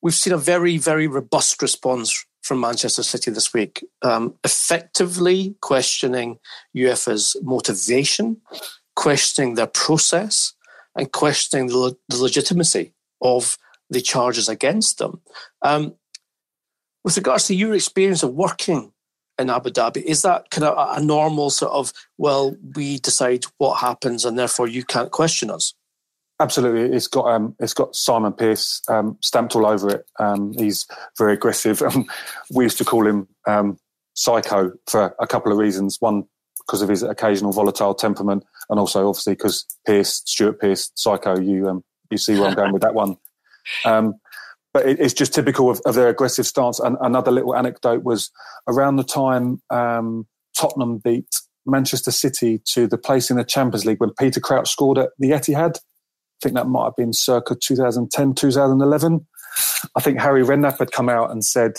we've 0.03 0.15
seen 0.15 0.33
a 0.33 0.39
very, 0.39 0.79
very 0.79 1.07
robust 1.07 1.63
response 1.63 2.25
from 2.43 2.61
Manchester 2.61 3.03
City 3.03 3.31
this 3.31 3.55
week, 3.55 3.85
um, 4.03 4.35
effectively 4.45 5.55
questioning 5.61 6.39
UEFA's 6.77 7.37
motivation, 7.43 8.39
questioning 8.97 9.55
their 9.55 9.69
process, 9.69 10.55
and 10.97 11.11
questioning 11.13 11.69
the, 11.69 11.79
le- 11.79 11.97
the 12.09 12.17
legitimacy 12.17 12.95
of 13.21 13.57
the 13.91 14.01
charges 14.01 14.49
against 14.49 14.99
them. 14.99 15.21
Um, 15.63 15.95
with 17.05 17.17
regards 17.17 17.47
to 17.47 17.55
your 17.55 17.75
experience 17.75 18.23
of 18.23 18.35
working 18.35 18.93
in 19.39 19.51
Abu 19.51 19.71
Dhabi, 19.71 20.03
is 20.03 20.23
that 20.23 20.51
kind 20.51 20.65
of 20.65 20.77
a, 20.77 21.01
a 21.01 21.05
normal 21.05 21.51
sort 21.51 21.73
of, 21.73 21.93
well, 22.19 22.57
we 22.75 22.99
decide 22.99 23.45
what 23.59 23.79
happens 23.79 24.25
and 24.25 24.39
therefore 24.39 24.69
you 24.69 24.85
can't 24.85 25.11
question 25.11 25.51
us? 25.51 25.75
Absolutely, 26.41 26.97
it's 26.97 27.07
got 27.07 27.27
um, 27.27 27.55
it's 27.61 27.75
got 27.75 27.95
Simon 27.95 28.33
Pearce 28.33 28.83
um, 28.89 29.17
stamped 29.21 29.55
all 29.55 29.67
over 29.67 29.97
it. 29.97 30.07
Um, 30.19 30.53
he's 30.53 30.87
very 31.17 31.35
aggressive. 31.35 31.83
we 32.55 32.65
used 32.65 32.79
to 32.79 32.85
call 32.85 33.07
him 33.07 33.29
um, 33.47 33.79
Psycho 34.15 34.73
for 34.89 35.15
a 35.21 35.27
couple 35.27 35.53
of 35.53 35.59
reasons. 35.59 35.99
One, 36.01 36.25
because 36.67 36.83
of 36.83 36.89
his 36.89 37.03
occasional 37.03 37.53
volatile 37.53 37.95
temperament, 37.95 38.45
and 38.71 38.81
also 38.81 39.09
obviously 39.09 39.35
because 39.35 39.65
Pearce, 39.87 40.23
Stuart 40.25 40.61
Pearce, 40.61 40.91
Psycho. 40.97 41.39
You 41.39 41.69
um, 41.69 41.85
you 42.11 42.19
see 42.19 42.35
where 42.39 42.49
I'm 42.49 42.55
going 42.55 42.73
with 42.73 42.83
that 42.83 42.95
one. 42.95 43.17
Um, 43.85 44.15
but 44.75 44.87
it, 44.87 44.99
it's 44.99 45.15
just 45.15 45.35
typical 45.35 45.71
of, 45.71 45.81
of, 45.85 45.95
their 45.95 46.09
aggressive 46.09 46.47
stance. 46.47 46.81
And 46.81 46.97
another 47.01 47.31
little 47.31 47.55
anecdote 47.55 48.03
was 48.03 48.31
around 48.67 48.97
the 48.97 49.05
time 49.05 49.61
Tottenham 50.57 50.99
beat 50.99 51.29
Manchester 51.67 52.11
City 52.11 52.61
to 52.67 52.87
the 52.87 52.99
place 52.99 53.31
in 53.31 53.37
the 53.37 53.45
Champions 53.45 53.85
League 53.85 54.01
when 54.01 54.13
Peter 54.19 54.41
Crouch 54.41 54.71
scored 54.71 54.99
at 54.99 55.11
the 55.19 55.31
Etihad 55.31 55.79
think 56.43 56.55
that 56.55 56.67
might 56.67 56.85
have 56.85 56.97
been 56.97 57.13
circa 57.13 57.55
2010, 57.55 58.35
2011. 58.35 59.27
I 59.97 60.01
think 60.01 60.21
Harry 60.21 60.43
Redknapp 60.43 60.79
had 60.79 60.93
come 60.93 61.09
out 61.09 61.31
and 61.31 61.45
said 61.45 61.73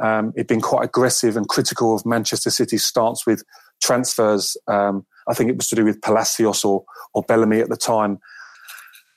um, 0.00 0.32
he'd 0.36 0.46
been 0.46 0.60
quite 0.60 0.84
aggressive 0.84 1.36
and 1.36 1.48
critical 1.48 1.94
of 1.94 2.04
Manchester 2.04 2.50
City's 2.50 2.84
stance 2.84 3.26
with 3.26 3.42
transfers. 3.82 4.56
Um, 4.66 5.06
I 5.28 5.34
think 5.34 5.50
it 5.50 5.56
was 5.56 5.68
to 5.68 5.76
do 5.76 5.84
with 5.84 6.00
Palacios 6.02 6.64
or, 6.64 6.84
or 7.14 7.22
Bellamy 7.22 7.60
at 7.60 7.68
the 7.68 7.76
time. 7.76 8.18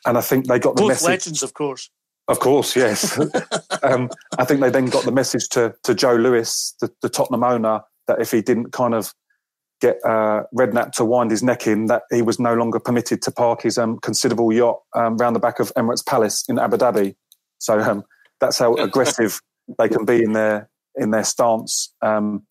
And 0.06 0.17
I 0.17 0.21
think 0.21 0.47
they 0.47 0.60
got 0.60 0.75
the 0.75 0.82
Both 0.82 0.89
message. 0.89 1.08
legends, 1.08 1.43
of 1.43 1.53
course. 1.53 1.89
Of 2.27 2.39
course, 2.39 2.75
yes. 2.75 3.19
um, 3.84 4.10
I 4.38 4.45
think 4.45 4.62
they 4.62 4.69
then 4.69 4.86
got 4.86 5.06
the 5.06 5.12
message 5.12 5.49
to, 5.49 5.73
to 5.84 5.93
Joe 5.93 6.15
Lewis, 6.15 6.75
the, 6.79 6.91
the 7.01 7.10
Tottenham 7.10 7.43
owner, 7.43 7.82
that 8.08 8.21
if 8.21 8.32
he 8.32 8.41
didn't 8.41 8.71
kind 8.71 8.93
of 8.93 9.13
get 9.84 10.00
uh, 10.06 10.43
Redknapp 10.58 10.93
to 10.93 11.04
wind 11.04 11.30
his 11.30 11.43
neck 11.43 11.67
in 11.67 11.88
that 11.88 12.04
he 12.10 12.22
was 12.22 12.39
no 12.39 12.54
longer 12.54 12.80
permitted 12.80 13.22
to 13.24 13.32
park 13.32 13.63
his 13.63 13.78
um, 13.78 14.00
considerable 14.00 14.52
yacht 14.54 14.80
um, 14.96 15.17
round 15.17 15.36
the 15.36 15.41
back 15.41 15.60
of 15.60 15.74
Emirates 15.76 16.06
Palace 16.06 16.46
in 16.48 16.58
Abu 16.58 16.78
Dhabi. 16.78 17.15
So 17.60 17.80
um, 17.80 18.04
that's 18.39 18.58
how 18.58 18.76
aggressive 18.76 19.41
they 19.78 19.89
can 19.89 20.06
be 20.06 20.24
in 20.24 20.32
their 20.32 20.69
in 20.96 21.12
their 21.12 21.26
stance. 21.26 21.93
Um, 22.02 22.43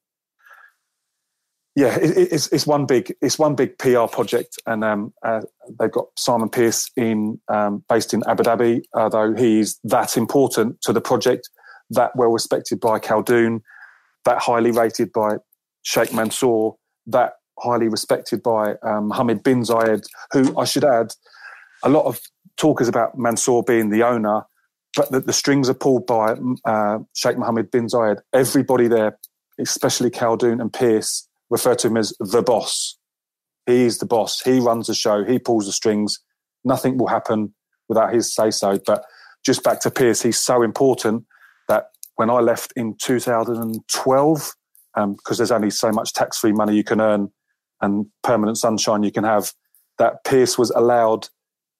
yeah, 1.74 1.96
it, 1.96 2.32
it's 2.32 2.52
it's 2.52 2.66
one 2.66 2.84
big 2.84 3.14
it's 3.22 3.38
one 3.38 3.54
big 3.54 3.78
PR 3.78 4.06
project, 4.06 4.58
and 4.66 4.84
um, 4.84 5.14
uh, 5.24 5.40
they've 5.80 5.90
got 5.90 6.08
Simon 6.18 6.50
Pearce 6.50 6.90
in 6.96 7.40
um, 7.48 7.82
based 7.88 8.12
in 8.12 8.22
Abu 8.28 8.42
Dhabi. 8.42 8.82
Although 8.94 9.34
he's 9.34 9.80
that 9.84 10.18
important 10.18 10.82
to 10.82 10.92
the 10.92 11.00
project, 11.00 11.48
that 11.88 12.14
well 12.14 12.28
respected 12.28 12.78
by 12.78 12.98
Khaldoon, 12.98 13.62
that 14.26 14.38
highly 14.38 14.70
rated 14.70 15.12
by 15.12 15.36
Sheikh 15.82 16.12
Mansour, 16.12 16.72
that 17.06 17.34
highly 17.58 17.88
respected 17.88 18.42
by 18.42 18.74
um, 18.82 19.08
Mohammed 19.08 19.42
bin 19.42 19.62
Zayed, 19.62 20.04
who 20.32 20.58
I 20.58 20.64
should 20.64 20.84
add, 20.84 21.12
a 21.82 21.88
lot 21.88 22.06
of 22.06 22.20
talk 22.56 22.80
is 22.80 22.88
about 22.88 23.18
Mansour 23.18 23.62
being 23.62 23.90
the 23.90 24.02
owner, 24.02 24.42
but 24.96 25.10
the, 25.10 25.20
the 25.20 25.32
strings 25.32 25.68
are 25.68 25.74
pulled 25.74 26.06
by 26.06 26.36
uh, 26.64 26.98
Sheikh 27.14 27.38
Mohammed 27.38 27.70
bin 27.70 27.86
Zayed. 27.86 28.18
Everybody 28.32 28.88
there, 28.88 29.18
especially 29.58 30.10
Khaldoon 30.10 30.60
and 30.60 30.72
Pearce, 30.72 31.28
refer 31.50 31.74
to 31.76 31.88
him 31.88 31.96
as 31.96 32.12
the 32.18 32.42
boss. 32.42 32.96
He's 33.66 33.98
the 33.98 34.06
boss. 34.06 34.40
He 34.40 34.58
runs 34.58 34.88
the 34.88 34.94
show. 34.94 35.24
He 35.24 35.38
pulls 35.38 35.66
the 35.66 35.72
strings. 35.72 36.18
Nothing 36.64 36.98
will 36.98 37.08
happen 37.08 37.54
without 37.88 38.12
his 38.12 38.34
say 38.34 38.50
so. 38.50 38.78
But 38.84 39.04
just 39.44 39.62
back 39.62 39.80
to 39.80 39.90
Pearce, 39.90 40.22
he's 40.22 40.38
so 40.38 40.62
important 40.62 41.24
that 41.68 41.86
when 42.16 42.30
I 42.30 42.40
left 42.40 42.72
in 42.76 42.96
2012, 43.00 44.52
because 44.94 45.06
um, 45.06 45.36
there's 45.36 45.50
only 45.50 45.70
so 45.70 45.90
much 45.90 46.12
tax 46.12 46.38
free 46.38 46.52
money 46.52 46.74
you 46.74 46.84
can 46.84 47.00
earn 47.00 47.30
and 47.80 48.06
permanent 48.22 48.58
sunshine 48.58 49.02
you 49.02 49.12
can 49.12 49.24
have. 49.24 49.52
That 49.98 50.24
Pearce 50.24 50.56
was 50.56 50.70
allowed 50.70 51.28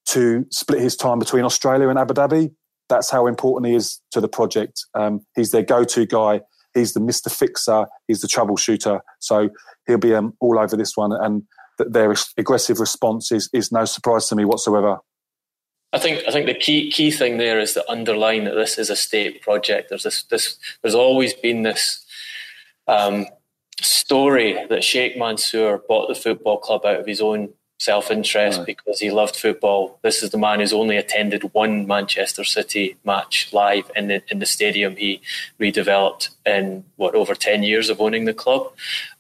to 0.07 0.44
split 0.51 0.81
his 0.81 0.96
time 0.96 1.18
between 1.18 1.44
Australia 1.44 1.88
and 1.88 1.98
Abu 1.98 2.14
Dhabi. 2.14 2.53
That's 2.88 3.11
how 3.11 3.27
important 3.27 3.70
he 3.70 3.77
is 3.77 4.01
to 4.11 4.20
the 4.20 4.29
project. 4.29 4.85
Um, 4.94 5.25
he's 5.35 5.51
their 5.51 5.62
go 5.62 5.85
to 5.85 6.07
guy. 6.07 6.40
He's 6.75 6.92
the 6.92 7.01
Mr. 7.01 7.31
Fixer. 7.31 7.87
He's 8.09 8.20
the 8.20 8.29
troubleshooter. 8.29 9.01
So 9.20 9.51
he'll 9.87 9.98
be 9.98 10.14
um, 10.14 10.35
all 10.40 10.59
over 10.59 10.77
this 10.77 10.96
one. 10.96 11.12
And 11.12 11.42
th- 11.79 11.90
their 11.90 12.14
aggressive 12.37 12.81
response 12.81 13.33
is, 13.33 13.48
is 13.53 13.72
no 13.72 13.85
surprise 13.85 14.29
to 14.29 14.37
me 14.37 14.44
whatsoever. 14.44 14.98
I 15.94 15.98
think 15.98 16.22
I 16.27 16.31
think 16.31 16.46
the 16.46 16.55
key 16.55 16.90
key 16.90 17.11
thing 17.11 17.37
there 17.37 17.61
is 17.61 17.75
to 17.75 17.90
underline 17.90 18.44
that 18.44 18.54
this 18.54 18.79
is 18.79 18.88
a 18.88 18.96
state 18.96 19.42
project. 19.42 19.90
There's 19.90 20.04
this, 20.04 20.23
this 20.23 20.56
there's 20.81 20.94
always 20.94 21.35
been 21.35 21.65
this 21.65 22.02
um, 22.88 23.26
story 23.80 24.58
that 24.68 24.85
Sheikh 24.85 25.16
Mansour 25.16 25.83
bought 25.88 26.08
the 26.08 26.14
football 26.14 26.58
club 26.58 26.85
out 26.85 27.00
of 27.00 27.06
his 27.06 27.20
own 27.20 27.52
self 27.78 28.12
interest 28.12 28.58
right. 28.58 28.66
because 28.66 29.00
he 29.00 29.10
loved 29.10 29.35
football. 29.35 29.98
This 30.02 30.22
is 30.22 30.30
the 30.30 30.38
man 30.38 30.60
who's 30.60 30.72
only 30.72 30.96
attended 30.96 31.52
one 31.52 31.87
Manchester 31.87 32.44
City 32.44 32.96
match 33.04 33.52
live 33.52 33.90
in 33.96 34.08
the 34.08 34.22
in 34.30 34.38
the 34.38 34.46
stadium 34.46 34.96
he 34.96 35.20
redeveloped 35.58 36.30
in 36.46 36.85
what 36.96 37.14
over 37.14 37.35
ten 37.35 37.62
years 37.62 37.88
of 37.88 38.00
owning 38.00 38.24
the 38.24 38.35
club. 38.35 38.72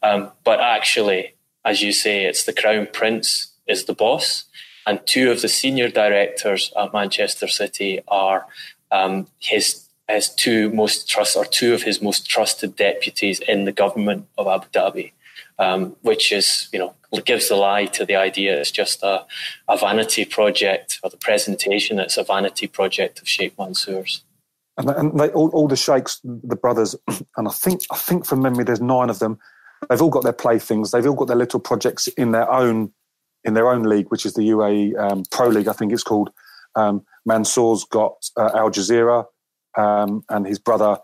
Um, 0.02 0.30
but 0.44 0.60
actually, 0.60 1.34
as 1.64 1.82
you 1.82 1.92
say, 1.92 2.24
it's 2.24 2.44
the 2.44 2.52
Crown 2.52 2.88
Prince 2.92 3.52
is 3.66 3.84
the 3.84 3.94
boss, 3.94 4.44
and 4.86 5.00
two 5.06 5.30
of 5.30 5.42
the 5.42 5.48
senior 5.48 5.88
directors 5.88 6.72
at 6.76 6.92
Manchester 6.92 7.48
City 7.48 8.00
are 8.06 8.46
um, 8.92 9.26
his 9.38 9.88
his 10.12 10.28
two 10.28 10.70
most 10.70 11.08
trust 11.08 11.36
or 11.36 11.44
two 11.44 11.74
of 11.74 11.82
his 11.82 12.02
most 12.02 12.28
trusted 12.28 12.76
deputies 12.76 13.40
in 13.40 13.64
the 13.64 13.72
government 13.72 14.26
of 14.38 14.46
Abu 14.46 14.66
Dhabi, 14.68 15.12
um, 15.58 15.96
which 16.02 16.32
is 16.32 16.68
you 16.72 16.78
know 16.78 16.94
gives 17.24 17.48
the 17.48 17.56
lie 17.56 17.84
to 17.84 18.06
the 18.06 18.16
idea 18.16 18.58
it's 18.58 18.70
just 18.70 19.02
a, 19.02 19.24
a 19.68 19.76
vanity 19.76 20.24
project 20.24 20.98
or 21.02 21.10
the 21.10 21.16
presentation 21.18 21.98
it's 21.98 22.16
a 22.16 22.24
vanity 22.24 22.66
project 22.66 23.20
of 23.20 23.28
Sheikh 23.28 23.58
Mansour's. 23.58 24.24
And, 24.78 24.88
and 24.88 25.20
they, 25.20 25.28
all, 25.28 25.50
all 25.50 25.68
the 25.68 25.76
sheikhs, 25.76 26.20
the 26.24 26.56
brothers, 26.56 26.96
and 27.36 27.46
I 27.46 27.50
think 27.50 27.82
I 27.90 27.96
think 27.96 28.24
from 28.24 28.40
memory 28.40 28.64
there's 28.64 28.80
nine 28.80 29.10
of 29.10 29.18
them. 29.18 29.38
They've 29.90 30.00
all 30.00 30.10
got 30.10 30.22
their 30.22 30.32
playthings. 30.32 30.92
They've 30.92 31.06
all 31.06 31.14
got 31.14 31.26
their 31.26 31.36
little 31.36 31.60
projects 31.60 32.06
in 32.08 32.32
their 32.32 32.50
own 32.50 32.92
in 33.44 33.54
their 33.54 33.68
own 33.68 33.82
league, 33.82 34.06
which 34.08 34.24
is 34.24 34.34
the 34.34 34.42
UAE 34.50 34.98
um, 34.98 35.24
Pro 35.30 35.48
League, 35.48 35.68
I 35.68 35.72
think 35.72 35.92
it's 35.92 36.04
called. 36.04 36.30
Um, 36.74 37.04
Mansour's 37.26 37.84
got 37.84 38.30
uh, 38.36 38.50
Al 38.54 38.70
Jazira, 38.70 39.26
um, 39.76 40.22
and 40.28 40.46
his 40.46 40.58
brother, 40.58 40.98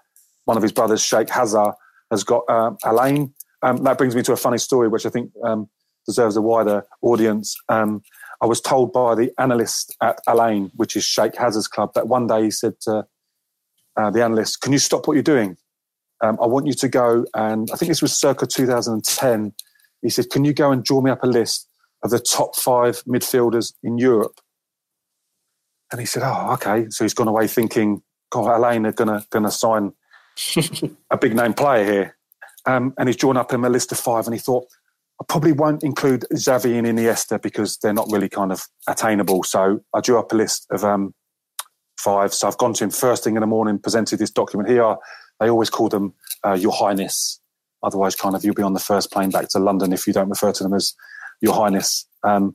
one 0.45 0.57
of 0.57 0.63
his 0.63 0.73
brothers, 0.73 1.03
Sheikh 1.03 1.29
Hazza, 1.29 1.75
has 2.11 2.25
got 2.25 2.45
uh, 2.49 2.73
Al 2.85 3.05
Ain. 3.05 3.35
Um, 3.63 3.83
that 3.85 3.99
brings 3.99 4.15
me 4.15 4.23
to 4.23 4.33
a 4.33 4.37
funny 4.37 4.59
story, 4.59 4.89
which 4.89 5.05
I 5.05 5.11
think 5.11 5.33
um, 5.45 5.69
deserves 6.07 6.37
a 6.37 6.43
wider 6.43 6.85
audience. 7.03 7.57
Um, 7.69 8.03
I 8.41 8.47
was 8.47 8.61
told 8.61 8.93
by 8.93 9.15
the 9.15 9.33
analyst 9.39 9.95
at 10.01 10.21
Al 10.27 10.45
Ain, 10.45 10.71
which 10.77 10.97
is 10.97 11.05
Sheikh 11.05 11.35
Hazza's 11.35 11.69
club, 11.69 11.93
that 11.95 12.09
one 12.09 12.27
day 12.27 12.45
he 12.45 12.51
said 12.51 12.75
to 12.83 13.07
uh, 13.97 14.11
the 14.11 14.23
analyst, 14.23 14.61
"Can 14.61 14.73
you 14.73 14.79
stop 14.79 15.07
what 15.07 15.15
you're 15.15 15.23
doing? 15.23 15.57
Um, 16.23 16.39
I 16.43 16.47
want 16.47 16.67
you 16.67 16.73
to 16.73 16.89
go 16.89 17.25
and 17.35 17.71
I 17.73 17.77
think 17.77 17.89
this 17.89 18.03
was 18.03 18.17
circa 18.17 18.47
2010." 18.47 19.53
He 20.03 20.09
said, 20.09 20.31
"Can 20.31 20.45
you 20.45 20.55
go 20.55 20.71
and 20.71 20.85
draw 20.85 21.01
me 21.01 21.11
up 21.11 21.25
a 21.25 21.27
list 21.27 21.69
of 22.05 22.11
the 22.11 22.21
top 22.21 22.57
five 22.57 23.03
midfielders 23.05 23.75
in 23.83 23.99
Europe?" 23.99 24.41
And 25.91 26.01
he 26.01 26.07
said, 26.07 26.23
"Oh, 26.25 26.53
okay." 26.53 26.87
So 26.91 27.05
he's 27.05 27.15
gone 27.15 27.29
away 27.29 27.49
thinking, 27.49 28.03
"God, 28.31 28.49
Al 28.49 28.71
Ain 28.71 28.87
are 28.87 28.93
gonna 28.93 29.25
gonna 29.31 29.51
sign 29.51 29.93
a 31.11 31.19
big 31.19 31.35
name 31.35 31.55
player 31.55 31.85
here," 31.85 32.17
um, 32.67 32.95
and 32.99 33.09
he's 33.09 33.17
drawn 33.17 33.37
up 33.37 33.53
him 33.53 33.65
a 33.65 33.69
list 33.69 33.93
of 33.93 33.99
five. 33.99 34.27
And 34.27 34.35
he 34.35 34.41
thought, 34.41 34.67
"I 35.21 35.25
probably 35.29 35.53
won't 35.53 35.83
include 35.83 36.25
Xavi 36.33 36.77
and 36.79 36.87
Iniesta 36.87 37.41
because 37.41 37.79
they're 37.79 37.93
not 37.93 38.09
really 38.11 38.29
kind 38.29 38.53
of 38.53 38.63
attainable." 38.87 39.43
So 39.45 39.81
I 39.95 40.01
drew 40.01 40.19
up 40.19 40.33
a 40.33 40.37
list 40.37 40.67
of 40.71 40.85
um, 40.85 41.15
five. 41.99 42.33
So 42.33 42.49
I've 42.49 42.59
gone 42.59 42.75
to 42.75 42.85
him 42.85 42.91
first 42.91 43.25
thing 43.25 43.37
in 43.37 43.41
the 43.41 43.47
morning, 43.47 43.79
presented 43.79 44.19
this 44.19 44.31
document. 44.31 44.71
Here, 44.71 44.97
they 45.41 45.51
always 45.51 45.71
call 45.71 45.89
them 45.89 46.15
uh, 46.45 46.55
Your 46.55 46.73
Highness. 46.73 47.41
Otherwise, 47.83 48.17
kind 48.17 48.35
of, 48.35 48.45
you'll 48.45 48.55
be 48.55 48.63
on 48.63 48.73
the 48.73 48.81
first 48.81 49.13
plane 49.13 49.31
back 49.31 49.49
to 49.51 49.59
London 49.59 49.93
if 49.93 50.07
you 50.07 50.13
don't 50.13 50.29
refer 50.29 50.53
to 50.53 50.63
them 50.63 50.75
as 50.75 50.95
Your 51.41 51.55
Highness. 51.55 52.07
Um, 52.25 52.55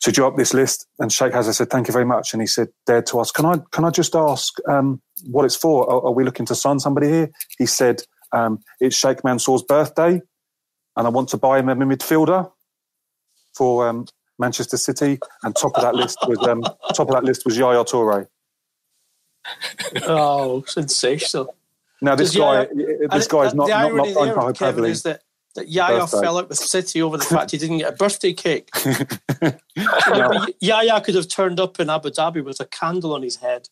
so 0.00 0.12
drew 0.12 0.26
up 0.26 0.36
this 0.36 0.54
list, 0.54 0.86
and 0.98 1.12
Sheikh 1.12 1.32
Hazza 1.32 1.54
said, 1.54 1.70
"Thank 1.70 1.88
you 1.88 1.92
very 1.92 2.04
much." 2.04 2.32
And 2.32 2.40
he 2.40 2.46
said, 2.46 2.68
"Dared 2.86 3.06
to 3.06 3.20
ask, 3.20 3.34
can 3.34 3.46
I 3.46 3.58
can 3.72 3.84
I 3.84 3.90
just 3.90 4.14
ask 4.14 4.54
um, 4.68 5.00
what 5.26 5.44
it's 5.44 5.56
for? 5.56 5.90
Are, 5.90 6.06
are, 6.06 6.12
we 6.12 6.24
looking 6.24 6.46
to 6.46 6.54
sign 6.54 6.78
somebody 6.78 7.08
here?" 7.08 7.30
He 7.58 7.66
said, 7.66 8.02
um, 8.32 8.60
"It's 8.80 8.96
Sheikh 8.96 9.24
Mansour's 9.24 9.62
birthday, 9.62 10.22
and 10.96 11.06
I 11.06 11.08
want 11.08 11.28
to 11.30 11.36
buy 11.36 11.58
him 11.58 11.68
a 11.68 11.74
midfielder 11.74 12.50
for 13.54 13.88
um, 13.88 14.06
Manchester 14.38 14.76
City." 14.76 15.18
And 15.42 15.54
top 15.56 15.76
of 15.76 15.82
that 15.82 15.94
list 15.94 16.18
was 16.26 16.38
um, 16.46 16.62
top 16.94 17.08
of 17.08 17.14
that 17.14 17.24
list 17.24 17.44
was 17.44 17.56
Yaya 17.56 17.84
Toure. 17.84 18.28
oh, 20.02 20.62
sensational! 20.66 21.56
Now 22.00 22.14
this 22.14 22.32
Does 22.32 22.38
guy, 22.38 22.68
Yaya, 22.74 23.08
this 23.10 23.26
guy 23.26 23.46
is 23.46 23.54
not 23.54 23.68
not, 23.68 23.92
not. 23.92 24.84
Is 24.84 25.02
that 25.02 25.22
that 25.58 25.68
Yaya 25.68 26.00
birthday. 26.00 26.20
fell 26.20 26.38
out 26.38 26.48
with 26.48 26.58
City 26.58 27.02
over 27.02 27.16
the 27.16 27.24
fact 27.24 27.50
he 27.50 27.58
didn't 27.58 27.78
get 27.78 27.92
a 27.92 27.96
birthday 27.96 28.32
cake. 28.32 28.70
no. 30.08 30.46
Yaya 30.60 31.00
could 31.00 31.14
have 31.14 31.28
turned 31.28 31.60
up 31.60 31.80
in 31.80 31.90
Abu 31.90 32.10
Dhabi 32.10 32.44
with 32.44 32.60
a 32.60 32.66
candle 32.66 33.12
on 33.12 33.22
his 33.22 33.36
head. 33.36 33.68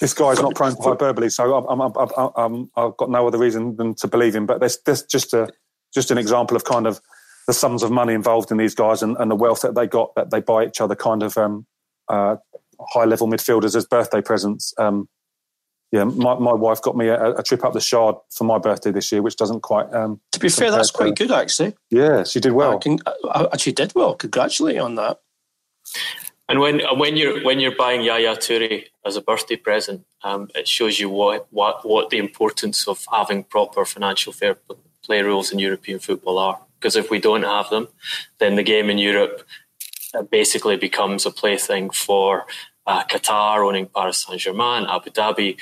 this 0.00 0.14
guy's 0.14 0.40
not 0.40 0.54
prone 0.54 0.76
to 0.76 0.82
hyperbole, 0.82 1.28
so 1.28 1.54
I'm, 1.54 1.80
I'm, 1.80 1.92
I'm, 2.36 2.70
i 2.76 2.82
have 2.82 2.96
got 2.96 3.10
no 3.10 3.26
other 3.26 3.38
reason 3.38 3.76
than 3.76 3.94
to 3.96 4.08
believe 4.08 4.34
him. 4.34 4.46
But 4.46 4.60
there's, 4.60 4.78
there's 4.84 5.02
just 5.02 5.32
a 5.32 5.48
just 5.92 6.10
an 6.10 6.18
example 6.18 6.56
of 6.56 6.64
kind 6.64 6.86
of 6.86 7.00
the 7.46 7.52
sums 7.52 7.82
of 7.82 7.90
money 7.90 8.14
involved 8.14 8.50
in 8.50 8.56
these 8.56 8.74
guys 8.74 9.02
and, 9.02 9.16
and 9.18 9.30
the 9.30 9.36
wealth 9.36 9.60
that 9.60 9.74
they 9.74 9.86
got 9.86 10.14
that 10.16 10.30
they 10.30 10.40
buy 10.40 10.64
each 10.64 10.80
other 10.80 10.96
kind 10.96 11.22
of 11.22 11.38
um, 11.38 11.66
uh, 12.08 12.36
high 12.92 13.04
level 13.04 13.28
midfielders 13.28 13.76
as 13.76 13.86
birthday 13.86 14.20
presents. 14.20 14.74
Um, 14.78 15.08
yeah, 15.94 16.02
my, 16.02 16.34
my 16.34 16.52
wife 16.52 16.82
got 16.82 16.96
me 16.96 17.06
a, 17.06 17.34
a, 17.36 17.42
trip 17.44 17.64
up 17.64 17.72
the 17.72 17.80
Shard 17.80 18.16
for 18.28 18.42
my 18.42 18.58
birthday 18.58 18.90
this 18.90 19.12
year, 19.12 19.22
which 19.22 19.36
doesn't 19.36 19.60
quite. 19.60 19.94
Um, 19.94 20.20
to 20.32 20.40
be 20.40 20.48
fair, 20.48 20.72
that's 20.72 20.90
quite 20.90 21.14
good 21.14 21.30
actually. 21.30 21.76
Yeah, 21.88 22.24
she 22.24 22.40
did 22.40 22.50
well. 22.50 22.80
Can, 22.80 22.98
she 23.58 23.70
did 23.70 23.94
well. 23.94 24.16
Congratulate 24.16 24.78
on 24.78 24.96
that. 24.96 25.20
And 26.48 26.58
when 26.58 26.80
when 26.98 27.16
you're 27.16 27.44
when 27.44 27.60
you're 27.60 27.76
buying 27.76 28.02
Yaya 28.02 28.34
Toure 28.34 28.86
as 29.06 29.14
a 29.14 29.20
birthday 29.20 29.54
present, 29.54 30.04
um, 30.24 30.50
it 30.56 30.66
shows 30.66 30.98
you 30.98 31.08
what, 31.10 31.46
what 31.50 31.86
what 31.88 32.10
the 32.10 32.18
importance 32.18 32.88
of 32.88 33.06
having 33.12 33.44
proper 33.44 33.84
financial 33.84 34.32
fair 34.32 34.56
play 35.04 35.22
rules 35.22 35.52
in 35.52 35.60
European 35.60 36.00
football 36.00 36.38
are. 36.38 36.58
Because 36.80 36.96
if 36.96 37.08
we 37.08 37.20
don't 37.20 37.44
have 37.44 37.70
them, 37.70 37.86
then 38.40 38.56
the 38.56 38.64
game 38.64 38.90
in 38.90 38.98
Europe 38.98 39.46
uh, 40.12 40.22
basically 40.22 40.76
becomes 40.76 41.24
a 41.24 41.30
plaything 41.30 41.90
for 41.90 42.46
uh, 42.84 43.04
Qatar 43.04 43.66
owning 43.66 43.86
Paris 43.86 44.26
Saint 44.26 44.40
Germain, 44.40 44.86
Abu 44.88 45.10
Dhabi 45.10 45.56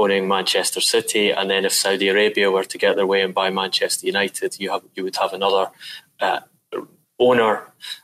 owning 0.00 0.28
Manchester 0.28 0.80
City, 0.80 1.30
and 1.30 1.48
then 1.50 1.64
if 1.64 1.72
Saudi 1.72 2.08
Arabia 2.08 2.50
were 2.50 2.64
to 2.64 2.78
get 2.78 2.96
their 2.96 3.06
way 3.06 3.22
and 3.22 3.34
buy 3.34 3.50
Manchester 3.50 4.06
United, 4.06 4.58
you 4.60 4.70
have 4.70 4.82
you 4.94 5.04
would 5.04 5.16
have 5.16 5.32
another 5.32 5.70
uh, 6.20 6.40
owner, 7.18 7.52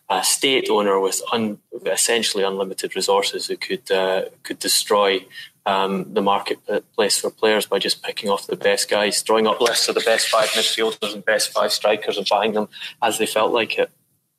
a 0.08 0.22
state 0.22 0.68
owner 0.70 1.00
with 1.00 1.20
un, 1.32 1.58
essentially 1.86 2.44
unlimited 2.44 2.94
resources 2.94 3.46
who 3.46 3.56
could 3.56 3.90
uh, 3.90 4.22
could 4.42 4.58
destroy 4.58 5.24
um, 5.64 6.12
the 6.14 6.22
marketplace 6.22 7.18
for 7.18 7.30
players 7.30 7.66
by 7.66 7.78
just 7.78 8.02
picking 8.02 8.30
off 8.30 8.46
the 8.46 8.56
best 8.56 8.88
guys, 8.88 9.22
drawing 9.22 9.46
up 9.46 9.60
lists 9.60 9.88
of 9.88 9.94
the 9.94 10.00
best 10.02 10.28
five 10.28 10.48
midfielders 10.50 11.12
and 11.12 11.24
best 11.24 11.52
five 11.52 11.72
strikers 11.72 12.16
and 12.16 12.26
buying 12.28 12.52
them 12.52 12.68
as 13.02 13.18
they 13.18 13.26
felt 13.26 13.52
like 13.52 13.76
it. 13.78 13.90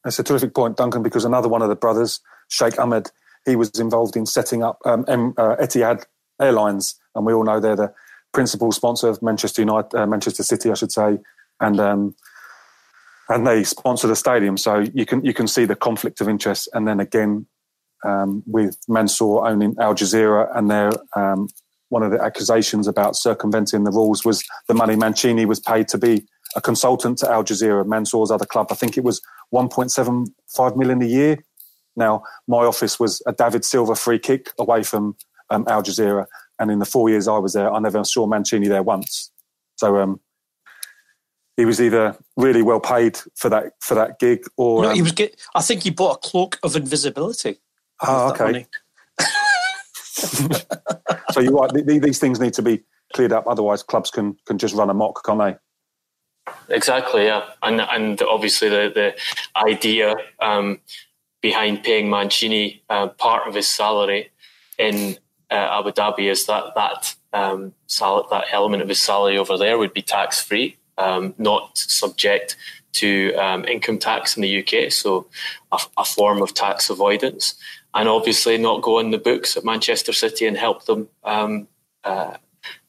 That's 0.03 0.19
a 0.19 0.23
terrific 0.23 0.53
point, 0.53 0.77
Duncan, 0.77 1.03
because 1.03 1.25
another 1.25 1.49
one 1.49 1.61
of 1.61 1.67
the 1.67 1.75
brothers, 1.75 2.21
Sheikh 2.47 2.79
Ahmed, 2.79 3.11
he 3.45 3.57
was 3.57 3.77
involved 3.77 4.15
in 4.15 4.25
setting 4.25 4.63
up 4.63 4.79
um, 4.85 5.03
uh, 5.37 5.57
Etihad 5.57 6.05
Airlines, 6.39 6.95
and 7.17 7.25
we 7.25 7.33
all 7.33 7.43
know 7.43 7.59
they're 7.59 7.75
the 7.75 7.93
principal 8.33 8.71
sponsor 8.71 9.09
of 9.09 9.21
Manchester 9.21 9.61
United, 9.61 9.95
uh, 9.95 10.05
Manchester 10.07 10.43
City, 10.43 10.71
I 10.71 10.75
should 10.75 10.91
say, 10.91 11.17
and 11.59 11.79
um, 11.79 12.15
and 13.29 13.45
they 13.45 13.63
sponsor 13.63 14.07
the 14.07 14.15
stadium. 14.15 14.57
So 14.57 14.85
you 14.93 15.05
can 15.05 15.25
you 15.25 15.33
can 15.33 15.47
see 15.47 15.65
the 15.65 15.75
conflict 15.75 16.21
of 16.21 16.29
interest, 16.29 16.69
and 16.73 16.87
then 16.87 16.99
again 16.99 17.47
um, 18.05 18.43
with 18.45 18.77
Mansour 18.87 19.45
owning 19.45 19.75
Al 19.79 19.95
Jazira, 19.95 20.55
and 20.55 20.69
their 20.71 20.91
um, 21.15 21.49
one 21.89 22.03
of 22.03 22.11
the 22.11 22.21
accusations 22.21 22.87
about 22.87 23.15
circumventing 23.15 23.83
the 23.83 23.91
rules 23.91 24.23
was 24.23 24.43
the 24.67 24.73
money 24.73 24.95
Mancini 24.95 25.45
was 25.45 25.59
paid 25.59 25.87
to 25.89 25.97
be 25.97 26.25
a 26.55 26.61
consultant 26.61 27.17
to 27.19 27.29
Al 27.29 27.43
Jazira, 27.43 27.85
Mansour's 27.85 28.31
other 28.31 28.45
club. 28.45 28.67
I 28.71 28.75
think 28.75 28.97
it 28.97 29.03
was 29.03 29.21
1.75 29.53 30.75
million 30.75 31.01
a 31.01 31.05
year. 31.05 31.37
Now, 31.95 32.23
my 32.47 32.59
office 32.59 32.99
was 32.99 33.21
a 33.25 33.33
David 33.33 33.65
Silva 33.65 33.95
free 33.95 34.19
kick 34.19 34.51
away 34.59 34.83
from 34.83 35.15
um, 35.49 35.65
Al 35.67 35.83
Jazira. 35.83 36.25
And 36.59 36.71
in 36.71 36.79
the 36.79 36.85
four 36.85 37.09
years 37.09 37.27
I 37.27 37.37
was 37.37 37.53
there, 37.53 37.71
I 37.71 37.79
never 37.79 38.03
saw 38.03 38.25
Mancini 38.25 38.67
there 38.67 38.83
once. 38.83 39.31
So 39.75 39.97
um, 39.97 40.19
he 41.55 41.65
was 41.65 41.81
either 41.81 42.15
really 42.35 42.61
well 42.61 42.79
paid 42.79 43.19
for 43.35 43.49
that 43.49 43.73
for 43.79 43.95
that 43.95 44.19
gig, 44.19 44.45
or 44.57 44.83
no, 44.83 44.89
he 44.91 44.99
um, 44.99 45.03
was. 45.03 45.11
Get, 45.11 45.39
I 45.55 45.61
think 45.61 45.83
he 45.83 45.89
bought 45.89 46.17
a 46.17 46.29
cloak 46.29 46.59
of 46.63 46.75
invisibility. 46.75 47.57
Oh, 48.01 48.29
okay. 48.31 48.67
so 51.31 51.39
you're 51.39 51.51
right. 51.51 51.71
These 51.73 52.19
things 52.19 52.39
need 52.39 52.53
to 52.53 52.61
be 52.61 52.83
cleared 53.13 53.33
up. 53.33 53.47
Otherwise, 53.47 53.83
clubs 53.83 54.11
can 54.11 54.37
can 54.45 54.57
just 54.57 54.75
run 54.75 54.89
amok, 54.89 55.23
can't 55.25 55.39
they? 55.39 55.55
Exactly. 56.69 57.25
Yeah, 57.25 57.43
and 57.63 57.81
and 57.81 58.21
obviously 58.21 58.69
the 58.69 58.91
the 58.93 59.15
idea 59.59 60.15
um, 60.39 60.79
behind 61.41 61.83
paying 61.83 62.09
Mancini 62.09 62.83
uh, 62.89 63.07
part 63.07 63.47
of 63.47 63.55
his 63.55 63.69
salary 63.69 64.31
in 64.77 65.17
uh, 65.49 65.79
Abu 65.79 65.91
Dhabi 65.91 66.29
is 66.29 66.45
that 66.45 66.75
that 66.75 67.15
um, 67.33 67.73
sal- 67.87 68.27
that 68.29 68.45
element 68.51 68.81
of 68.81 68.89
his 68.89 69.01
salary 69.01 69.37
over 69.37 69.57
there 69.57 69.77
would 69.77 69.93
be 69.93 70.01
tax 70.01 70.41
free, 70.41 70.77
um, 70.97 71.33
not 71.37 71.77
subject 71.77 72.55
to 72.93 73.33
um, 73.35 73.63
income 73.65 73.99
tax 73.99 74.35
in 74.35 74.41
the 74.41 74.59
UK, 74.59 74.91
so 74.91 75.27
a, 75.71 76.05
form 76.05 76.41
of 76.41 76.53
tax 76.53 76.89
avoidance, 76.89 77.55
and 77.93 78.09
obviously 78.09 78.57
not 78.57 78.81
go 78.81 78.97
on 78.99 79.11
the 79.11 79.17
books 79.17 79.55
at 79.55 79.63
Manchester 79.63 80.13
City 80.13 80.47
and 80.47 80.57
help 80.57 80.85
them 80.85 81.07
um, 81.23 81.67
uh, 82.03 82.37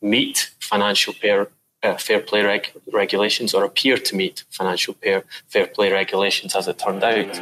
meet 0.01 0.51
financial 0.61 1.13
fair, 1.13 1.49
uh, 1.83 1.97
fair 1.97 2.21
play 2.21 2.43
reg- 2.43 2.73
regulations 2.91 3.53
or 3.53 3.65
appear 3.65 3.99
to 3.99 4.17
meet 4.17 4.45
financial 4.51 4.95
fair, 4.95 5.25
fair 5.49 5.67
play 5.67 5.93
regulations 5.93 6.57
as 6.57 6.69
it 6.69 6.79
turned 6.79 7.05
out. 7.05 7.35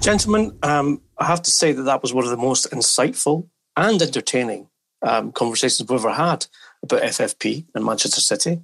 Gentlemen, 0.00 0.58
um, 0.62 1.00
I 1.20 1.26
have 1.26 1.42
to 1.42 1.50
say 1.50 1.72
that 1.72 1.82
that 1.82 2.02
was 2.02 2.14
one 2.14 2.24
of 2.24 2.30
the 2.30 2.36
most 2.38 2.70
insightful 2.70 3.48
and 3.76 4.00
entertaining 4.00 4.68
um, 5.02 5.32
conversations 5.32 5.88
we've 5.88 6.00
ever 6.00 6.12
had 6.12 6.46
about 6.82 7.02
FFP 7.02 7.66
and 7.74 7.84
Manchester 7.84 8.22
City. 8.22 8.62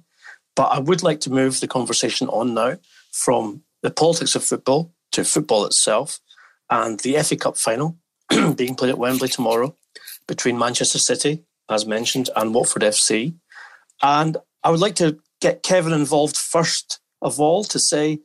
But 0.55 0.69
I 0.69 0.79
would 0.79 1.03
like 1.03 1.19
to 1.21 1.31
move 1.31 1.59
the 1.59 1.67
conversation 1.67 2.27
on 2.29 2.55
now 2.55 2.77
from 3.11 3.61
the 3.83 3.91
politics 3.91 4.35
of 4.35 4.43
football 4.43 4.91
to 5.11 5.23
football 5.23 5.65
itself 5.65 6.19
and 6.69 6.99
the 7.01 7.13
FA 7.21 7.35
Cup 7.35 7.57
final 7.57 7.95
being 8.55 8.73
played 8.73 8.89
at 8.89 8.97
Wembley 8.97 9.29
tomorrow 9.29 9.75
between 10.27 10.57
Manchester 10.57 10.97
City, 10.97 11.43
as 11.69 11.85
mentioned, 11.85 12.31
and 12.35 12.55
Watford 12.55 12.81
FC. 12.81 13.35
And 14.01 14.37
I 14.63 14.71
would 14.71 14.79
like 14.79 14.95
to 14.95 15.19
get 15.41 15.61
Kevin 15.61 15.93
involved 15.93 16.37
first 16.37 16.99
of 17.21 17.39
all 17.39 17.63
to 17.65 17.77
say 17.77 18.19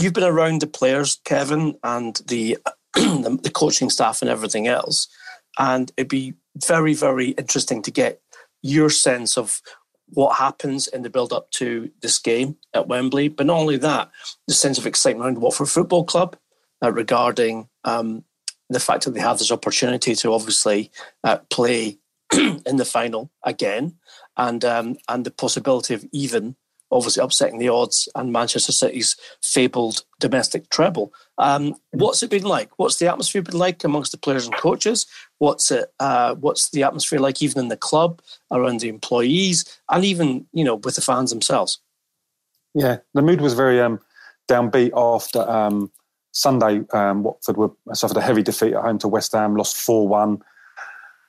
you've 0.00 0.14
been 0.14 0.24
around 0.24 0.62
the 0.62 0.66
players, 0.66 1.20
Kevin, 1.24 1.78
and 1.84 2.16
the 2.26 2.58
the 2.94 3.52
coaching 3.54 3.90
staff 3.90 4.22
and 4.22 4.30
everything 4.30 4.66
else. 4.66 5.08
And 5.58 5.90
it'd 5.96 6.08
be 6.08 6.34
very, 6.56 6.94
very 6.94 7.30
interesting 7.30 7.82
to 7.82 7.90
get 7.90 8.20
your 8.62 8.90
sense 8.90 9.36
of 9.36 9.60
what 10.12 10.36
happens 10.36 10.88
in 10.88 11.02
the 11.02 11.10
build 11.10 11.32
up 11.32 11.50
to 11.52 11.90
this 12.02 12.18
game 12.18 12.56
at 12.74 12.88
Wembley. 12.88 13.28
But 13.28 13.46
not 13.46 13.58
only 13.58 13.76
that, 13.78 14.10
the 14.48 14.54
sense 14.54 14.78
of 14.78 14.86
excitement 14.86 15.24
around 15.26 15.38
Watford 15.38 15.68
Football 15.68 16.04
Club 16.04 16.36
uh, 16.82 16.92
regarding 16.92 17.68
um, 17.84 18.24
the 18.68 18.80
fact 18.80 19.04
that 19.04 19.12
they 19.12 19.20
have 19.20 19.38
this 19.38 19.52
opportunity 19.52 20.14
to 20.14 20.32
obviously 20.32 20.90
uh, 21.24 21.38
play 21.50 21.98
in 22.32 22.76
the 22.76 22.84
final 22.84 23.30
again, 23.44 23.96
and 24.36 24.64
um, 24.64 24.96
and 25.08 25.24
the 25.24 25.30
possibility 25.30 25.94
of 25.94 26.04
even 26.12 26.56
obviously 26.90 27.22
upsetting 27.22 27.58
the 27.58 27.68
odds 27.68 28.08
and 28.14 28.32
Manchester 28.32 28.72
City's 28.72 29.16
fabled 29.42 30.04
domestic 30.18 30.68
treble. 30.70 31.12
Um, 31.38 31.74
what's 31.92 32.22
it 32.22 32.30
been 32.30 32.44
like? 32.44 32.70
What's 32.78 32.96
the 32.96 33.08
atmosphere 33.08 33.42
been 33.42 33.58
like 33.58 33.82
amongst 33.84 34.12
the 34.12 34.18
players 34.18 34.46
and 34.46 34.56
coaches? 34.56 35.06
What's 35.38 35.70
it? 35.70 35.92
Uh, 36.00 36.34
what's 36.34 36.70
the 36.70 36.82
atmosphere 36.82 37.18
like 37.18 37.42
even 37.42 37.62
in 37.62 37.68
the 37.68 37.76
club, 37.76 38.20
around 38.50 38.80
the 38.80 38.88
employees, 38.88 39.64
and 39.90 40.04
even 40.04 40.46
you 40.52 40.64
know 40.64 40.76
with 40.76 40.96
the 40.96 41.00
fans 41.00 41.30
themselves? 41.30 41.78
Yeah, 42.74 42.98
the 43.14 43.22
mood 43.22 43.40
was 43.40 43.54
very 43.54 43.80
um, 43.80 44.00
downbeat 44.48 44.92
after 44.96 45.40
um, 45.48 45.90
Sunday. 46.32 46.82
Um, 46.92 47.22
Watford 47.22 47.56
were 47.56 47.70
suffered 47.94 48.16
a 48.16 48.22
heavy 48.22 48.42
defeat 48.42 48.74
at 48.74 48.82
home 48.82 48.98
to 48.98 49.08
West 49.08 49.32
Ham, 49.32 49.56
lost 49.56 49.76
four 49.76 50.06
one 50.06 50.42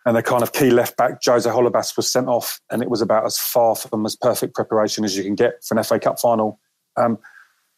and 0.06 0.16
the 0.16 0.24
kind 0.24 0.42
of 0.42 0.54
key 0.54 0.72
left 0.72 0.98
back, 0.98 1.20
Jose 1.24 1.50
Holebas, 1.50 1.96
was 1.96 2.12
sent 2.12 2.28
off, 2.28 2.60
and 2.72 2.82
it 2.82 2.90
was 2.90 3.02
about 3.02 3.26
as 3.26 3.38
far 3.38 3.76
from 3.76 4.06
as 4.06 4.16
perfect 4.16 4.56
preparation 4.56 5.04
as 5.04 5.16
you 5.16 5.24
can 5.24 5.36
get 5.36 5.64
for 5.64 5.78
an 5.78 5.84
FA 5.84 6.00
Cup 6.00 6.20
final. 6.20 6.60
Um, 6.98 7.20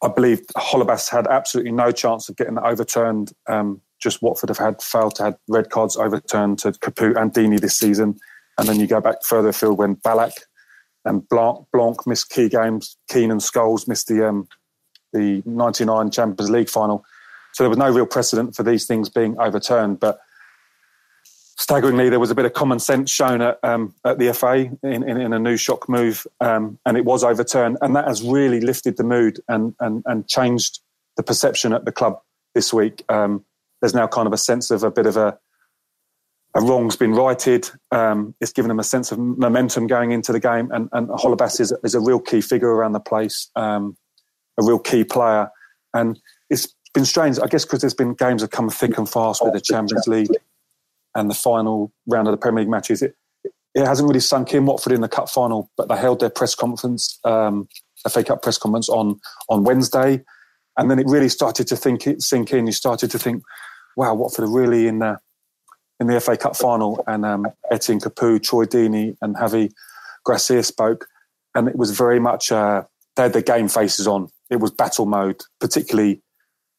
I 0.02 0.08
believe 0.08 0.42
Holebas 0.58 1.10
had 1.10 1.28
absolutely 1.28 1.72
no 1.72 1.92
chance 1.92 2.30
of 2.30 2.36
getting 2.36 2.56
that 2.56 2.66
overturned. 2.66 3.34
Um, 3.48 3.82
just 4.02 4.22
Watford 4.22 4.50
have 4.50 4.58
had 4.58 4.82
failed 4.82 5.16
to 5.16 5.24
have 5.24 5.38
red 5.48 5.70
cards 5.70 5.96
overturned 5.98 6.60
to 6.60 6.72
Capoue 6.72 7.16
and 7.16 7.34
Deeney 7.34 7.60
this 7.60 7.78
season, 7.78 8.18
and 8.58 8.68
then 8.68 8.80
you 8.80 8.88
go 8.88 9.02
back 9.02 9.24
further 9.26 9.50
afield 9.50 9.78
when 9.78 9.96
Ballack 9.98 10.34
and 11.06 11.28
Blanc, 11.28 11.66
Blanc 11.74 12.08
missed 12.08 12.30
key 12.30 12.48
games, 12.48 12.98
Keane 13.10 13.32
and 13.32 13.42
Scholes 13.42 13.88
missed 13.88 14.08
the 14.08 14.28
um, 14.28 14.48
the 15.12 15.44
'99 15.46 16.12
Champions 16.12 16.50
League 16.50 16.70
final. 16.70 17.04
So 17.54 17.64
there 17.64 17.70
was 17.70 17.78
no 17.78 17.92
real 17.92 18.06
precedent 18.06 18.56
for 18.56 18.64
these 18.64 18.88
things 18.88 19.10
being 19.10 19.38
overturned, 19.40 20.00
but 20.00 20.20
staggeringly, 21.58 22.10
there 22.10 22.20
was 22.20 22.32
a 22.32 22.36
bit 22.36 22.46
of 22.46 22.54
common 22.54 22.80
sense 22.80 23.12
shown 23.12 23.42
at, 23.42 23.60
um, 23.64 23.94
at 24.06 24.20
the 24.20 24.34
FA 24.34 24.72
in, 24.84 25.04
in, 25.04 25.20
in, 25.20 25.34
a 25.34 25.40
new 25.40 25.58
shock 25.58 25.88
move, 25.88 26.26
um, 26.42 26.80
and 26.86 26.98
it 26.98 27.06
was 27.06 27.24
overturned. 27.24 27.78
And 27.82 27.96
that 27.96 28.08
has 28.08 28.24
really 28.24 28.60
lifted 28.60 28.98
the 28.98 29.04
mood 29.04 29.40
and, 29.48 29.76
and, 29.80 30.04
and 30.06 30.28
changed 30.28 30.80
the 31.18 31.24
perception 31.24 31.74
at 31.74 31.86
the 31.86 31.92
club 31.92 32.20
this 32.56 32.74
week. 32.74 33.04
Um, 33.10 33.46
there's 33.82 33.94
now 33.94 34.08
kind 34.08 34.28
of 34.28 34.34
a 34.34 34.38
sense 34.38 34.72
of 34.72 34.84
a 34.84 34.92
bit 34.92 35.06
of 35.06 35.18
a, 35.18 35.38
a 36.56 36.62
wrong's 36.62 36.96
been 36.96 37.14
righted. 37.14 37.70
Um, 37.92 38.36
it's 38.40 38.54
given 38.54 38.70
them 38.70 38.80
a 38.80 38.84
sense 38.84 39.12
of 39.12 39.20
momentum 39.20 39.88
going 39.88 40.12
into 40.12 40.32
the 40.32 40.40
game, 40.40 40.72
and, 40.72 40.90
and 40.92 41.10
Holebas 41.10 41.60
is, 41.60 41.74
is 41.84 41.96
a 41.96 42.00
real 42.00 42.20
key 42.20 42.42
figure 42.42 42.70
around 42.70 42.94
the 42.94 43.00
place, 43.00 43.50
um, 43.56 43.96
a 44.60 44.66
real 44.66 44.80
key 44.80 45.04
player. 45.04 45.50
And 45.94 46.20
it's 46.50 46.74
been 46.94 47.06
strange, 47.06 47.40
I 47.40 47.48
guess, 47.48 47.66
because 47.66 47.82
there's 47.82 47.94
been 47.94 48.16
games 48.16 48.42
that 48.42 48.52
come 48.52 48.70
thick 48.70 48.98
and 48.98 49.08
fast 49.08 49.44
with 49.44 49.54
the 49.54 49.62
Champions 49.62 50.08
League 50.08 50.30
and 51.16 51.30
the 51.30 51.36
final 51.36 51.92
round 52.08 52.28
of 52.28 52.32
the 52.32 52.38
Premier 52.38 52.62
League 52.62 52.70
matches, 52.70 53.02
it, 53.02 53.16
it 53.76 53.86
hasn't 53.86 54.08
really 54.08 54.20
sunk 54.20 54.54
in 54.54 54.66
Watford 54.66 54.94
in 54.94 55.02
the 55.02 55.08
cup 55.08 55.30
final, 55.30 55.70
but 55.78 55.90
they 55.90 55.96
held 55.96 56.20
their 56.20 56.30
press 56.30 56.56
conference, 56.56 57.20
um, 57.24 57.68
FA 58.10 58.24
Cup 58.24 58.42
press 58.42 58.58
conference 58.58 58.90
on 58.90 59.20
on 59.50 59.64
Wednesday, 59.64 60.22
and 60.78 60.92
then 60.92 61.00
it 61.00 61.08
really 61.08 61.30
started 61.30 61.68
to 61.68 61.76
think 61.76 62.06
it 62.06 62.22
sink 62.22 62.54
in. 62.54 62.68
You 62.68 62.74
started 62.74 63.10
to 63.12 63.20
think, 63.20 63.44
wow, 63.96 64.14
Watford 64.14 64.46
are 64.46 64.52
really 64.52 64.88
in 64.88 65.00
the 65.00 65.18
in 66.00 66.08
the 66.08 66.20
FA 66.20 66.38
Cup 66.38 66.56
final, 66.56 67.04
and 67.08 67.26
um, 67.26 67.48
Etienne 67.72 68.00
Capoue, 68.00 68.42
Troy 68.44 68.66
Deeney, 68.66 69.16
and 69.22 69.36
Javi 69.36 69.72
Gracia 70.26 70.64
spoke, 70.64 71.08
and 71.56 71.68
it 71.68 71.76
was 71.76 71.92
very 71.92 72.20
much 72.20 72.52
uh, 72.52 72.84
they 73.16 73.24
had 73.24 73.34
their 73.34 73.42
game 73.42 73.68
faces 73.68 74.08
on. 74.08 74.30
It 74.50 74.60
was 74.60 74.72
battle 74.72 75.06
mode, 75.06 75.42
particularly 75.60 76.22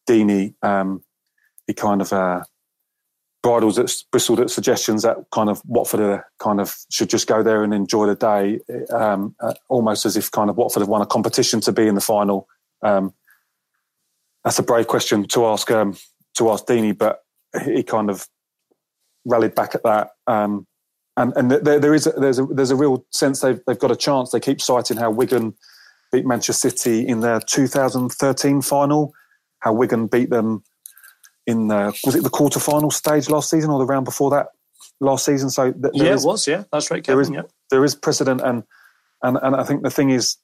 Deeney. 0.09 0.55
Um, 0.63 1.03
he 1.67 1.75
kind 1.75 2.01
of 2.01 2.13
uh, 2.13 2.43
bridles 3.45 3.77
that 3.77 3.95
bristled 4.11 4.41
at 4.41 4.49
suggestions 4.49 5.03
that 5.03 5.19
kind 5.31 5.51
of 5.51 5.61
Watford 5.67 6.01
are 6.01 6.27
kind 6.39 6.61
of 6.61 6.75
should 6.91 7.11
just 7.11 7.29
go 7.29 7.43
there 7.43 7.63
and 7.63 7.75
enjoy 7.75 8.07
the 8.07 8.15
day, 8.15 8.59
um, 8.91 9.37
uh, 9.39 9.53
almost 9.69 10.07
as 10.07 10.17
if 10.17 10.31
kind 10.31 10.49
of 10.49 10.57
Watford 10.57 10.81
have 10.81 10.89
won 10.89 11.03
a 11.03 11.07
competition 11.07 11.61
to 11.61 11.71
be 11.71 11.87
in 11.87 11.95
the 11.95 12.01
final. 12.01 12.49
Um, 12.83 13.13
that's 14.43 14.59
a 14.59 14.63
brave 14.63 14.89
question 14.89 15.29
to 15.29 15.45
ask 15.45 15.71
um, 15.71 15.95
to 16.39 16.51
ask 16.51 16.65
Deeney, 16.65 16.97
but 16.97 17.23
he 17.67 17.83
kind 17.83 18.09
of 18.09 18.27
rallied 19.27 19.55
back 19.55 19.75
at 19.75 19.83
that. 19.83 20.13
Um, 20.27 20.67
and 21.19 21.35
and 21.37 21.51
there, 21.51 21.79
there 21.79 21.95
is 21.95 22.07
a, 22.07 22.13
there's 22.13 22.39
a 22.39 22.47
there's 22.47 22.71
a 22.71 22.77
real 22.77 23.05
sense 23.11 23.41
they've 23.41 23.61
they've 23.67 23.79
got 23.79 23.91
a 23.91 23.97
chance. 23.97 24.31
They 24.31 24.41
keep 24.41 24.63
citing 24.63 24.97
how 24.97 25.11
Wigan 25.11 25.55
beat 26.13 26.25
Manchester 26.25 26.71
City 26.71 27.07
in 27.07 27.21
their 27.21 27.41
2013 27.41 28.63
final, 28.63 29.13
how 29.61 29.75
Wigan 29.75 30.07
beat 30.07 30.31
them 30.31 30.65
in 31.47 31.69
the 31.69 31.99
was 32.05 32.15
it 32.15 32.23
the 32.23 32.31
quarterfinal 32.31 32.93
stage 32.93 33.29
last 33.29 33.51
season 33.51 33.71
or 33.71 33.79
the 33.79 33.87
round 33.87 34.05
before 34.05 34.31
that 34.31 34.49
last 35.01 35.25
season? 35.25 35.51
So 35.51 35.73
th- 35.73 35.93
yeah, 35.95 36.15
is, 36.15 36.25
it 36.25 36.27
was. 36.27 36.47
Yeah, 36.47 36.65
that's 36.73 36.91
right. 36.91 37.03
Kevin, 37.03 37.17
there 37.17 37.21
is 37.21 37.31
yeah. 37.31 37.43
there 37.71 37.85
is 37.85 37.95
precedent, 37.95 38.41
and 38.43 38.65
and 39.23 39.39
and 39.43 39.57
I 39.57 39.65
think 39.65 39.83
the 39.83 39.91
thing 39.91 40.11
is, 40.11 40.37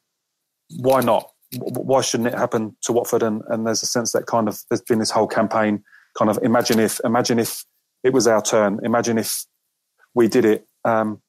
why 0.78 1.00
not? 1.00 1.30
Why 1.58 2.00
shouldn't 2.00 2.28
it 2.28 2.38
happen 2.38 2.76
to 2.82 2.92
Watford? 2.92 3.22
And 3.22 3.42
and 3.48 3.66
there's 3.66 3.82
a 3.82 3.86
sense 3.86 4.12
that 4.12 4.26
kind 4.26 4.48
of 4.48 4.60
there's 4.68 4.82
been 4.82 4.98
this 4.98 5.10
whole 5.10 5.26
campaign, 5.26 5.82
kind 6.16 6.30
of 6.30 6.38
imagine 6.42 6.78
if 6.78 7.00
imagine 7.04 7.38
if 7.38 7.64
it 8.04 8.12
was 8.12 8.26
our 8.26 8.42
turn, 8.42 8.80
imagine 8.82 9.18
if 9.18 9.44
we 10.14 10.28
did 10.28 10.44
it. 10.44 10.66
Um, 10.84 11.20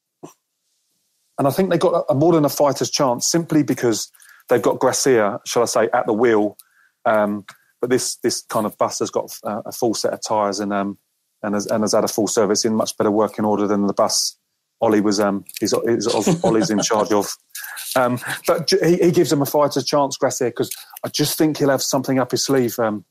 and 1.38 1.48
I 1.48 1.52
think 1.52 1.70
they 1.70 1.78
got 1.78 1.94
a, 1.94 2.12
a 2.12 2.16
more 2.16 2.34
than 2.34 2.46
a 2.46 2.50
fighter's 2.50 2.92
chance 2.92 3.26
simply 3.26 3.64
because 3.64 4.12
they've 4.50 4.62
got 4.62 4.80
Gracia, 4.80 5.40
shall 5.46 5.64
I 5.64 5.66
say, 5.66 5.90
at 5.94 6.06
the 6.06 6.14
wheel. 6.14 6.58
Um, 7.06 7.46
but 7.82 7.90
this 7.90 8.16
this 8.18 8.44
kind 8.44 8.66
of 8.66 8.78
bus 8.78 9.00
has 9.00 9.10
got 9.10 9.36
uh, 9.44 9.64
a 9.66 9.72
full 9.72 9.94
set 9.94 10.14
of 10.14 10.22
tyres 10.22 10.60
and 10.60 10.72
um 10.72 10.98
and 11.44 11.56
has, 11.56 11.66
and 11.66 11.84
has 11.84 11.94
had 11.94 12.04
a 12.04 12.08
full 12.08 12.28
service 12.28 12.64
in 12.64 12.76
much 12.76 12.96
better 12.98 13.12
working 13.12 13.44
order 13.44 13.68
than 13.68 13.88
the 13.88 13.94
bus 13.94 14.38
Ollie 14.80 15.02
was 15.02 15.20
um 15.20 15.44
he's, 15.60 15.74
he's 15.86 16.08
Ollie's 16.44 16.70
in 16.70 16.80
charge 16.80 17.12
of. 17.12 17.28
Um, 17.96 18.20
but 18.48 18.70
he, 18.84 18.98
he 18.98 19.12
gives 19.12 19.32
him 19.32 19.42
a 19.42 19.46
fighter's 19.46 19.86
chance, 19.86 20.18
Gracia, 20.18 20.46
because 20.46 20.72
I 21.04 21.10
just 21.10 21.38
think 21.38 21.58
he'll 21.58 21.70
have 21.70 21.82
something 21.82 22.20
up 22.20 22.32
his 22.32 22.46
sleeve. 22.46 22.78
Um, 22.80 23.06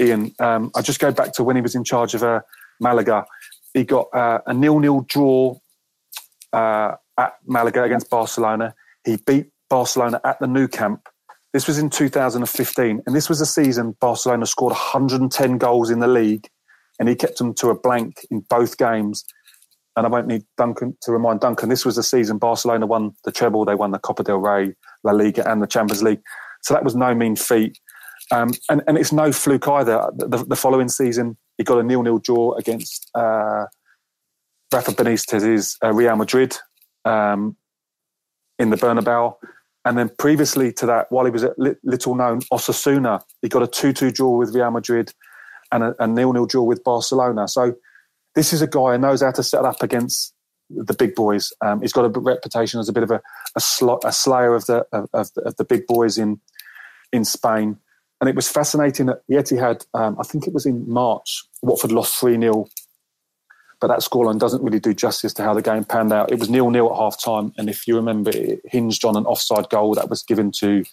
Ian, 0.00 0.32
um, 0.38 0.70
I 0.76 0.82
just 0.82 1.00
go 1.00 1.10
back 1.10 1.32
to 1.34 1.44
when 1.44 1.56
he 1.56 1.62
was 1.62 1.74
in 1.74 1.84
charge 1.84 2.14
of 2.14 2.22
uh, 2.22 2.40
Malaga. 2.80 3.26
He 3.74 3.84
got 3.84 4.06
uh, 4.14 4.40
a 4.46 4.54
nil-nil 4.54 5.04
draw 5.08 5.58
uh, 6.52 6.94
at 7.18 7.34
Malaga 7.44 7.82
against 7.82 8.08
Barcelona. 8.08 8.74
He 9.04 9.16
beat 9.16 9.48
Barcelona 9.68 10.20
at 10.24 10.38
the 10.38 10.46
Nou 10.46 10.68
Camp 10.68 11.08
this 11.52 11.66
was 11.66 11.78
in 11.78 11.90
2015, 11.90 13.02
and 13.06 13.16
this 13.16 13.28
was 13.28 13.40
a 13.40 13.46
season 13.46 13.96
Barcelona 14.00 14.46
scored 14.46 14.72
110 14.72 15.58
goals 15.58 15.90
in 15.90 16.00
the 16.00 16.08
league, 16.08 16.48
and 16.98 17.08
he 17.08 17.14
kept 17.14 17.38
them 17.38 17.54
to 17.54 17.70
a 17.70 17.78
blank 17.78 18.26
in 18.30 18.40
both 18.40 18.76
games. 18.76 19.24
And 19.96 20.06
I 20.06 20.10
won't 20.10 20.28
need 20.28 20.44
Duncan 20.56 20.96
to 21.02 21.12
remind 21.12 21.40
Duncan, 21.40 21.68
this 21.68 21.84
was 21.84 21.96
the 21.96 22.02
season 22.02 22.38
Barcelona 22.38 22.86
won 22.86 23.12
the 23.24 23.32
treble. 23.32 23.64
They 23.64 23.74
won 23.74 23.90
the 23.90 23.98
Copa 23.98 24.22
del 24.22 24.38
Rey, 24.38 24.74
La 25.02 25.12
Liga, 25.12 25.50
and 25.50 25.60
the 25.60 25.66
Champions 25.66 26.02
League. 26.02 26.20
So 26.62 26.74
that 26.74 26.84
was 26.84 26.94
no 26.94 27.14
mean 27.14 27.34
feat. 27.34 27.78
Um, 28.30 28.50
and, 28.68 28.82
and 28.86 28.98
it's 28.98 29.12
no 29.12 29.32
fluke 29.32 29.66
either. 29.66 30.10
The, 30.14 30.44
the, 30.44 30.56
following 30.56 30.88
season, 30.88 31.36
he 31.56 31.64
got 31.64 31.78
a 31.78 31.82
nil-nil 31.82 32.18
draw 32.18 32.52
against 32.54 33.10
uh, 33.14 33.64
Rafa 34.72 34.92
Benitez's 34.92 35.76
uh, 35.82 35.92
Real 35.92 36.14
Madrid 36.14 36.56
um, 37.04 37.56
in 38.58 38.70
the 38.70 38.76
Bernabeu. 38.76 39.34
And 39.84 39.96
then 39.96 40.10
previously 40.18 40.72
to 40.74 40.86
that, 40.86 41.10
while 41.10 41.24
he 41.24 41.30
was 41.30 41.44
at 41.44 41.58
little 41.58 42.14
known 42.14 42.40
Osasuna, 42.52 43.22
he 43.42 43.48
got 43.48 43.62
a 43.62 43.66
2 43.66 43.92
2 43.92 44.10
draw 44.10 44.36
with 44.36 44.54
Real 44.54 44.70
Madrid 44.70 45.12
and 45.72 45.94
a, 45.98 46.06
nil 46.06 46.32
nil 46.32 46.46
draw 46.46 46.62
with 46.62 46.82
Barcelona. 46.84 47.48
So 47.48 47.74
this 48.34 48.52
is 48.52 48.62
a 48.62 48.66
guy 48.66 48.92
who 48.92 48.98
knows 48.98 49.22
how 49.22 49.30
to 49.32 49.42
set 49.42 49.64
up 49.64 49.82
against 49.82 50.34
the 50.70 50.94
big 50.94 51.14
boys. 51.14 51.52
Um, 51.64 51.80
he's 51.80 51.92
got 51.92 52.04
a 52.04 52.20
reputation 52.20 52.80
as 52.80 52.88
a 52.88 52.92
bit 52.92 53.02
of 53.02 53.10
a, 53.10 53.20
a, 53.56 53.60
sl- 53.60 54.04
a 54.04 54.12
slayer 54.12 54.54
of 54.54 54.66
the, 54.66 54.86
of, 54.92 55.08
of, 55.12 55.32
the, 55.34 55.42
of 55.42 55.56
the 55.56 55.64
big 55.64 55.86
boys 55.86 56.18
in, 56.18 56.40
in 57.12 57.24
Spain. 57.24 57.78
And 58.20 58.28
it 58.28 58.36
was 58.36 58.48
fascinating 58.48 59.06
that 59.06 59.22
the 59.28 59.36
Etihad, 59.36 59.86
um, 59.94 60.16
I 60.18 60.24
think 60.24 60.46
it 60.46 60.52
was 60.52 60.66
in 60.66 60.88
March, 60.90 61.44
Watford 61.62 61.92
lost 61.92 62.16
3 62.18 62.38
0 62.38 62.66
but 63.80 63.88
that 63.88 64.00
scoreline 64.00 64.38
doesn't 64.38 64.62
really 64.62 64.80
do 64.80 64.92
justice 64.92 65.32
to 65.34 65.42
how 65.42 65.54
the 65.54 65.62
game 65.62 65.84
panned 65.84 66.12
out. 66.12 66.32
It 66.32 66.38
was 66.38 66.50
nil 66.50 66.70
nil 66.70 66.90
at 66.90 66.98
half 66.98 67.22
time, 67.22 67.52
and 67.56 67.68
if 67.68 67.86
you 67.86 67.96
remember, 67.96 68.30
it 68.30 68.60
hinged 68.64 69.04
on 69.04 69.16
an 69.16 69.26
offside 69.26 69.68
goal 69.68 69.94
that 69.94 70.10
was 70.10 70.22
given 70.22 70.50
to 70.58 70.84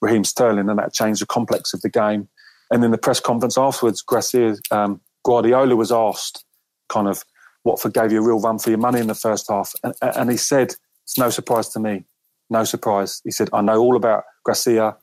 Raheem 0.00 0.24
Sterling, 0.24 0.68
and 0.68 0.78
that 0.78 0.92
changed 0.92 1.22
the 1.22 1.26
complex 1.26 1.72
of 1.74 1.80
the 1.82 1.90
game. 1.90 2.28
And 2.70 2.82
in 2.84 2.90
the 2.90 2.98
press 2.98 3.20
conference 3.20 3.58
afterwards, 3.58 4.02
Gracia, 4.02 4.56
um, 4.70 5.00
Guardiola 5.24 5.76
was 5.76 5.92
asked, 5.92 6.44
kind 6.88 7.08
of, 7.08 7.24
Watford 7.64 7.94
gave 7.94 8.12
you 8.12 8.18
a 8.18 8.26
real 8.26 8.40
run 8.40 8.58
for 8.58 8.70
your 8.70 8.78
money 8.78 9.00
in 9.00 9.06
the 9.06 9.14
first 9.14 9.46
half. 9.48 9.72
And, 9.82 9.94
and 10.02 10.30
he 10.30 10.36
said, 10.36 10.74
it's 11.04 11.18
no 11.18 11.30
surprise 11.30 11.68
to 11.70 11.80
me. 11.80 12.04
No 12.50 12.64
surprise. 12.64 13.20
He 13.24 13.30
said, 13.30 13.48
I 13.52 13.62
know 13.62 13.78
all 13.80 13.96
about 13.96 14.24
Gracia. 14.44 14.96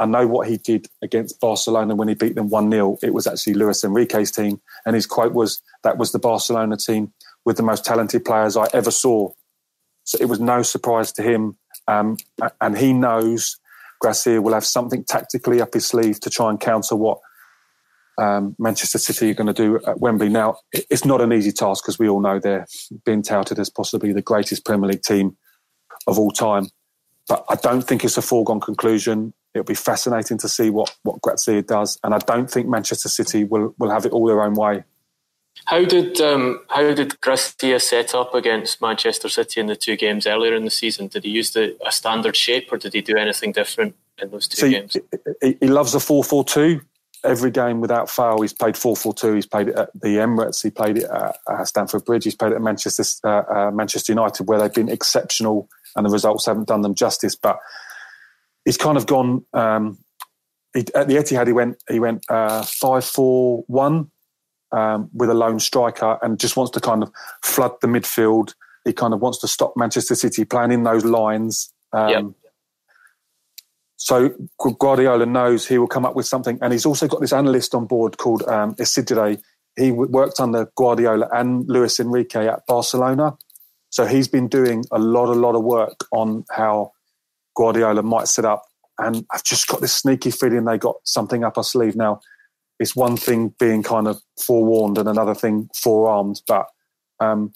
I 0.00 0.06
know 0.06 0.26
what 0.26 0.48
he 0.48 0.58
did 0.58 0.86
against 1.02 1.40
Barcelona 1.40 1.94
when 1.94 2.08
he 2.08 2.14
beat 2.14 2.34
them 2.34 2.48
1 2.48 2.70
0. 2.70 2.98
It 3.02 3.12
was 3.12 3.26
actually 3.26 3.54
Luis 3.54 3.82
Enrique's 3.82 4.30
team. 4.30 4.60
And 4.86 4.94
his 4.94 5.06
quote 5.06 5.32
was, 5.32 5.60
That 5.82 5.98
was 5.98 6.12
the 6.12 6.18
Barcelona 6.18 6.76
team 6.76 7.12
with 7.44 7.56
the 7.56 7.62
most 7.62 7.84
talented 7.84 8.24
players 8.24 8.56
I 8.56 8.66
ever 8.72 8.90
saw. 8.90 9.32
So 10.04 10.18
it 10.20 10.26
was 10.26 10.40
no 10.40 10.62
surprise 10.62 11.12
to 11.12 11.22
him. 11.22 11.56
Um, 11.86 12.16
and 12.60 12.78
he 12.78 12.92
knows 12.92 13.58
Gracia 14.00 14.40
will 14.40 14.54
have 14.54 14.64
something 14.64 15.04
tactically 15.04 15.60
up 15.60 15.74
his 15.74 15.86
sleeve 15.86 16.20
to 16.20 16.30
try 16.30 16.50
and 16.50 16.60
counter 16.60 16.94
what 16.94 17.18
um, 18.18 18.54
Manchester 18.58 18.98
City 18.98 19.30
are 19.30 19.34
going 19.34 19.46
to 19.46 19.52
do 19.52 19.80
at 19.86 20.00
Wembley. 20.00 20.28
Now, 20.28 20.58
it's 20.72 21.04
not 21.04 21.20
an 21.20 21.32
easy 21.32 21.52
task 21.52 21.84
because 21.84 21.98
we 21.98 22.08
all 22.08 22.20
know 22.20 22.38
they're 22.38 22.66
being 23.04 23.22
touted 23.22 23.58
as 23.58 23.70
possibly 23.70 24.12
the 24.12 24.22
greatest 24.22 24.64
Premier 24.64 24.90
League 24.90 25.02
team 25.02 25.36
of 26.06 26.18
all 26.18 26.30
time. 26.30 26.68
But 27.28 27.44
I 27.48 27.56
don't 27.56 27.82
think 27.82 28.04
it's 28.04 28.16
a 28.16 28.22
foregone 28.22 28.60
conclusion. 28.60 29.34
It'll 29.54 29.64
be 29.64 29.74
fascinating 29.74 30.38
to 30.38 30.48
see 30.48 30.70
what, 30.70 30.94
what 31.02 31.20
Gracia 31.20 31.62
does. 31.62 31.98
And 32.04 32.14
I 32.14 32.18
don't 32.18 32.50
think 32.50 32.68
Manchester 32.68 33.08
City 33.08 33.44
will, 33.44 33.74
will 33.78 33.90
have 33.90 34.06
it 34.06 34.12
all 34.12 34.26
their 34.26 34.42
own 34.42 34.54
way. 34.54 34.84
How 35.64 35.84
did 35.84 36.20
um, 36.20 36.60
how 36.68 36.94
did 36.94 37.20
Gracia 37.20 37.80
set 37.80 38.14
up 38.14 38.34
against 38.34 38.80
Manchester 38.80 39.28
City 39.28 39.60
in 39.60 39.66
the 39.66 39.76
two 39.76 39.96
games 39.96 40.26
earlier 40.26 40.54
in 40.54 40.64
the 40.64 40.70
season? 40.70 41.08
Did 41.08 41.24
he 41.24 41.30
use 41.30 41.50
the, 41.50 41.76
a 41.84 41.90
standard 41.90 42.36
shape 42.36 42.72
or 42.72 42.78
did 42.78 42.94
he 42.94 43.00
do 43.00 43.16
anything 43.16 43.52
different 43.52 43.96
in 44.22 44.30
those 44.30 44.46
two 44.46 44.56
so 44.56 44.70
games? 44.70 44.96
He, 45.42 45.56
he 45.60 45.66
loves 45.66 45.94
a 45.94 46.00
4 46.00 46.22
4 46.22 46.44
2 46.44 46.80
every 47.24 47.50
game 47.50 47.80
without 47.80 48.08
fail. 48.08 48.40
He's 48.40 48.52
played 48.52 48.76
4 48.76 48.96
4 48.96 49.14
2. 49.14 49.34
He's 49.34 49.46
played 49.46 49.68
it 49.68 49.76
at 49.76 49.90
the 49.94 50.16
Emirates. 50.16 50.62
He 50.62 50.70
played 50.70 50.98
it 50.98 51.04
at 51.04 51.36
uh, 51.46 51.64
Stamford 51.64 52.04
Bridge. 52.04 52.24
He's 52.24 52.36
played 52.36 52.52
it 52.52 52.56
at 52.56 52.62
Manchester, 52.62 53.04
uh, 53.24 53.42
uh, 53.52 53.70
Manchester 53.70 54.12
United, 54.12 54.48
where 54.48 54.58
they've 54.58 54.72
been 54.72 54.88
exceptional 54.88 55.68
and 55.96 56.06
the 56.06 56.10
results 56.10 56.46
haven't 56.46 56.68
done 56.68 56.82
them 56.82 56.94
justice. 56.94 57.34
But 57.34 57.58
he's 58.68 58.76
kind 58.76 58.98
of 58.98 59.06
gone. 59.06 59.46
Um, 59.54 59.96
he, 60.74 60.80
at 60.94 61.08
the 61.08 61.14
Etihad, 61.14 61.46
he 61.46 61.54
went 61.54 61.82
he 61.88 61.98
went 61.98 62.22
uh, 62.28 62.62
five 62.62 63.04
four 63.04 63.64
one 63.66 64.10
um, 64.72 65.08
with 65.14 65.30
a 65.30 65.34
lone 65.34 65.58
striker 65.58 66.18
and 66.20 66.38
just 66.38 66.54
wants 66.54 66.72
to 66.72 66.80
kind 66.80 67.02
of 67.02 67.10
flood 67.42 67.72
the 67.80 67.86
midfield. 67.86 68.54
He 68.84 68.92
kind 68.92 69.14
of 69.14 69.20
wants 69.20 69.38
to 69.38 69.48
stop 69.48 69.72
Manchester 69.74 70.14
City 70.14 70.44
playing 70.44 70.72
in 70.72 70.82
those 70.82 71.04
lines. 71.06 71.72
Um, 71.94 72.10
yep. 72.10 72.24
So 73.96 74.34
Guardiola 74.78 75.24
knows 75.24 75.66
he 75.66 75.78
will 75.78 75.88
come 75.88 76.04
up 76.04 76.14
with 76.14 76.26
something, 76.26 76.58
and 76.60 76.70
he's 76.70 76.84
also 76.84 77.08
got 77.08 77.22
this 77.22 77.32
analyst 77.32 77.74
on 77.74 77.86
board 77.86 78.18
called 78.18 78.42
um, 78.42 78.74
Isidre. 78.74 79.40
He 79.76 79.92
worked 79.92 80.40
under 80.40 80.70
Guardiola 80.76 81.28
and 81.32 81.66
Luis 81.68 81.98
Enrique 82.00 82.46
at 82.48 82.66
Barcelona, 82.66 83.38
so 83.88 84.04
he's 84.04 84.28
been 84.28 84.46
doing 84.46 84.84
a 84.92 84.98
lot, 84.98 85.30
a 85.30 85.40
lot 85.40 85.54
of 85.54 85.64
work 85.64 86.04
on 86.12 86.44
how 86.50 86.92
Guardiola 87.58 88.02
might 88.02 88.28
set 88.28 88.44
up. 88.44 88.62
And 88.98 89.26
I've 89.32 89.44
just 89.44 89.66
got 89.66 89.80
this 89.80 89.92
sneaky 89.92 90.30
feeling 90.30 90.64
they 90.64 90.78
got 90.78 90.96
something 91.04 91.44
up 91.44 91.58
our 91.58 91.64
sleeve 91.64 91.96
now. 91.96 92.20
It's 92.80 92.94
one 92.94 93.16
thing 93.16 93.54
being 93.58 93.82
kind 93.82 94.06
of 94.06 94.20
forewarned 94.46 94.98
and 94.98 95.08
another 95.08 95.34
thing 95.34 95.68
forearmed, 95.74 96.40
but 96.46 96.66
um, 97.20 97.52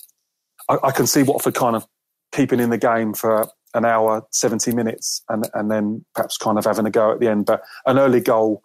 I, 0.69 0.79
I 0.85 0.91
can 0.91 1.07
see 1.07 1.23
Watford 1.23 1.55
kind 1.55 1.77
of 1.77 1.87
keeping 2.33 2.59
in 2.59 2.71
the 2.71 2.79
game 2.79 3.15
for 3.15 3.49
an 3.75 3.85
hour, 3.85 4.27
70 4.33 4.73
minutes, 4.75 5.23
and, 5.29 5.49
and 5.55 5.71
then 5.71 6.05
perhaps 6.15 6.37
kind 6.37 6.59
of 6.59 6.65
having 6.65 6.87
a 6.87 6.91
go 6.91 7.13
at 7.13 7.21
the 7.21 7.29
end. 7.29 7.47
But 7.47 7.63
an 7.87 7.99
early 7.99 8.21
goal 8.21 8.63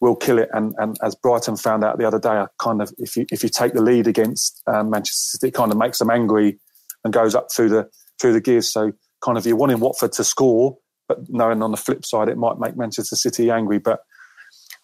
will 0.00 0.14
kill 0.14 0.38
it. 0.38 0.48
And, 0.52 0.74
and 0.78 0.96
as 1.02 1.16
Brighton 1.16 1.56
found 1.56 1.82
out 1.82 1.98
the 1.98 2.06
other 2.06 2.20
day, 2.20 2.30
I 2.30 2.46
kind 2.58 2.80
of 2.80 2.92
if 2.98 3.16
you 3.16 3.26
if 3.32 3.42
you 3.42 3.48
take 3.48 3.72
the 3.72 3.82
lead 3.82 4.06
against 4.06 4.62
um, 4.66 4.90
Manchester 4.90 5.38
City, 5.38 5.48
it 5.48 5.54
kind 5.54 5.72
of 5.72 5.78
makes 5.78 5.98
them 5.98 6.10
angry 6.10 6.58
and 7.04 7.12
goes 7.12 7.34
up 7.34 7.50
through 7.52 7.70
the 7.70 7.88
through 8.20 8.32
the 8.32 8.40
gears. 8.40 8.72
So 8.72 8.92
kind 9.24 9.38
of 9.38 9.46
you're 9.46 9.56
wanting 9.56 9.80
Watford 9.80 10.12
to 10.12 10.24
score, 10.24 10.76
but 11.08 11.18
knowing 11.28 11.62
on 11.62 11.70
the 11.70 11.76
flip 11.76 12.04
side 12.04 12.28
it 12.28 12.36
might 12.36 12.58
make 12.58 12.76
Manchester 12.76 13.16
City 13.16 13.50
angry. 13.50 13.78
But 13.78 14.00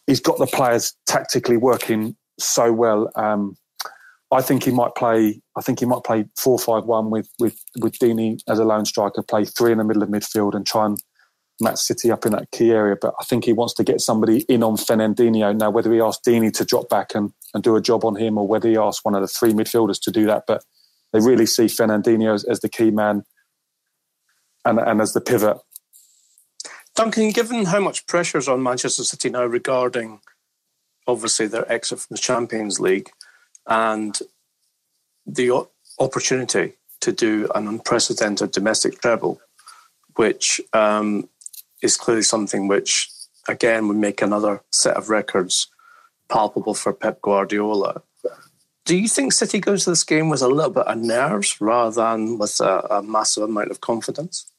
he's 0.07 0.21
got 0.21 0.39
the 0.39 0.47
players 0.47 0.95
tactically 1.07 1.57
working 1.57 2.17
so 2.39 2.73
well. 2.73 3.11
Um, 3.17 3.57
I 4.31 4.43
think 4.43 4.65
he 4.65 4.71
might 4.71 4.95
play. 4.95 5.41
I 5.57 5.63
think 5.63 5.81
he 5.81 5.87
might 5.87 6.05
play 6.05 6.27
four 6.37 6.59
five 6.59 6.85
one 6.85 7.11
with 7.11 7.29
with 7.39 7.63
with 7.81 7.99
Deeney 7.99 8.39
as 8.49 8.59
a 8.59 8.65
lone 8.65 8.85
striker, 8.85 9.23
play 9.23 9.45
three 9.45 9.73
in 9.73 9.79
the 9.79 9.85
middle 9.85 10.03
of 10.03 10.11
midfield, 10.11 10.55
and 10.55 10.67
try 10.67 10.87
and 10.87 10.99
match 11.61 11.79
City 11.79 12.11
up 12.11 12.27
in 12.27 12.33
that 12.33 12.51
key 12.53 12.71
area. 12.71 12.97
But 13.01 13.15
I 13.19 13.25
think 13.25 13.45
he 13.45 13.53
wants 13.53 13.75
to 13.75 13.85
get 13.85 14.01
somebody 14.01 14.43
in 14.43 14.63
on 14.63 14.77
Fernandinho 14.77 15.57
now. 15.57 15.71
Whether 15.71 15.93
he 15.93 16.01
asks 16.01 16.23
Deeney 16.27 16.53
to 16.53 16.65
drop 16.65 16.89
back 16.89 17.15
and, 17.15 17.33
and 17.55 17.63
do 17.63 17.75
a 17.75 17.81
job 17.81 18.05
on 18.05 18.17
him, 18.17 18.37
or 18.37 18.47
whether 18.47 18.69
he 18.69 18.77
asks 18.77 19.05
one 19.05 19.15
of 19.15 19.23
the 19.23 19.29
three 19.29 19.53
midfielders 19.53 20.01
to 20.03 20.11
do 20.11 20.27
that, 20.27 20.45
but 20.47 20.63
they 21.13 21.21
really 21.21 21.47
see 21.47 21.65
Fernandinho 21.65 22.35
as, 22.35 22.45
as 22.45 22.61
the 22.61 22.69
key 22.69 22.91
man 22.91 23.23
and 24.65 24.79
and 24.79 25.01
as 25.01 25.13
the 25.13 25.21
pivot. 25.21 25.59
Duncan, 26.95 27.31
given 27.31 27.67
how 27.67 27.81
much 27.81 28.07
pressure 28.07 28.39
is 28.39 28.49
on 28.49 28.63
Manchester 28.63 29.05
City 29.05 29.31
now 29.31 29.45
regarding 29.45 30.21
obviously 31.07 31.47
their 31.47 31.71
exit 31.71 32.01
from 32.01 32.15
the 32.15 32.21
Champions 32.21 32.81
League 32.81 33.11
and 33.67 34.19
the 35.27 35.67
opportunity 36.01 36.75
to 37.01 37.13
do 37.13 37.49
an 37.55 37.69
unprecedented 37.69 38.51
domestic 38.51 39.01
treble, 39.01 39.41
which 40.17 40.61
um, 40.73 41.29
is 41.83 41.97
clearly 41.97 42.23
something 42.23 42.67
which, 42.67 43.11
again, 43.49 43.89
would 43.89 43.97
make 43.97 44.21
another 44.21 44.63
set 44.73 44.97
of 44.97 45.09
records 45.09 45.69
palpable 46.29 46.75
for 46.75 46.93
Pep 46.93 47.23
Guardiola. 47.23 48.03
Do 48.89 48.97
you 48.97 49.07
think 49.07 49.35
City 49.35 49.61
goes 49.61 49.85
to 49.85 49.91
this 49.91 50.03
game 50.03 50.31
with 50.31 50.41
a 50.41 50.49
little 50.49 50.71
bit 50.71 50.87
of 50.87 50.97
nerves 50.97 51.61
rather 51.61 51.95
than 51.95 52.39
with 52.39 52.59
a, 52.59 52.79
a 52.89 53.03
massive 53.03 53.43
amount 53.43 53.71
of 53.71 53.83
confidence? 53.83 54.51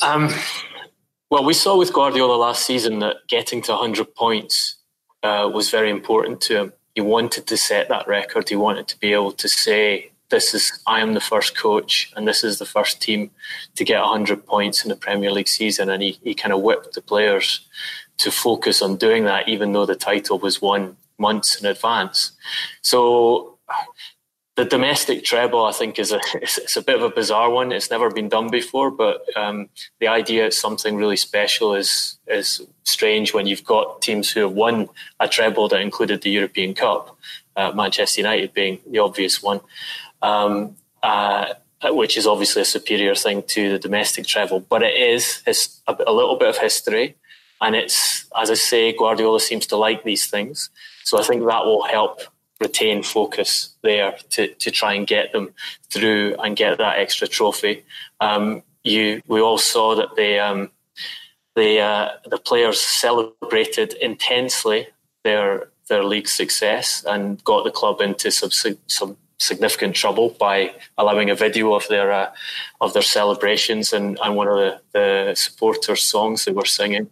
Um, 0.00 0.32
well, 1.30 1.42
we 1.42 1.54
saw 1.54 1.76
with 1.76 1.92
Guardiola 1.92 2.36
last 2.36 2.64
season 2.64 3.00
that 3.00 3.26
getting 3.26 3.60
to 3.62 3.72
100 3.72 4.14
points 4.14 4.76
uh, 5.24 5.50
was 5.52 5.68
very 5.68 5.90
important 5.90 6.40
to 6.42 6.56
him. 6.58 6.72
He 6.94 7.00
wanted 7.00 7.48
to 7.48 7.56
set 7.56 7.88
that 7.88 8.06
record. 8.06 8.48
He 8.48 8.54
wanted 8.54 8.86
to 8.86 9.00
be 9.00 9.12
able 9.12 9.32
to 9.32 9.48
say, 9.48 10.12
"This 10.28 10.54
is 10.54 10.80
I 10.86 11.00
am 11.00 11.14
the 11.14 11.20
first 11.20 11.56
coach, 11.56 12.12
and 12.14 12.28
this 12.28 12.44
is 12.44 12.60
the 12.60 12.66
first 12.66 13.02
team 13.02 13.32
to 13.74 13.82
get 13.82 14.00
100 14.00 14.46
points 14.46 14.84
in 14.84 14.90
the 14.90 14.96
Premier 14.96 15.32
League 15.32 15.48
season." 15.48 15.90
And 15.90 16.04
he, 16.04 16.20
he 16.22 16.34
kind 16.34 16.52
of 16.52 16.62
whipped 16.62 16.94
the 16.94 17.02
players 17.02 17.66
to 18.18 18.30
focus 18.30 18.80
on 18.80 18.94
doing 18.94 19.24
that, 19.24 19.48
even 19.48 19.72
though 19.72 19.86
the 19.86 19.96
title 19.96 20.38
was 20.38 20.62
won 20.62 20.96
months 21.18 21.60
in 21.60 21.66
advance. 21.66 22.32
So 22.82 23.58
the 24.58 24.64
domestic 24.64 25.22
treble, 25.22 25.64
I 25.64 25.72
think, 25.72 26.00
is 26.00 26.10
a 26.10 26.20
it's, 26.34 26.76
a 26.76 26.82
bit 26.82 26.96
of 26.96 27.02
a 27.02 27.14
bizarre 27.14 27.48
one. 27.48 27.70
It's 27.70 27.90
never 27.90 28.10
been 28.10 28.28
done 28.28 28.50
before, 28.50 28.90
but 28.90 29.24
um, 29.36 29.68
the 30.00 30.08
idea 30.08 30.46
it's 30.46 30.58
something 30.58 30.96
really 30.96 31.16
special 31.16 31.74
is 31.74 32.18
is 32.26 32.66
strange 32.82 33.32
when 33.32 33.46
you've 33.46 33.64
got 33.64 34.02
teams 34.02 34.30
who 34.30 34.40
have 34.40 34.52
won 34.52 34.88
a 35.20 35.28
treble 35.28 35.68
that 35.68 35.80
included 35.80 36.22
the 36.22 36.30
European 36.30 36.74
Cup, 36.74 37.16
uh, 37.56 37.70
Manchester 37.72 38.20
United 38.20 38.52
being 38.52 38.80
the 38.90 38.98
obvious 38.98 39.40
one, 39.42 39.60
um, 40.22 40.74
uh, 41.04 41.54
which 41.84 42.16
is 42.16 42.26
obviously 42.26 42.62
a 42.62 42.64
superior 42.76 43.14
thing 43.14 43.44
to 43.44 43.70
the 43.70 43.78
domestic 43.78 44.26
treble. 44.26 44.58
But 44.58 44.82
it 44.82 44.94
is 44.94 45.42
a 45.86 46.12
little 46.12 46.36
bit 46.36 46.48
of 46.48 46.58
history, 46.58 47.16
and 47.60 47.76
it's 47.76 48.26
as 48.36 48.50
I 48.50 48.54
say, 48.54 48.92
Guardiola 48.92 49.40
seems 49.40 49.66
to 49.68 49.76
like 49.76 50.02
these 50.02 50.26
things, 50.28 50.70
so 51.08 51.18
I 51.18 51.22
think 51.22 51.46
that 51.46 51.64
will 51.64 51.84
help 51.84 52.20
retain 52.60 53.02
focus 53.02 53.70
there 53.82 54.18
to, 54.28 54.48
to 54.48 54.70
try 54.70 54.92
and 54.92 55.06
get 55.06 55.32
them 55.32 55.54
through 55.90 56.36
and 56.38 56.54
get 56.54 56.76
that 56.76 56.98
extra 56.98 57.26
trophy. 57.26 57.86
Um, 58.20 58.62
you, 58.84 59.22
we 59.26 59.40
all 59.40 59.56
saw 59.56 59.94
that 59.94 60.16
the 60.16 60.38
um, 60.38 60.70
the 61.56 61.80
uh, 61.80 62.08
the 62.26 62.36
players 62.36 62.78
celebrated 62.78 63.94
intensely 63.94 64.88
their 65.24 65.70
their 65.88 66.04
league 66.04 66.28
success 66.28 67.02
and 67.08 67.42
got 67.42 67.64
the 67.64 67.70
club 67.70 68.02
into 68.02 68.30
some 68.30 68.50
some 68.86 69.16
significant 69.38 69.94
trouble 69.94 70.36
by 70.38 70.74
allowing 70.98 71.30
a 71.30 71.34
video 71.34 71.72
of 71.72 71.88
their 71.88 72.12
uh, 72.12 72.30
of 72.82 72.92
their 72.92 73.08
celebrations 73.18 73.94
and, 73.94 74.18
and 74.22 74.36
one 74.36 74.48
of 74.48 74.58
the, 74.58 74.80
the 74.92 75.34
supporters' 75.34 76.02
songs 76.02 76.44
they 76.44 76.52
were 76.52 76.66
singing 76.66 77.08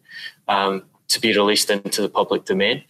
um, 0.49 0.83
to 1.09 1.19
be 1.19 1.35
released 1.35 1.71
into 1.71 2.03
the 2.03 2.11
public 2.11 2.45
domain. 2.45 2.85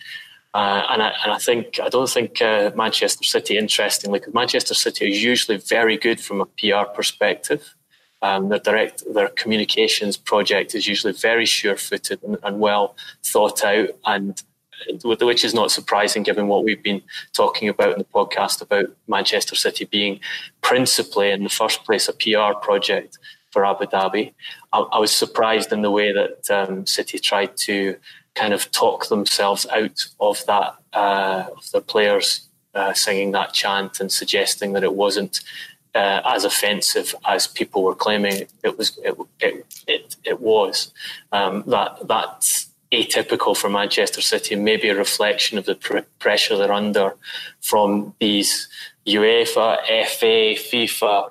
Uh, 0.57 0.87
and, 0.89 1.03
I, 1.03 1.13
and 1.23 1.33
I 1.33 1.37
think 1.37 1.79
I 1.81 1.91
don't 1.91 2.09
think 2.09 2.41
uh, 2.41 2.71
Manchester 2.75 3.25
City, 3.25 3.59
interestingly, 3.59 4.21
because 4.21 4.33
Manchester 4.33 4.73
City 4.73 5.05
are 5.05 5.09
usually 5.09 5.59
very 5.59 5.99
good 5.99 6.19
from 6.19 6.41
a 6.41 6.47
PR 6.47 6.91
perspective. 6.95 7.75
Um, 8.23 8.49
their 8.49 8.61
direct 8.61 9.03
their 9.13 9.29
communications 9.29 10.17
project 10.17 10.75
is 10.75 10.87
usually 10.87 11.13
very 11.13 11.45
sure-footed 11.45 12.23
and, 12.23 12.39
and 12.43 12.59
well 12.59 12.97
thought 13.23 13.63
out, 13.65 13.91
and 14.07 14.43
which 15.05 15.45
is 15.45 15.53
not 15.53 15.73
surprising 15.73 16.23
given 16.23 16.49
what 16.49 16.65
we've 16.65 16.83
been 16.83 17.03
talking 17.35 17.69
about 17.69 17.93
in 17.93 17.99
the 17.99 18.05
podcast 18.05 18.63
about 18.63 18.87
Manchester 19.09 19.57
City 19.57 19.85
being 19.85 20.21
principally 20.63 21.33
in 21.33 21.43
the 21.43 21.51
first 21.51 21.85
place 21.85 22.09
a 22.09 22.15
PR 22.15 22.59
project 22.63 23.19
for 23.51 23.67
Abu 23.67 23.85
Dhabi. 23.85 24.33
I, 24.73 24.79
I 24.79 24.99
was 25.01 25.15
surprised 25.15 25.71
in 25.71 25.83
the 25.83 25.91
way 25.91 26.13
that 26.13 26.51
um, 26.51 26.87
City 26.87 27.19
tried 27.19 27.59
to 27.59 27.97
kind 28.37 28.55
of 28.55 28.70
talk 28.70 29.09
themselves 29.09 29.66
out 29.72 30.05
of 30.20 30.45
that 30.47 30.76
uh, 30.93 31.47
of 31.57 31.70
the 31.72 31.80
players' 31.80 32.49
uh, 32.74 32.93
singing 32.93 33.32
that 33.32 33.53
chant 33.53 34.01
and 34.01 34.12
suggesting 34.12 34.72
that 34.74 34.84
it 34.84 34.95
wasn't 34.95 35.41
uh, 35.95 36.20
as 36.24 36.45
offensive 36.45 37.14
as 37.26 37.47
people 37.47 37.82
were 37.82 37.95
claiming 37.95 38.47
it 38.62 38.78
was. 38.78 38.99
It 39.03 39.16
it 39.41 39.66
it, 39.89 40.16
it 40.24 40.41
was 40.41 40.93
um, 41.32 41.64
that 41.66 41.97
that's 42.07 42.68
atypical 42.93 43.57
for 43.57 43.68
Manchester 43.68 44.20
City, 44.20 44.55
maybe 44.55 44.89
a 44.89 44.95
reflection 44.97 45.59
of 45.59 45.64
the 45.64 45.74
pr- 45.74 46.07
pressure 46.18 46.57
they're 46.57 46.72
under 46.72 47.14
from 47.61 48.14
these 48.20 48.68
UEFA, 49.07 49.78
FA, 50.07 50.55
FIFA 50.55 51.30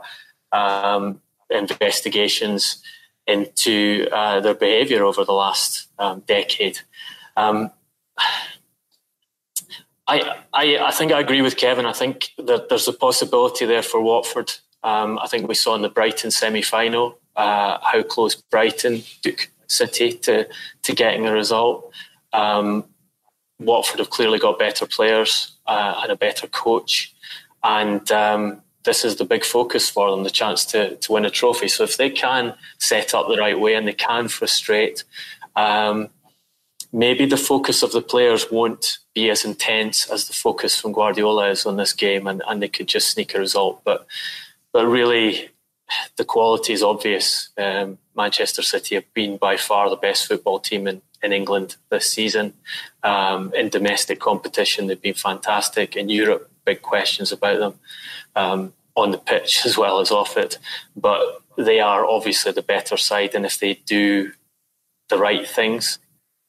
um, 0.52 1.22
investigations 1.50 2.82
into 3.28 4.08
uh, 4.12 4.40
their 4.40 4.54
behaviour 4.54 5.04
over 5.04 5.26
the 5.26 5.34
last 5.34 5.88
um, 5.98 6.22
decade. 6.28 6.80
Um, 7.36 7.72
I, 10.08 10.36
I, 10.54 10.78
I 10.78 10.92
think 10.92 11.12
I 11.12 11.20
agree 11.20 11.42
with 11.42 11.58
Kevin. 11.58 11.86
I 11.86 11.94
think 11.94 12.32
that 12.38 12.70
there's 12.70 12.88
a 12.88 12.94
possibility 12.94 13.66
there 13.66 13.82
for 13.82 14.02
Watford. 14.02 14.54
Um, 14.84 15.18
I 15.20 15.28
think 15.28 15.48
we 15.48 15.56
saw 15.56 15.76
in 15.76 15.82
the 15.82 15.90
Brighton 15.90 16.30
semi 16.32 16.62
final 16.62 17.18
uh, 17.36 17.80
how 17.82 18.04
close 18.04 18.36
Brighton 18.36 19.04
took 19.22 19.50
City 19.68 20.14
to, 20.14 20.48
to 20.84 20.94
getting 20.94 21.26
a 21.26 21.32
result. 21.32 21.92
Um, 22.34 22.86
Watford 23.60 24.00
have 24.00 24.10
clearly 24.10 24.38
got 24.38 24.60
better 24.60 24.86
players 24.86 25.58
uh, 25.66 26.00
and 26.04 26.12
a 26.12 26.16
better 26.16 26.48
coach. 26.48 27.16
And 27.64 28.10
um, 28.12 28.62
this 28.84 29.04
is 29.04 29.16
the 29.16 29.26
big 29.26 29.44
focus 29.44 29.90
for 29.90 30.12
them 30.12 30.24
the 30.24 30.30
chance 30.30 30.66
to, 30.66 30.96
to 30.98 31.12
win 31.12 31.26
a 31.26 31.32
trophy. 31.32 31.68
So 31.68 31.84
if 31.84 31.98
they 31.98 32.10
can 32.10 32.54
set 32.78 33.14
up 33.14 33.28
the 33.28 33.38
right 33.38 33.60
way 33.60 33.74
and 33.74 33.88
they 33.88 33.94
can 33.94 34.28
frustrate, 34.28 35.04
um, 35.56 36.10
maybe 36.96 37.26
the 37.26 37.38
focus 37.38 37.84
of 37.84 37.92
the 37.92 38.02
players 38.02 38.50
won't 38.50 39.00
be 39.14 39.30
as 39.30 39.44
intense 39.44 40.10
as 40.10 40.28
the 40.28 40.34
focus 40.34 40.80
from 40.80 40.94
Guardiola 40.94 41.50
is 41.50 41.66
on 41.66 41.76
this 41.76 41.92
game, 41.92 42.26
and, 42.26 42.42
and 42.48 42.62
they 42.62 42.70
could 42.70 42.88
just 42.88 43.10
sneak 43.10 43.36
a 43.36 43.40
result. 43.40 43.82
But 43.84 44.08
but 44.72 44.88
really, 44.88 45.50
the 46.16 46.26
quality 46.26 46.74
is 46.74 46.82
obvious. 46.82 47.50
Um, 47.58 47.98
Manchester 48.16 48.62
City 48.62 48.96
have 48.96 49.14
been 49.14 49.38
by 49.38 49.58
far 49.58 49.90
the 49.90 49.98
best 49.98 50.26
football 50.26 50.60
team 50.60 50.88
in, 50.88 51.02
in 51.22 51.34
England 51.34 51.76
this 51.90 52.08
season. 52.08 52.54
Um, 53.04 53.54
in 53.54 53.70
domestic 53.70 54.20
competition, 54.20 54.88
they've 54.88 55.02
been 55.02 55.14
fantastic. 55.14 55.96
In 55.96 56.10
Europe, 56.10 56.50
big 56.64 56.82
questions 56.82 57.32
about 57.32 57.60
them 57.60 57.74
um, 58.36 58.74
on 58.96 59.12
the 59.12 59.18
pitch 59.18 59.62
as 59.66 59.78
well 59.78 60.00
as 60.00 60.12
off 60.12 60.38
it. 60.38 60.58
But 60.96 61.22
they 61.58 61.82
are 61.82 62.06
obviously 62.06 62.54
the 62.54 62.62
better 62.62 62.96
side, 62.96 63.36
and 63.36 63.46
if 63.46 63.60
they 63.60 63.76
do 63.86 64.32
the 65.10 65.18
right 65.18 65.48
things, 65.48 66.00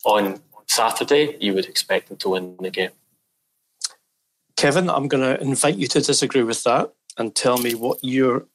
on 0.07 0.41
Saturday, 0.69 1.37
you 1.41 1.53
would 1.53 1.67
expect 1.67 2.09
them 2.09 2.17
to 2.19 2.31
win 2.31 2.57
the 2.61 2.71
game. 2.71 2.91
Kevin, 4.57 4.89
I'm 4.89 5.09
going 5.09 5.23
to 5.23 5.43
invite 5.43 5.77
you 5.77 5.87
to 5.89 6.01
disagree 6.01 6.43
with 6.43 6.63
that 6.65 6.93
and 7.19 7.35
tell 7.35 7.59
me 7.59 7.75
what 7.75 7.99
your 8.03 8.47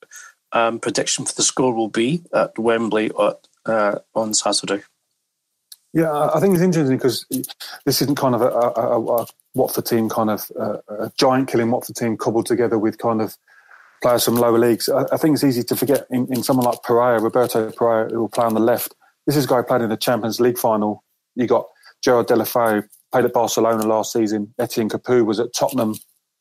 um, 0.54 0.80
prediction 0.80 1.26
for 1.26 1.36
the 1.36 1.44
score 1.44 1.74
will 1.74 1.90
be 1.90 2.24
at 2.34 2.58
Wembley 2.58 3.12
at, 3.20 3.48
uh, 3.66 4.00
on 4.16 4.34
Saturday. 4.34 4.82
Yeah, 5.94 6.30
I 6.34 6.40
think 6.40 6.54
it's 6.54 6.64
interesting 6.64 6.98
because 6.98 7.26
this 7.86 8.02
isn't 8.02 8.16
kind 8.16 8.34
of 8.34 8.42
a, 8.42 8.48
a, 8.48 9.24
a 9.24 9.28
Watford 9.54 9.86
team, 9.86 10.08
kind 10.08 10.30
of 10.30 10.50
uh, 10.58 10.78
a 10.88 11.12
giant 11.18 11.50
killing 11.50 11.70
Watford 11.70 11.98
team 11.98 12.16
cobbled 12.16 12.46
together 12.46 12.80
with 12.80 12.98
kind 12.98 13.22
of 13.22 13.38
players 14.02 14.24
from 14.24 14.36
lower 14.36 14.58
leagues. 14.58 14.88
I, 14.88 15.04
I 15.12 15.18
think 15.18 15.34
it's 15.34 15.44
easy 15.44 15.64
to 15.64 15.76
forget 15.76 16.08
in, 16.10 16.32
in 16.34 16.44
someone 16.44 16.66
like 16.66 16.82
Pereyra, 16.82 17.22
Roberto 17.22 17.70
Pereyra, 17.72 18.12
who 18.12 18.22
will 18.22 18.30
play 18.30 18.46
on 18.46 18.54
the 18.54 18.62
left. 18.62 18.96
This 19.28 19.36
is 19.36 19.46
a 19.46 19.48
guy 19.48 19.58
who 19.58 19.64
played 19.64 19.82
in 19.82 19.90
the 19.90 19.98
Champions 19.98 20.40
League 20.40 20.58
final 20.58 21.04
you 21.36 21.48
got 21.48 21.66
Gerard 22.04 22.28
Deulofeu, 22.28 22.84
played 23.12 23.26
at 23.26 23.34
Barcelona 23.34 23.86
last 23.86 24.14
season. 24.14 24.54
Etienne 24.60 24.90
Capoue 24.90 25.26
was 25.26 25.40
at 25.40 25.54
Tottenham. 25.58 25.96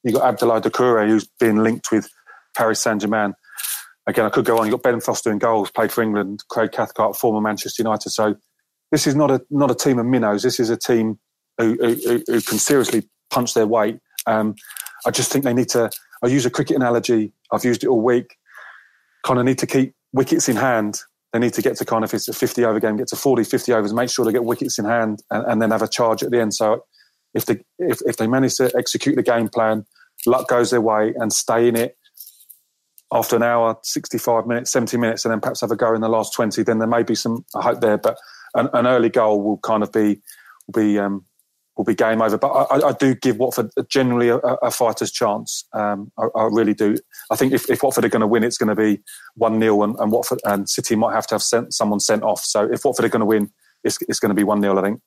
You 0.05 0.13
got 0.13 0.39
Abdoulaye 0.39 0.63
Doucouré, 0.63 1.09
who's 1.09 1.29
been 1.39 1.63
linked 1.63 1.91
with 1.93 2.09
Paris 2.57 2.81
Saint 2.81 3.03
Germain. 3.03 3.35
Again, 4.07 4.25
I 4.25 4.31
could 4.31 4.45
go 4.45 4.59
on. 4.59 4.67
You 4.67 4.73
got 4.73 4.83
Ben 4.83 5.01
Foster 5.01 5.31
in 5.31 5.39
goals, 5.39 5.71
played 5.71 5.93
for 5.93 6.03
England. 6.03 6.43
Craig 6.49 6.73
Cathcart, 6.73 7.17
former 7.17 7.41
Manchester 7.41 7.83
United. 7.83 8.11
So 8.11 8.35
this 8.91 9.07
is 9.07 9.15
not 9.15 9.31
a 9.31 9.41
not 9.51 9.71
a 9.71 9.75
team 9.75 9.99
of 9.99 10.07
minnows. 10.07 10.43
This 10.43 10.59
is 10.59 10.71
a 10.71 10.77
team 10.77 11.19
who, 11.59 11.77
who, 11.81 12.23
who 12.27 12.41
can 12.41 12.59
seriously 12.59 13.09
punch 13.31 13.55
their 13.55 13.67
weight. 13.67 13.99
Um, 14.27 14.55
I 15.07 15.11
just 15.11 15.31
think 15.31 15.45
they 15.45 15.55
need 15.55 15.69
to. 15.71 15.91
I 16.23 16.27
use 16.27 16.47
a 16.47 16.51
cricket 16.51 16.77
analogy. 16.77 17.33
I've 17.53 17.65
used 17.65 17.85
it 17.85 17.89
all 17.89 18.01
week. 18.01 18.37
Kind 19.25 19.39
of 19.39 19.45
need 19.45 19.59
to 19.59 19.67
keep 19.67 19.95
wickets 20.13 20.49
in 20.49 20.57
hand 20.57 21.01
they 21.33 21.39
need 21.39 21.55
to 21.55 21.63
get 21.63 21.77
to 21.77 21.85
kind 21.85 22.05
of, 22.05 22.11
if 22.11 22.15
it's 22.15 22.29
a 22.29 22.33
50 22.33 22.65
over 22.65 22.81
game, 22.81 22.97
get 22.97 23.09
to 23.09 23.17
40, 23.17 23.45
50 23.45 23.73
overs, 23.73 23.93
make 23.93 24.11
sure 24.11 24.25
they 24.25 24.33
get 24.33 24.45
wickets 24.45 24.79
in 24.79 24.85
hand 24.85 25.23
and, 25.31 25.45
and 25.47 25.63
then 25.63 25.71
have 25.71 25.83
a 25.83 25.89
charge 25.89 26.23
at 26.23 26.31
the 26.31 26.41
end. 26.41 26.55
So 26.55 26.85
if 27.35 27.47
they, 27.47 27.63
if, 27.79 28.01
if 28.05 28.17
they 28.17 28.27
manage 28.27 28.57
to 28.57 28.73
execute 28.77 29.17
the 29.17 29.23
game 29.23 29.49
plan, 29.49 29.87
luck 30.27 30.49
goes 30.49 30.71
their 30.71 30.81
way 30.81 31.15
and 31.17 31.33
stay 31.33 31.69
in 31.69 31.77
it 31.77 31.97
after 33.13 33.37
an 33.37 33.43
hour, 33.43 33.77
65 33.83 34.47
minutes, 34.47 34.71
70 34.71 34.97
minutes, 34.97 35.25
and 35.25 35.33
then 35.33 35.41
perhaps 35.41 35.61
have 35.61 35.71
a 35.71 35.77
go 35.77 35.95
in 35.95 36.01
the 36.01 36.09
last 36.09 36.33
20, 36.35 36.63
then 36.63 36.79
there 36.79 36.89
may 36.89 37.03
be 37.03 37.15
some 37.15 37.45
hope 37.55 37.81
there. 37.81 37.99
But 37.99 38.17
an, 38.55 38.69
an 38.73 38.87
early 38.87 39.09
goal 39.09 39.43
will 39.43 39.59
kind 39.59 39.83
of 39.83 39.93
be, 39.93 40.21
will 40.67 40.83
be, 40.83 40.99
um, 40.99 41.25
will 41.77 41.85
be 41.85 41.95
game 41.95 42.21
over. 42.21 42.37
But 42.37 42.49
I, 42.49 42.89
I 42.89 42.93
do 42.93 43.15
give 43.15 43.39
Watford 43.39 43.71
generally 43.89 44.29
a, 44.29 44.37
a 44.37 44.71
fighter's 44.71 45.11
chance. 45.11 45.65
Um, 45.73 46.13
I, 46.19 46.27
I, 46.37 46.45
really 46.45 46.75
do. 46.75 46.97
I 47.31 47.37
think 47.37 47.53
if, 47.53 47.71
if 47.71 47.83
Watford 47.83 48.05
are 48.05 48.09
going 48.09 48.21
to 48.21 48.27
win, 48.27 48.45
it's 48.45 48.59
going 48.59 48.69
to 48.69 48.75
be 48.75 49.01
one 49.35 49.61
0 49.61 49.83
and, 49.83 49.97
and 49.99 50.13
Watford 50.13 50.41
and 50.45 50.69
City 50.69 50.97
might 50.97 51.15
have 51.15 51.27
to 51.29 51.35
have 51.37 51.43
sent 51.43 51.73
someone 51.73 52.01
sent 52.01 52.23
off. 52.23 52.43
So 52.43 52.71
if 52.71 52.85
Watford 52.85 53.05
are 53.05 53.11
going 53.11 53.21
to 53.21 53.27
win, 53.27 53.51
it's, 53.85 53.99
it's 54.09 54.21
going 54.21 54.31
to 54.31 54.35
be 54.35 54.45
one 54.45 54.61
0 54.61 54.79
I 54.79 54.83
think. 54.83 55.01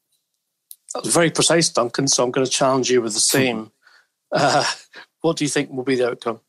That 0.94 1.04
was 1.04 1.14
very 1.14 1.32
precise, 1.32 1.70
Duncan. 1.70 2.08
So 2.08 2.24
I'm 2.24 2.32
going 2.32 2.46
to 2.46 2.52
challenge 2.52 2.90
you 2.90 3.02
with 3.02 3.14
the 3.14 3.20
same. 3.20 3.72
Uh, 4.36 4.66
what 5.22 5.38
do 5.38 5.44
you 5.44 5.50
think 5.50 5.70
will 5.70 5.84
be 5.84 5.94
the 5.94 6.10
outcome? 6.10 6.40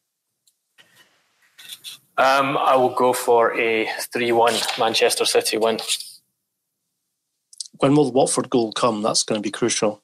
Um, 2.17 2.57
I 2.57 2.77
will 2.77 2.95
go 2.95 3.13
for 3.13 3.55
a 3.59 3.87
3 4.01 4.33
1 4.33 4.55
Manchester 4.79 5.27
City 5.27 5.59
win. 5.59 5.81
When 7.79 7.95
will 7.95 8.07
the 8.07 8.13
Watford 8.13 8.51
goal 8.51 8.73
come? 8.73 9.03
That's 9.03 9.23
going 9.23 9.39
to 9.39 9.47
be 9.47 9.51
crucial. 9.51 10.04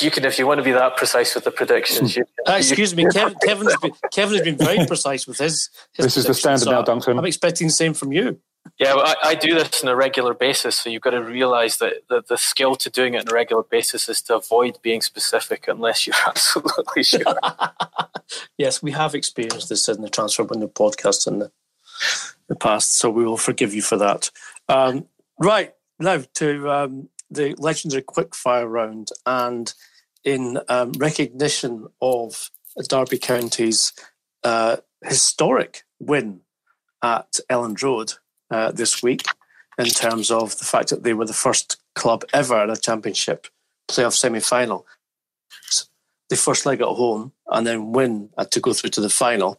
You 0.00 0.10
can, 0.10 0.24
if 0.24 0.38
you 0.38 0.46
want 0.46 0.58
to 0.58 0.64
be 0.64 0.72
that 0.72 0.96
precise 0.96 1.34
with 1.34 1.44
the 1.44 1.50
predictions. 1.50 2.16
You, 2.16 2.24
uh, 2.46 2.54
excuse 2.58 2.94
me, 2.94 3.06
Kevin, 3.12 3.34
Kevin's 3.42 3.76
been, 3.78 3.92
Kevin 4.12 4.36
has 4.36 4.44
been 4.44 4.56
very 4.56 4.86
precise 4.86 5.26
with 5.26 5.38
his. 5.38 5.70
his 5.92 6.06
this 6.06 6.16
is 6.16 6.26
the 6.26 6.34
standard 6.34 6.64
so 6.64 6.70
now, 6.70 6.82
Duncan. 6.82 7.18
I'm 7.18 7.24
expecting 7.24 7.68
the 7.68 7.72
same 7.72 7.94
from 7.94 8.12
you. 8.12 8.40
Yeah, 8.78 8.94
well, 8.94 9.06
I, 9.06 9.30
I, 9.30 9.34
do 9.34 9.54
this 9.54 9.82
on 9.82 9.88
a 9.88 9.96
regular 9.96 10.34
basis, 10.34 10.76
so 10.76 10.90
you've 10.90 11.02
got 11.02 11.10
to 11.10 11.22
realise 11.22 11.78
that 11.78 11.94
the, 12.08 12.22
the 12.28 12.36
skill 12.36 12.76
to 12.76 12.90
doing 12.90 13.14
it 13.14 13.22
on 13.22 13.28
a 13.28 13.34
regular 13.34 13.62
basis 13.62 14.08
is 14.08 14.22
to 14.22 14.36
avoid 14.36 14.78
being 14.82 15.00
specific 15.00 15.66
unless 15.68 16.06
you're 16.06 16.16
absolutely 16.26 17.02
sure. 17.02 17.22
yes, 18.58 18.82
we 18.82 18.92
have 18.92 19.14
experienced 19.14 19.68
this 19.68 19.88
in 19.88 20.02
the 20.02 20.08
Transfer 20.08 20.44
Window 20.44 20.68
podcast 20.68 21.26
in 21.26 21.40
the, 21.40 21.50
the 22.48 22.56
past, 22.56 22.98
so 22.98 23.10
we 23.10 23.24
will 23.24 23.36
forgive 23.36 23.74
you 23.74 23.82
for 23.82 23.96
that. 23.96 24.30
Um, 24.68 25.06
right, 25.38 25.74
now 25.98 26.22
to 26.34 26.70
um, 26.70 27.08
the 27.30 27.54
legendary 27.58 28.02
quickfire 28.02 28.68
round, 28.68 29.10
and 29.26 29.72
in 30.24 30.58
um, 30.68 30.92
recognition 30.92 31.86
of 32.00 32.50
Derby 32.88 33.18
County's 33.18 33.92
uh, 34.44 34.78
historic 35.02 35.84
win 35.98 36.40
at 37.02 37.38
Elland 37.50 37.82
Road 37.82 38.14
uh, 38.50 38.72
this 38.72 39.02
week, 39.02 39.22
in 39.78 39.86
terms 39.86 40.30
of 40.30 40.58
the 40.58 40.64
fact 40.64 40.90
that 40.90 41.02
they 41.02 41.14
were 41.14 41.26
the 41.26 41.32
first 41.32 41.76
club 41.94 42.24
ever 42.32 42.62
in 42.62 42.70
a 42.70 42.76
championship 42.76 43.46
playoff 43.90 44.14
semi 44.14 44.40
final. 44.40 44.86
The 46.28 46.36
first 46.36 46.64
leg 46.64 46.80
at 46.80 46.86
home 46.86 47.32
and 47.48 47.66
then 47.66 47.92
win 47.92 48.30
uh, 48.38 48.44
to 48.46 48.60
go 48.60 48.72
through 48.72 48.90
to 48.90 49.00
the 49.00 49.10
final. 49.10 49.58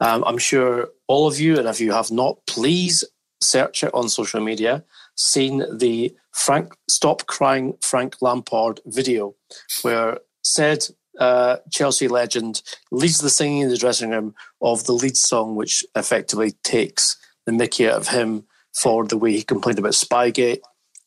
Um, 0.00 0.22
I'm 0.26 0.38
sure 0.38 0.88
all 1.08 1.26
of 1.26 1.40
you, 1.40 1.58
and 1.58 1.66
if 1.66 1.80
you 1.80 1.92
have 1.92 2.10
not, 2.10 2.38
please 2.46 3.04
search 3.42 3.82
it 3.84 3.94
on 3.94 4.08
social 4.08 4.40
media 4.40 4.84
seen 5.16 5.64
the 5.72 6.14
Frank 6.32 6.74
Stop 6.88 7.26
Crying 7.26 7.76
Frank 7.82 8.16
Lampard 8.20 8.80
video, 8.86 9.34
where 9.82 10.18
said 10.42 10.86
uh, 11.18 11.58
Chelsea 11.70 12.08
legend 12.08 12.62
leads 12.90 13.18
the 13.18 13.30
singing 13.30 13.62
in 13.62 13.68
the 13.68 13.76
dressing 13.76 14.10
room 14.10 14.34
of 14.62 14.84
the 14.84 14.92
lead 14.92 15.16
song, 15.16 15.56
which 15.56 15.84
effectively 15.94 16.52
takes 16.64 17.16
the 17.46 17.52
mickey 17.52 17.88
out 17.88 17.96
of 17.96 18.08
him 18.08 18.44
for 18.72 19.06
the 19.06 19.18
way 19.18 19.32
he 19.32 19.42
complained 19.42 19.78
about 19.78 19.92
Spygate, 19.92 20.60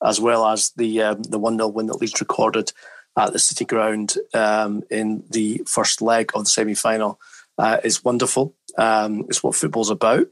as 0.04 0.20
well 0.20 0.46
as 0.46 0.72
the 0.76 1.02
um, 1.02 1.24
the 1.24 1.40
one 1.40 1.58
0 1.58 1.70
win 1.70 1.88
that 1.88 2.02
Leeds 2.02 2.20
recorded 2.20 2.72
at 3.18 3.32
the 3.32 3.40
City 3.40 3.66
Ground 3.66 4.16
um, 4.34 4.84
in 4.90 5.24
the 5.30 5.62
first 5.66 6.02
leg 6.02 6.32
of 6.36 6.44
the 6.44 6.50
semi 6.50 6.76
final. 6.76 7.20
Uh, 7.58 7.78
is 7.84 8.04
wonderful. 8.04 8.56
Um, 8.80 9.26
it's 9.30 9.44
what 9.44 9.56
football's 9.56 9.92
about. 9.92 10.26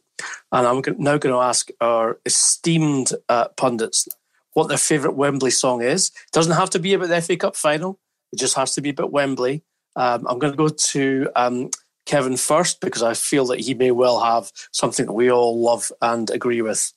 And 0.51 0.68
I'm 0.68 0.82
now 0.97 1.18
going 1.18 1.34
to 1.34 1.41
ask 1.41 1.70
our 1.80 2.20
esteemed 2.26 3.12
uh, 3.30 3.47
pundits 3.49 4.07
what 4.53 4.68
their 4.68 4.78
favourite 4.78 5.16
Wembley 5.16 5.51
song 5.51 5.82
is. 5.82 6.07
It 6.09 6.32
doesn't 6.34 6.55
have 6.55 6.70
to 6.72 6.80
be 6.80 6.93
about 6.93 7.09
the 7.09 7.22
FA 7.22 7.38
Cup 7.38 7.55
final, 7.55 7.99
it 8.32 8.39
just 8.39 8.55
has 8.55 8.74
to 8.76 8.82
be 8.82 8.89
about 8.89 9.12
Wembley. 9.12 9.64
Um, 9.95 10.26
I'm 10.28 10.39
going 10.39 10.53
to 10.53 10.57
go 10.57 10.70
to 10.70 11.30
um, 11.36 11.70
Kevin 12.05 12.38
first 12.38 12.80
because 12.82 13.03
I 13.03 13.14
feel 13.14 13.45
that 13.47 13.59
he 13.59 13.74
may 13.74 13.91
well 13.91 14.22
have 14.22 14.51
something 14.72 15.05
that 15.05 15.14
we 15.14 15.30
all 15.32 15.59
love 15.59 15.91
and 16.01 16.30
agree 16.30 16.62
with. 16.62 16.93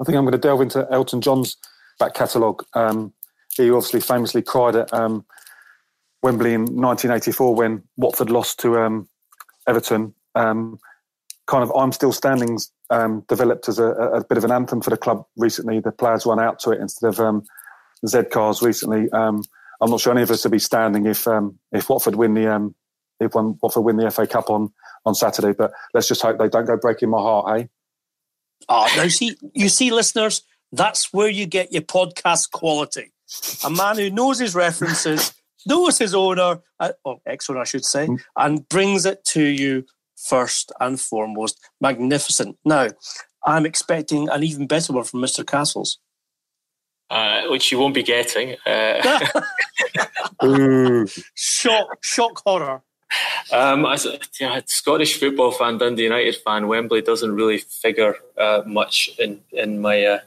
I 0.00 0.04
think 0.04 0.16
I'm 0.16 0.24
going 0.24 0.32
to 0.32 0.38
delve 0.38 0.60
into 0.60 0.86
Elton 0.90 1.20
John's 1.20 1.56
back 1.98 2.14
catalogue. 2.14 2.64
Um, 2.74 3.12
he 3.56 3.70
obviously 3.70 4.00
famously 4.00 4.42
cried 4.42 4.76
at 4.76 4.92
um, 4.92 5.24
Wembley 6.22 6.54
in 6.54 6.62
1984 6.62 7.54
when 7.54 7.82
Watford 7.96 8.30
lost 8.30 8.58
to 8.60 8.78
um, 8.78 9.08
Everton. 9.66 10.14
Um, 10.34 10.78
kind 11.46 11.62
of 11.62 11.72
I'm 11.76 11.92
Still 11.92 12.12
Standing 12.12 12.58
um, 12.90 13.24
developed 13.28 13.68
as 13.68 13.78
a, 13.78 13.86
a, 13.86 14.24
bit 14.24 14.38
of 14.38 14.44
an 14.44 14.52
anthem 14.52 14.80
for 14.80 14.90
the 14.90 14.96
club 14.96 15.24
recently. 15.36 15.80
The 15.80 15.92
players 15.92 16.26
run 16.26 16.40
out 16.40 16.58
to 16.60 16.70
it 16.70 16.80
instead 16.80 17.08
of 17.08 17.20
um, 17.20 17.44
Z 18.06 18.24
cars 18.32 18.62
recently. 18.62 19.10
Um, 19.12 19.42
I'm 19.80 19.90
not 19.90 20.00
sure 20.00 20.12
any 20.12 20.22
of 20.22 20.30
us 20.30 20.44
will 20.44 20.50
be 20.50 20.58
standing 20.58 21.06
if 21.06 21.26
um, 21.26 21.58
if 21.72 21.88
Watford 21.88 22.16
win 22.16 22.34
the 22.34 22.52
um, 22.52 22.74
if 23.20 23.34
Watford 23.34 23.84
win 23.84 23.96
the 23.96 24.10
FA 24.10 24.26
Cup 24.26 24.50
on 24.50 24.72
on 25.04 25.14
Saturday. 25.14 25.52
But 25.52 25.72
let's 25.94 26.08
just 26.08 26.22
hope 26.22 26.38
they 26.38 26.48
don't 26.48 26.66
go 26.66 26.76
breaking 26.76 27.10
my 27.10 27.18
heart, 27.18 27.60
eh? 27.60 27.66
Oh, 28.68 28.92
now 28.96 29.08
see, 29.08 29.36
you 29.54 29.68
see, 29.68 29.90
listeners, 29.90 30.42
that's 30.72 31.12
where 31.12 31.28
you 31.28 31.46
get 31.46 31.72
your 31.72 31.82
podcast 31.82 32.50
quality. 32.50 33.12
A 33.64 33.70
man 33.70 33.96
who 33.96 34.10
knows 34.10 34.38
his 34.38 34.54
references, 34.54 35.34
knows 35.66 35.98
his 35.98 36.14
owner, 36.14 36.60
uh, 36.80 36.92
or 37.04 37.18
ex-owner, 37.26 37.60
I 37.60 37.64
should 37.64 37.84
say, 37.84 38.06
mm. 38.06 38.18
and 38.36 38.66
brings 38.68 39.04
it 39.04 39.24
to 39.26 39.42
you 39.42 39.84
first 40.16 40.72
and 40.80 41.00
foremost. 41.00 41.58
Magnificent. 41.80 42.56
Now, 42.64 42.88
I'm 43.44 43.66
expecting 43.66 44.28
an 44.28 44.42
even 44.42 44.66
better 44.66 44.92
one 44.92 45.04
from 45.04 45.20
Mr. 45.20 45.46
Castles. 45.46 45.98
Uh, 47.08 47.42
which 47.46 47.70
you 47.70 47.78
won't 47.78 47.94
be 47.94 48.02
getting. 48.02 48.56
Uh, 48.66 49.20
shock, 51.36 51.98
shock 52.02 52.42
horror. 52.44 52.82
Um, 53.52 53.86
as 53.86 54.06
a 54.06 54.18
yeah, 54.40 54.60
Scottish 54.66 55.18
football 55.20 55.52
fan, 55.52 55.78
Dundee 55.78 56.04
United 56.04 56.36
fan, 56.44 56.66
Wembley 56.66 57.02
doesn't 57.02 57.32
really 57.34 57.58
figure 57.58 58.16
uh, 58.36 58.62
much 58.66 59.10
in 59.20 59.40
in 59.52 59.80
my 59.80 60.04
uh, 60.04 60.18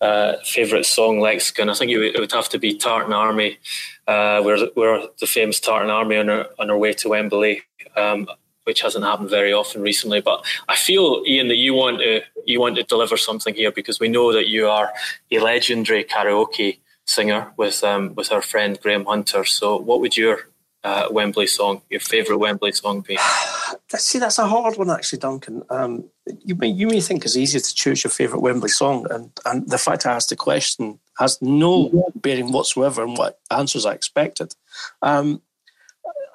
uh, 0.00 0.34
favourite 0.44 0.84
song 0.84 1.20
lexicon. 1.20 1.70
I 1.70 1.74
think 1.74 1.92
it 1.92 1.98
would, 1.98 2.14
it 2.14 2.20
would, 2.20 2.32
have 2.32 2.48
to 2.50 2.58
be 2.58 2.76
Tartan 2.76 3.12
Army, 3.12 3.58
uh, 4.08 4.42
where 4.42 4.58
where 4.74 5.02
the 5.20 5.26
famous 5.26 5.60
Tartan 5.60 5.90
Army 5.90 6.16
on 6.16 6.28
our 6.28 6.46
on 6.58 6.70
our 6.70 6.78
way 6.78 6.92
to 6.94 7.10
Wembley. 7.10 7.62
Um, 7.96 8.28
which 8.66 8.80
hasn't 8.80 9.04
happened 9.04 9.30
very 9.30 9.52
often 9.52 9.80
recently. 9.80 10.20
But 10.20 10.44
I 10.68 10.76
feel, 10.76 11.22
Ian, 11.26 11.48
that 11.48 11.56
you 11.56 11.72
want 11.72 12.00
to 12.00 12.22
you 12.44 12.60
want 12.60 12.76
to 12.76 12.82
deliver 12.82 13.16
something 13.16 13.54
here 13.54 13.70
because 13.70 14.00
we 14.00 14.08
know 14.08 14.32
that 14.32 14.48
you 14.48 14.68
are 14.68 14.92
a 15.30 15.38
legendary 15.38 16.04
karaoke 16.04 16.78
singer 17.06 17.52
with 17.56 17.82
um, 17.84 18.14
with 18.16 18.32
our 18.32 18.42
friend 18.42 18.78
Graham 18.82 19.06
Hunter. 19.06 19.44
So, 19.44 19.76
what 19.76 20.00
would 20.00 20.16
your 20.16 20.48
uh, 20.82 21.08
Wembley 21.10 21.46
song, 21.46 21.82
your 21.90 22.00
favourite 22.00 22.38
Wembley 22.38 22.72
song 22.72 23.00
be? 23.00 23.18
See, 23.88 24.18
that's 24.18 24.38
a 24.38 24.48
hard 24.48 24.76
one, 24.76 24.90
actually, 24.90 25.20
Duncan. 25.20 25.62
Um, 25.70 26.04
you 26.44 26.56
may 26.56 26.68
you 26.68 26.88
may 26.88 27.00
think 27.00 27.24
it's 27.24 27.36
easier 27.36 27.60
to 27.60 27.74
choose 27.74 28.02
your 28.02 28.10
favourite 28.10 28.42
Wembley 28.42 28.68
song, 28.68 29.06
and 29.10 29.30
and 29.44 29.68
the 29.68 29.78
fact 29.78 30.06
I 30.06 30.12
asked 30.12 30.30
the 30.30 30.36
question 30.36 30.98
has 31.18 31.40
no 31.40 32.10
bearing 32.16 32.52
whatsoever 32.52 33.02
on 33.02 33.14
what 33.14 33.38
answers 33.50 33.86
I 33.86 33.92
expected. 33.92 34.54
Um, 35.02 35.40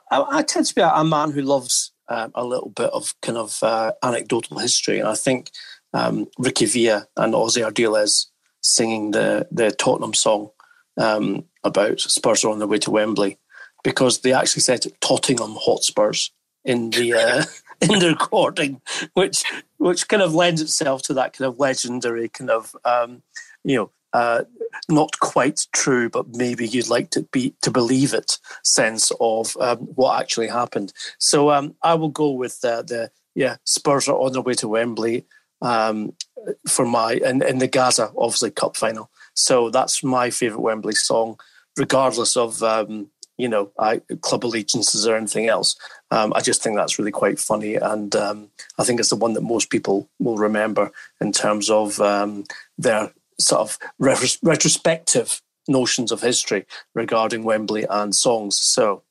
I, 0.10 0.26
I, 0.40 0.42
tend 0.42 0.66
to 0.66 0.76
be 0.76 0.82
a, 0.82 0.90
a 0.90 1.04
man 1.06 1.32
who 1.32 1.42
loves 1.42 1.92
um, 2.12 2.32
a 2.36 2.44
little 2.44 2.70
bit 2.70 2.90
of 2.92 3.14
kind 3.22 3.38
of 3.38 3.58
uh, 3.64 3.94
anecdotal 4.04 4.60
history. 4.60 5.00
And 5.00 5.08
I 5.08 5.16
think 5.16 5.52
um, 5.94 6.28
Ricky 6.38 6.66
Villa 6.66 7.08
and 7.16 7.34
Ossie 7.34 7.66
Ardiles 7.66 8.28
singing 8.62 9.12
the, 9.12 9.48
the 9.50 9.72
Tottenham 9.72 10.14
song 10.14 10.50
um, 10.98 11.46
about 11.64 12.02
Spurs 12.02 12.44
are 12.44 12.52
on 12.52 12.60
their 12.60 12.68
way 12.68 12.80
to 12.80 12.92
Wembley 12.92 13.38
because 13.84 14.20
they 14.20 14.34
actually 14.34 14.62
said 14.62 14.86
Tottenham 15.00 15.56
Hotspurs 15.58 16.32
in 16.66 16.90
the 16.92 17.14
uh, 17.14 17.44
in 17.82 18.00
the 18.00 18.10
recording, 18.10 18.82
which 19.14 19.44
which 19.78 20.08
kind 20.08 20.22
of 20.22 20.36
lends 20.36 20.62
itself 20.62 21.02
to 21.04 21.14
that 21.16 21.34
kind 21.34 21.48
of 21.48 21.60
legendary 21.60 22.30
kind 22.30 22.52
of 22.52 22.76
um, 22.86 23.24
you 23.64 23.76
know 23.76 23.90
uh, 24.14 24.44
not 24.90 25.20
quite 25.20 25.68
true, 25.74 26.10
but 26.10 26.36
maybe 26.36 26.68
you'd 26.68 26.90
like 26.90 27.10
to 27.12 27.24
be 27.32 27.54
to 27.62 27.72
believe 27.72 28.14
it 28.14 28.38
sense 28.64 29.12
of 29.20 29.56
um, 29.60 29.78
what 29.96 30.20
actually 30.20 30.48
happened. 30.48 30.94
So 31.20 31.52
um, 31.52 31.76
I 31.84 31.94
will 31.96 32.10
go 32.10 32.32
with 32.32 32.60
uh, 32.64 32.82
the 32.82 33.12
yeah 33.36 33.58
Spurs 33.66 34.08
are 34.08 34.20
on 34.20 34.34
their 34.34 34.42
way 34.42 34.54
to 34.56 34.68
Wembley 34.68 35.26
um, 35.62 36.14
for 36.68 36.86
my 36.86 37.20
and 37.26 37.44
in 37.44 37.60
the 37.60 37.68
Gaza 37.68 38.12
obviously 38.18 38.52
Cup 38.52 38.78
final. 38.78 39.10
So 39.34 39.70
that's 39.70 40.04
my 40.04 40.30
favourite 40.30 40.62
Wembley 40.62 40.96
song, 40.96 41.40
regardless 41.78 42.36
of 42.36 42.62
um, 42.64 43.08
you 43.38 43.48
know 43.48 43.72
I, 43.80 44.02
club 44.22 44.46
allegiances 44.46 45.08
or 45.08 45.16
anything 45.16 45.48
else. 45.48 45.76
Um, 46.12 46.34
I 46.36 46.42
just 46.42 46.62
think 46.62 46.76
that's 46.76 47.00
really 47.00 47.12
quite 47.12 47.40
funny, 47.40 47.76
and 47.76 48.14
um, 48.16 48.50
I 48.78 48.84
think 48.84 49.00
it's 49.00 49.10
the 49.10 49.16
one 49.16 49.34
that 49.34 49.42
most 49.42 49.70
people 49.70 50.10
will 50.20 50.38
remember 50.38 50.92
in 51.22 51.32
terms 51.32 51.70
of 51.70 51.98
their 52.78 53.14
sort 53.42 53.62
of 53.62 53.80
retrospective 54.00 55.42
notions 55.68 56.12
of 56.12 56.22
history 56.22 56.66
regarding 56.94 57.44
Wembley 57.44 57.86
and 57.90 58.16
songs. 58.16 58.60
So, 58.60 59.04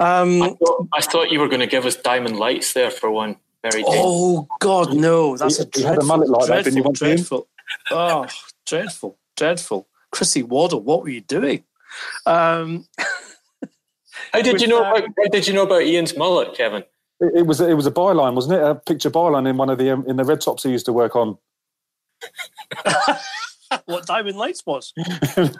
um, 0.00 0.42
I, 0.42 0.48
thought, 0.48 0.88
I, 0.92 1.00
thought, 1.00 1.30
you 1.30 1.40
were 1.40 1.48
going 1.48 1.60
to 1.60 1.66
give 1.66 1.86
us 1.86 1.96
Diamond 1.96 2.36
Lights 2.36 2.72
there 2.72 2.90
for 2.90 3.10
one 3.10 3.36
very 3.62 3.82
day. 3.82 3.88
Oh 3.88 4.46
God, 4.60 4.94
no! 4.94 5.36
That's 5.36 5.58
a 5.58 5.64
dreadful, 5.64 5.92
had 5.92 6.02
a 6.02 6.04
mullet 6.04 6.28
like 6.28 6.46
dreadful, 6.46 6.82
that, 6.82 6.94
dreadful. 6.94 7.48
oh, 7.90 8.26
dreadful, 8.66 9.18
dreadful. 9.36 9.88
Chrissy 10.10 10.42
Waddle, 10.42 10.80
what 10.80 11.02
were 11.02 11.08
you 11.08 11.22
doing? 11.22 11.64
Um, 12.26 12.86
how 14.32 14.42
did 14.42 14.60
you 14.60 14.68
know? 14.68 14.80
About, 14.80 15.02
how 15.02 15.28
did 15.30 15.46
you 15.46 15.54
know 15.54 15.64
about 15.64 15.82
Ian's 15.82 16.16
mullet, 16.16 16.54
Kevin? 16.54 16.84
It, 17.20 17.38
it 17.38 17.46
was 17.46 17.60
it 17.60 17.74
was 17.74 17.86
a 17.86 17.92
byline, 17.92 18.34
wasn't 18.34 18.54
it? 18.54 18.62
A 18.62 18.74
picture 18.74 19.10
byline 19.10 19.48
in 19.48 19.56
one 19.56 19.70
of 19.70 19.78
the 19.78 19.90
um, 19.90 20.04
in 20.06 20.16
the 20.16 20.24
Red 20.24 20.40
Tops 20.40 20.62
he 20.62 20.70
used 20.70 20.86
to 20.86 20.92
work 20.92 21.16
on. 21.16 21.38
what 23.86 24.06
Diamond 24.06 24.36
Lights 24.36 24.64
was. 24.66 24.92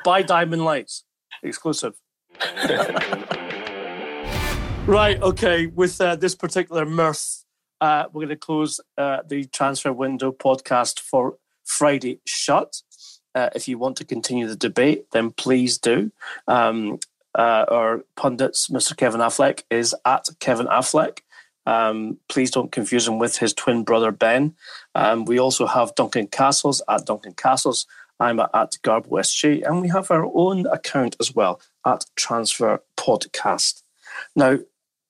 Buy 0.04 0.22
Diamond 0.22 0.64
Lights. 0.64 1.04
Exclusive. 1.42 1.94
right, 4.86 5.20
okay. 5.22 5.66
With 5.66 6.00
uh, 6.00 6.16
this 6.16 6.34
particular 6.34 6.84
mirth, 6.84 7.44
uh, 7.80 8.04
we're 8.12 8.20
going 8.20 8.28
to 8.28 8.36
close 8.36 8.80
uh, 8.96 9.18
the 9.26 9.44
transfer 9.46 9.92
window 9.92 10.32
podcast 10.32 11.00
for 11.00 11.38
Friday 11.64 12.20
shut. 12.26 12.82
Uh, 13.34 13.50
if 13.54 13.66
you 13.66 13.78
want 13.78 13.96
to 13.96 14.04
continue 14.04 14.46
the 14.46 14.56
debate, 14.56 15.06
then 15.12 15.30
please 15.30 15.78
do. 15.78 16.12
Um, 16.46 17.00
uh, 17.36 17.64
our 17.68 18.04
pundits, 18.16 18.68
Mr. 18.68 18.96
Kevin 18.96 19.20
Affleck, 19.20 19.64
is 19.70 19.94
at 20.04 20.28
Kevin 20.38 20.66
Affleck. 20.66 21.20
Um, 21.66 22.18
please 22.28 22.50
don't 22.50 22.72
confuse 22.72 23.08
him 23.08 23.18
with 23.18 23.38
his 23.38 23.54
twin 23.54 23.84
brother 23.84 24.10
Ben. 24.10 24.54
Um, 24.94 25.24
we 25.24 25.38
also 25.38 25.66
have 25.66 25.94
Duncan 25.94 26.26
Castles 26.26 26.82
at 26.88 27.06
Duncan 27.06 27.34
Castles. 27.34 27.86
I'm 28.20 28.38
at 28.38 28.76
Garbo 28.84 29.08
SG, 29.08 29.66
and 29.66 29.80
we 29.80 29.88
have 29.88 30.10
our 30.10 30.30
own 30.34 30.66
account 30.66 31.16
as 31.20 31.34
well 31.34 31.60
at 31.84 32.04
Transfer 32.16 32.80
Podcast. 32.96 33.82
Now, 34.36 34.58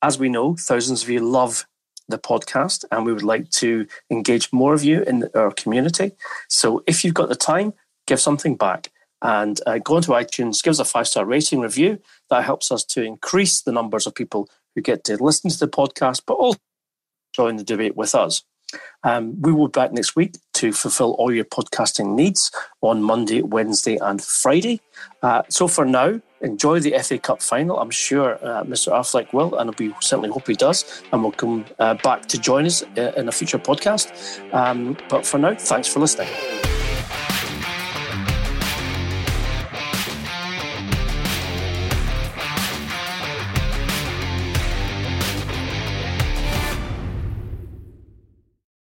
as 0.02 0.18
we 0.18 0.28
know, 0.28 0.56
thousands 0.58 1.02
of 1.02 1.10
you 1.10 1.20
love 1.20 1.66
the 2.08 2.18
podcast, 2.18 2.84
and 2.90 3.04
we 3.04 3.12
would 3.12 3.22
like 3.22 3.50
to 3.50 3.86
engage 4.10 4.52
more 4.52 4.74
of 4.74 4.84
you 4.84 5.02
in 5.02 5.28
our 5.34 5.50
community. 5.50 6.12
So, 6.48 6.82
if 6.86 7.04
you've 7.04 7.14
got 7.14 7.28
the 7.28 7.36
time, 7.36 7.74
give 8.06 8.20
something 8.20 8.56
back 8.56 8.90
and 9.22 9.58
uh, 9.66 9.78
go 9.78 9.96
onto 9.96 10.12
iTunes, 10.12 10.62
give 10.62 10.72
us 10.72 10.78
a 10.78 10.84
five 10.84 11.08
star 11.08 11.24
rating 11.24 11.60
review. 11.60 11.98
That 12.30 12.44
helps 12.44 12.70
us 12.70 12.84
to 12.86 13.02
increase 13.02 13.62
the 13.62 13.72
numbers 13.72 14.06
of 14.06 14.14
people 14.14 14.48
who 14.74 14.82
get 14.82 15.04
to 15.04 15.22
listen 15.22 15.50
to 15.50 15.58
the 15.58 15.68
podcast, 15.68 16.22
but 16.26 16.34
also 16.34 16.58
join 17.34 17.56
the 17.56 17.64
debate 17.64 17.96
with 17.96 18.14
us. 18.14 18.42
Um, 19.02 19.40
we 19.40 19.52
will 19.52 19.68
be 19.68 19.72
back 19.72 19.92
next 19.92 20.16
week 20.16 20.36
to 20.54 20.72
fulfill 20.72 21.12
all 21.12 21.32
your 21.32 21.44
podcasting 21.44 22.14
needs 22.14 22.50
on 22.80 23.02
Monday, 23.02 23.42
Wednesday, 23.42 23.96
and 23.96 24.22
Friday. 24.22 24.80
Uh, 25.22 25.42
so 25.48 25.68
for 25.68 25.84
now, 25.84 26.20
enjoy 26.40 26.80
the 26.80 26.98
FA 27.02 27.18
Cup 27.18 27.42
final. 27.42 27.78
I'm 27.78 27.90
sure 27.90 28.34
uh, 28.44 28.64
Mr. 28.64 28.92
Affleck 28.92 29.32
will, 29.32 29.56
and 29.56 29.78
we 29.78 29.94
certainly 30.00 30.30
hope 30.30 30.46
he 30.46 30.54
does, 30.54 31.02
and 31.12 31.22
will 31.22 31.32
come 31.32 31.64
uh, 31.78 31.94
back 31.94 32.26
to 32.26 32.38
join 32.38 32.66
us 32.66 32.82
uh, 32.96 33.12
in 33.16 33.28
a 33.28 33.32
future 33.32 33.58
podcast. 33.58 34.10
Um, 34.52 34.96
but 35.08 35.26
for 35.26 35.38
now, 35.38 35.54
thanks 35.54 35.88
for 35.88 36.00
listening. 36.00 36.28